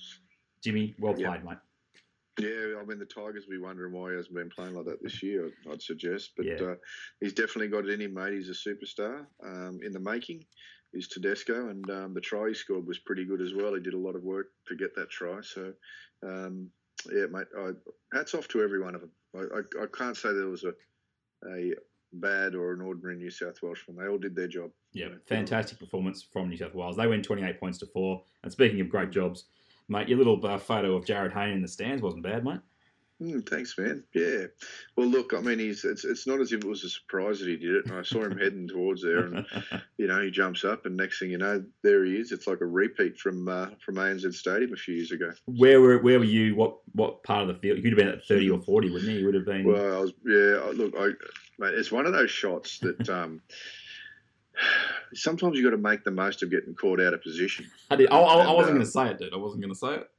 Jimmy 0.64 0.96
well 1.00 1.16
Yeah. 1.18 1.30
played 1.30 1.46
mate 1.46 1.58
Yeah, 2.40 2.76
I 2.82 2.86
mean 2.86 2.98
the 3.00 3.06
Tigers 3.06 3.46
will 3.48 3.58
be 3.58 3.62
wondering 3.64 3.94
why 3.94 4.12
he 4.12 4.16
hasn't 4.16 4.34
been 4.36 4.50
playing 4.50 4.74
like 4.74 4.86
that 4.86 5.04
this 5.04 5.22
year. 5.22 5.50
I'd, 5.72 5.82
suggest, 5.82 6.32
but 6.38 6.46
Yeah. 6.46 6.62
uh, 6.62 6.76
he's 7.20 7.34
definitely 7.34 7.68
got 7.68 7.86
it 7.86 7.92
in 7.92 8.02
him, 8.02 8.14
mate. 8.14 8.34
He's 8.34 8.50
a 8.50 8.70
superstar 8.70 9.26
um, 9.44 9.80
in 9.84 9.92
the 9.92 10.00
making. 10.00 10.46
Is 10.94 11.08
Tedesco, 11.08 11.70
and 11.70 11.90
um, 11.90 12.14
the 12.14 12.20
try 12.20 12.50
he 12.50 12.54
scored 12.54 12.86
was 12.86 13.00
pretty 13.00 13.24
good 13.24 13.42
as 13.42 13.54
well. 13.54 13.74
He 13.74 13.80
did 13.82 13.94
a 13.94 13.98
lot 13.98 14.16
of 14.18 14.24
work 14.24 14.48
to 14.68 14.76
get 14.76 14.94
that 14.96 15.10
try. 15.10 15.40
So, 15.42 15.72
um, 16.22 16.70
yeah, 17.10 17.28
mate. 17.32 17.48
I, 17.58 17.72
hats 18.14 18.34
off 18.34 18.50
to 18.50 18.62
every 18.62 18.82
one 18.82 18.96
of 18.96 19.00
them. 19.02 19.12
I, 19.34 19.40
I, 19.40 19.84
I 19.84 19.86
can't 19.94 20.18
say 20.18 20.34
there 20.34 20.48
was 20.48 20.66
a 20.66 20.74
a 21.50 21.74
bad 22.14 22.56
or 22.56 22.74
an 22.74 22.82
ordinary 22.82 23.16
New 23.16 23.32
South 23.32 23.56
Welshman. 23.64 23.96
They 23.98 24.08
all 24.08 24.18
did 24.18 24.36
their 24.36 24.50
job. 24.50 24.72
Yeah, 24.92 25.08
Yeah. 25.08 25.16
fantastic 25.28 25.80
performance 25.80 26.22
from 26.24 26.50
New 26.50 26.58
South 26.58 26.76
Wales. 26.76 26.98
They 26.98 27.08
win 27.08 27.24
28 27.24 27.58
points 27.60 27.78
to 27.80 27.86
four. 27.88 28.24
And 28.44 28.52
speaking 28.52 28.82
of 28.82 28.90
great 28.90 29.12
jobs, 29.12 29.46
mate, 29.92 30.08
your 30.08 30.18
little 30.18 30.44
uh, 30.46 30.58
photo 30.58 30.96
of 30.96 31.06
Jarryd 31.06 31.34
Hayne 31.34 31.54
in 31.54 31.62
the 31.62 31.68
stands 31.68 32.02
wasn't 32.02 32.24
bad, 32.24 32.46
mate. 32.46 32.62
Mm, 33.22 33.48
thanks, 33.48 33.78
man. 33.78 34.04
Yeah. 34.16 34.46
Well, 34.98 35.06
look, 35.06 35.34
I 35.36 35.42
mean, 35.42 35.60
he's 35.60 35.86
it's, 35.86 36.06
it's 36.06 36.26
not 36.26 36.40
as 36.40 36.54
if 36.54 36.62
it 36.62 36.68
was 36.68 36.84
a 36.84 36.90
surprise 36.90 37.40
that 37.40 37.50
he 37.50 37.56
did 37.56 37.76
it. 37.76 37.92
I 37.92 38.02
saw 38.02 38.24
him 38.24 38.38
heading 38.40 38.68
towards 38.68 39.04
there, 39.04 39.26
and 39.26 39.46
you 39.98 40.08
know, 40.08 40.20
he 40.22 40.32
jumps 40.32 40.64
up, 40.64 40.88
and 40.88 40.98
next 40.98 41.20
thing 41.20 41.30
you 41.30 41.38
know, 41.38 41.64
there 41.84 42.04
he 42.04 42.16
is. 42.16 42.32
It's 42.32 42.48
like 42.48 42.62
a 42.62 42.66
repeat 42.66 43.20
from 43.20 43.48
uh, 43.48 43.68
from 43.86 43.96
ANZ 43.96 44.34
Stadium 44.34 44.74
a 44.74 44.76
few 44.76 44.96
years 44.96 45.12
ago. 45.12 45.32
where 45.46 45.80
were 45.82 46.00
where 46.00 46.18
were 46.18 46.26
you? 46.26 46.56
What 46.56 46.78
what 46.94 47.22
part 47.22 47.44
of 47.44 47.50
the 47.50 47.62
field? 47.62 47.78
You'd 47.78 47.94
have 47.94 47.98
been 47.98 48.08
at 48.08 48.26
30 48.26 48.50
or 48.50 48.62
40, 48.62 48.90
wouldn't 48.90 49.12
you? 49.12 49.20
You 49.20 49.26
would 49.28 49.36
have 49.36 49.46
been. 49.46 49.66
Well, 49.66 49.98
I 49.98 50.00
was 50.00 50.14
yeah. 50.26 50.72
Look, 50.74 50.96
I, 50.98 51.10
mate, 51.60 51.76
it's 51.76 51.92
one 51.92 52.08
of 52.08 52.14
those 52.14 52.32
shots 52.32 52.80
that 52.80 53.08
um, 53.10 53.42
sometimes 55.14 55.58
you 55.58 55.64
got 55.64 55.72
to 55.76 55.78
make 55.82 56.04
the 56.04 56.12
most 56.12 56.44
of 56.44 56.50
getting 56.52 56.74
caught 56.76 57.00
out 57.02 57.14
of 57.14 57.22
position. 57.22 57.66
I, 57.90 57.96
did, 57.96 58.10
I, 58.12 58.18
I, 58.18 58.36
I 58.36 58.46
And, 58.48 58.56
wasn't 58.56 58.70
uh, 58.70 58.74
going 58.74 58.86
to 58.86 58.92
say 58.92 59.08
it, 59.10 59.20
dude. 59.20 59.34
I 59.34 59.38
wasn't 59.38 59.62
going 59.62 59.74
to 59.74 59.80
say 59.80 59.94
it. 59.96 60.10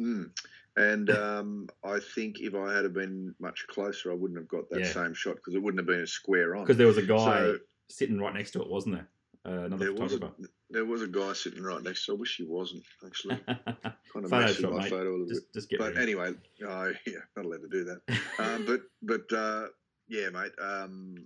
Mm. 0.00 0.30
And 0.76 1.10
um, 1.10 1.68
I 1.84 1.98
think 2.14 2.40
if 2.40 2.54
I 2.54 2.74
had 2.74 2.84
have 2.84 2.94
been 2.94 3.34
much 3.40 3.66
closer, 3.68 4.10
I 4.10 4.14
wouldn't 4.14 4.38
have 4.38 4.48
got 4.48 4.70
that 4.70 4.80
Yeah. 4.80 4.86
same 4.92 5.12
shot 5.14 5.36
because 5.36 5.54
it 5.54 5.62
wouldn't 5.62 5.80
have 5.80 5.86
been 5.86 6.00
a 6.00 6.06
square 6.06 6.56
on. 6.56 6.62
Because 6.64 6.78
there 6.78 6.86
was 6.86 6.96
a 6.98 7.02
guy 7.02 7.16
So- 7.40 7.58
sitting 7.88 8.18
right 8.18 8.32
next 8.34 8.52
to 8.52 8.62
it, 8.62 8.68
wasn't 8.68 8.94
there? 8.96 9.08
Uh, 9.44 9.64
another 9.64 9.86
There 9.86 9.92
was, 9.94 10.12
a, 10.14 10.32
there 10.70 10.84
was 10.84 11.02
a 11.02 11.08
guy 11.08 11.32
sitting 11.32 11.62
right 11.64 11.82
next 11.82 12.06
to 12.06 12.12
I 12.12 12.14
wish 12.14 12.36
he 12.36 12.44
wasn't, 12.44 12.84
actually. 13.04 13.36
Kind 13.46 14.24
of 14.24 14.30
messed 14.30 14.62
my 14.62 14.70
mate. 14.78 14.88
photo 14.90 15.10
a 15.10 15.12
little 15.12 15.26
Just, 15.26 15.52
bit. 15.52 15.52
just 15.54 15.68
get 15.68 15.78
But 15.80 15.96
anyway, 15.98 16.32
oh, 16.66 16.92
yeah, 17.06 17.14
not 17.36 17.44
allowed 17.44 17.62
to 17.62 17.68
do 17.68 17.84
that. 17.84 18.00
um, 18.38 18.64
but 18.66 18.82
but 19.02 19.36
uh, 19.36 19.66
yeah, 20.08 20.30
mate. 20.30 20.52
Um, 20.62 21.24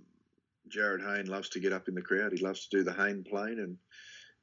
Jarryd 0.69 1.01
Hayne 1.01 1.27
loves 1.27 1.49
to 1.49 1.59
get 1.59 1.73
up 1.73 1.87
in 1.87 1.95
the 1.95 2.01
crowd. 2.01 2.33
He 2.33 2.43
loves 2.43 2.67
to 2.67 2.77
do 2.77 2.83
the 2.83 2.93
Hayne 2.93 3.23
plane 3.23 3.59
and, 3.59 3.77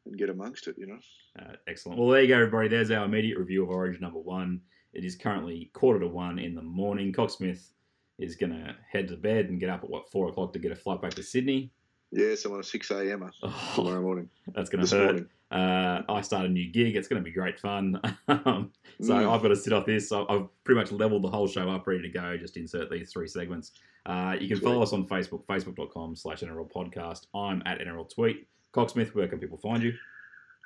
and 0.07 0.19
get 0.19 0.31
amongst 0.31 0.69
it, 0.69 0.77
you 0.79 0.87
know. 0.87 0.99
Uh, 1.39 1.55
excellent. 1.67 1.99
Well, 1.99 2.09
there 2.09 2.23
you 2.23 2.29
go, 2.29 2.35
everybody. 2.35 2.69
There's 2.69 2.91
our 2.91 3.05
immediate 3.05 3.39
review 3.39 3.65
of 3.65 3.71
Origin 3.71 4.01
number 4.01 4.21
one. 4.21 4.61
It 4.93 5.05
is 5.05 5.17
currently 5.17 5.71
quarter 5.73 6.01
to 6.01 6.09
one 6.09 6.39
in 6.39 6.55
the 6.55 6.63
morning. 6.63 7.13
Cocksmith 7.13 7.73
is 8.19 8.37
going 8.37 8.53
to 8.53 8.77
head 8.91 9.09
to 9.09 9.17
bed 9.17 9.47
and 9.47 9.59
get 9.59 9.71
up 9.71 9.83
at 9.83 9.91
what 9.91 10.11
four 10.11 10.29
o'clock 10.29 10.53
to 10.53 10.59
get 10.59 10.73
a 10.73 10.77
flight 10.77 11.03
back 11.03 11.15
to 11.15 11.23
Sydney. 11.23 11.73
Yes, 12.13 12.45
I'm 12.45 12.53
on 12.53 12.61
a 12.61 12.65
6 12.65 12.91
a.m. 12.93 13.29
Oh, 13.43 13.73
tomorrow 13.75 14.01
morning. 14.01 14.31
that's 14.55 14.71
going 14.71 14.87
to 14.87 14.97
hurt. 14.97 15.05
morning. 15.05 15.29
Uh, 15.55 16.03
I 16.09 16.21
start 16.21 16.47
a 16.47 16.49
new 16.49 16.71
gig. 16.71 16.97
It's 16.97 17.07
going 17.09 17.23
to 17.23 17.25
be 17.25 17.31
great 17.33 17.59
fun. 17.61 18.01
Um, 18.29 18.73
so 19.01 19.15
Mm. 19.15 19.31
I've 19.33 19.43
got 19.43 19.49
to 19.49 19.57
sit 19.57 19.73
off 19.73 19.87
this. 19.87 20.09
So 20.09 20.27
I've 20.29 20.47
pretty 20.65 20.81
much 20.81 20.91
leveled 20.93 21.23
the 21.23 21.29
whole 21.29 21.47
show 21.47 21.69
up, 21.71 21.87
ready 21.87 22.03
to 22.03 22.09
go. 22.09 22.37
Just 22.37 22.57
insert 22.57 22.91
these 22.91 23.13
three 23.13 23.29
segments. 23.29 23.73
Uh, 24.07 24.37
you 24.41 24.49
can 24.49 24.57
Sweet. 24.59 24.65
follow 24.69 24.83
us 24.83 24.93
on 24.93 25.07
Facebook, 25.07 25.45
facebook.com 25.47 26.17
slash 26.17 26.41
NRL 26.41 26.71
podcast. 26.73 27.27
I'm 27.35 27.63
at 27.67 27.79
NRL 27.81 28.13
Tweet. 28.13 28.47
Cocksmith, 28.75 29.15
where 29.15 29.29
can 29.29 29.39
people 29.39 29.59
find 29.59 29.83
you? 29.83 29.93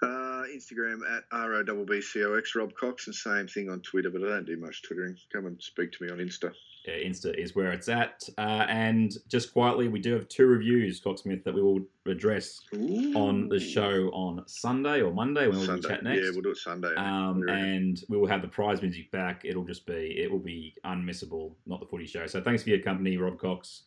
Uh, 0.01 0.45
Instagram 0.55 1.01
at 1.17 1.29
ROBBCOX, 1.31 2.55
Rob 2.55 2.73
Cox, 2.75 3.07
and 3.07 3.15
same 3.15 3.49
thing 3.49 3.69
on 3.69 3.81
Twitter, 3.81 4.11
but 4.11 4.23
I 4.23 4.29
don't 4.29 4.47
do 4.47 4.57
much 4.57 4.83
Twittering. 4.83 5.17
Come 5.33 5.47
and 5.47 5.61
speak 5.61 5.91
to 5.93 6.05
me 6.05 6.11
on 6.11 6.19
Insta. 6.19 6.53
Yeah, 6.87 6.95
Insta 6.95 7.35
is 7.37 7.57
where 7.57 7.73
it's 7.73 7.89
at. 7.89 8.23
Uh, 8.39 8.65
and 8.69 9.13
just 9.29 9.53
quietly, 9.53 9.89
we 9.89 9.99
do 9.99 10.13
have 10.13 10.29
two 10.29 10.47
reviews, 10.47 11.01
Cocksmith, 11.01 11.43
that 11.43 11.53
we 11.53 11.61
will 11.61 11.81
address 12.07 12.61
on 12.73 13.49
the 13.49 13.59
show 13.59 14.09
on 14.13 14.45
Sunday 14.47 15.03
or 15.03 15.13
Monday 15.13 15.49
when 15.49 15.59
we'll 15.59 15.79
chat 15.81 16.05
next. 16.05 16.25
Yeah, 16.25 16.31
we'll 16.33 16.43
do 16.43 16.51
it 16.51 16.59
Sunday. 16.59 16.95
Um, 16.95 17.43
and 17.49 18.01
we 18.09 18.17
will 18.17 18.29
have 18.29 18.43
the 18.43 18.49
prize 18.49 18.81
music 18.81 19.11
back. 19.11 19.43
It'll 19.45 19.65
just 19.65 19.85
be, 19.85 20.17
it 20.17 20.31
will 20.31 20.39
be 20.39 20.75
unmissable, 20.87 21.55
not 21.67 21.81
the 21.81 21.87
footy 21.87 22.07
show. 22.07 22.27
So 22.27 22.41
thanks 22.41 22.63
for 22.63 22.71
your 22.71 22.81
company, 22.81 23.17
Rob 23.17 23.39
Cox. 23.39 23.83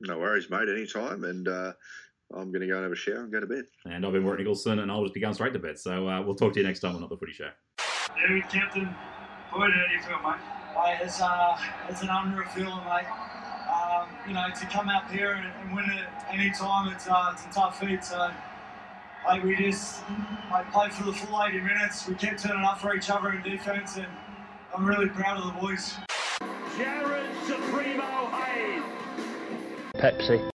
No 0.00 0.18
worries, 0.18 0.50
mate. 0.50 0.68
Anytime. 0.68 1.24
And 1.24 1.46
uh, 1.46 1.72
I'm 2.32 2.50
going 2.50 2.62
to 2.62 2.66
go 2.66 2.74
and 2.74 2.82
have 2.82 2.92
a 2.92 2.96
shower 2.96 3.22
and 3.22 3.32
go 3.32 3.40
to 3.40 3.46
bed. 3.46 3.64
And 3.84 4.04
I've 4.04 4.12
been 4.12 4.24
Warren 4.24 4.38
Nicholson, 4.38 4.80
and 4.80 4.90
I'll 4.90 5.02
just 5.02 5.14
be 5.14 5.20
going 5.20 5.34
straight 5.34 5.52
to 5.52 5.58
bed. 5.58 5.78
So 5.78 6.08
uh, 6.08 6.22
we'll 6.22 6.34
talk 6.34 6.52
to 6.54 6.60
you 6.60 6.66
next 6.66 6.80
time 6.80 6.94
on 6.94 7.00
Not 7.00 7.10
the 7.10 7.16
Footy 7.16 7.32
Show. 7.32 7.50
Dude, 8.28 8.42
Captain, 8.48 8.84
boy, 9.52 9.68
how 9.70 9.86
do 9.88 9.94
you 9.94 10.02
feel, 10.02 10.18
mate? 10.22 10.40
Mate, 10.74 10.98
it's, 11.02 11.20
uh, 11.20 11.58
it's 11.88 12.02
an 12.02 12.08
unreal 12.10 12.48
feeling, 12.48 12.84
mate. 12.84 13.06
Um, 13.70 14.08
you 14.26 14.34
know, 14.34 14.46
to 14.48 14.66
come 14.66 14.88
up 14.88 15.10
here 15.10 15.32
and, 15.32 15.46
and 15.46 15.74
win 15.74 15.84
it 15.90 16.06
any 16.30 16.50
time, 16.50 16.92
it's, 16.92 17.08
uh, 17.08 17.30
it's 17.32 17.44
a 17.44 17.50
tough 17.50 17.78
feat. 17.78 18.04
So, 18.04 18.30
mate, 19.28 19.44
we 19.44 19.56
just 19.56 20.02
mate, 20.50 20.64
played 20.72 20.92
for 20.92 21.04
the 21.04 21.12
full 21.12 21.42
80 21.42 21.60
minutes. 21.60 22.08
We 22.08 22.14
kept 22.14 22.42
turning 22.42 22.64
up 22.64 22.80
for 22.80 22.94
each 22.96 23.10
other 23.10 23.32
in 23.32 23.42
defence, 23.42 23.96
and 23.96 24.06
I'm 24.76 24.84
really 24.84 25.08
proud 25.08 25.38
of 25.38 25.46
the 25.46 25.60
boys. 25.60 25.94
Jarryd 26.76 27.46
Supremo 27.46 28.30
Hayne. 28.30 28.82
Pepsi. 29.94 30.50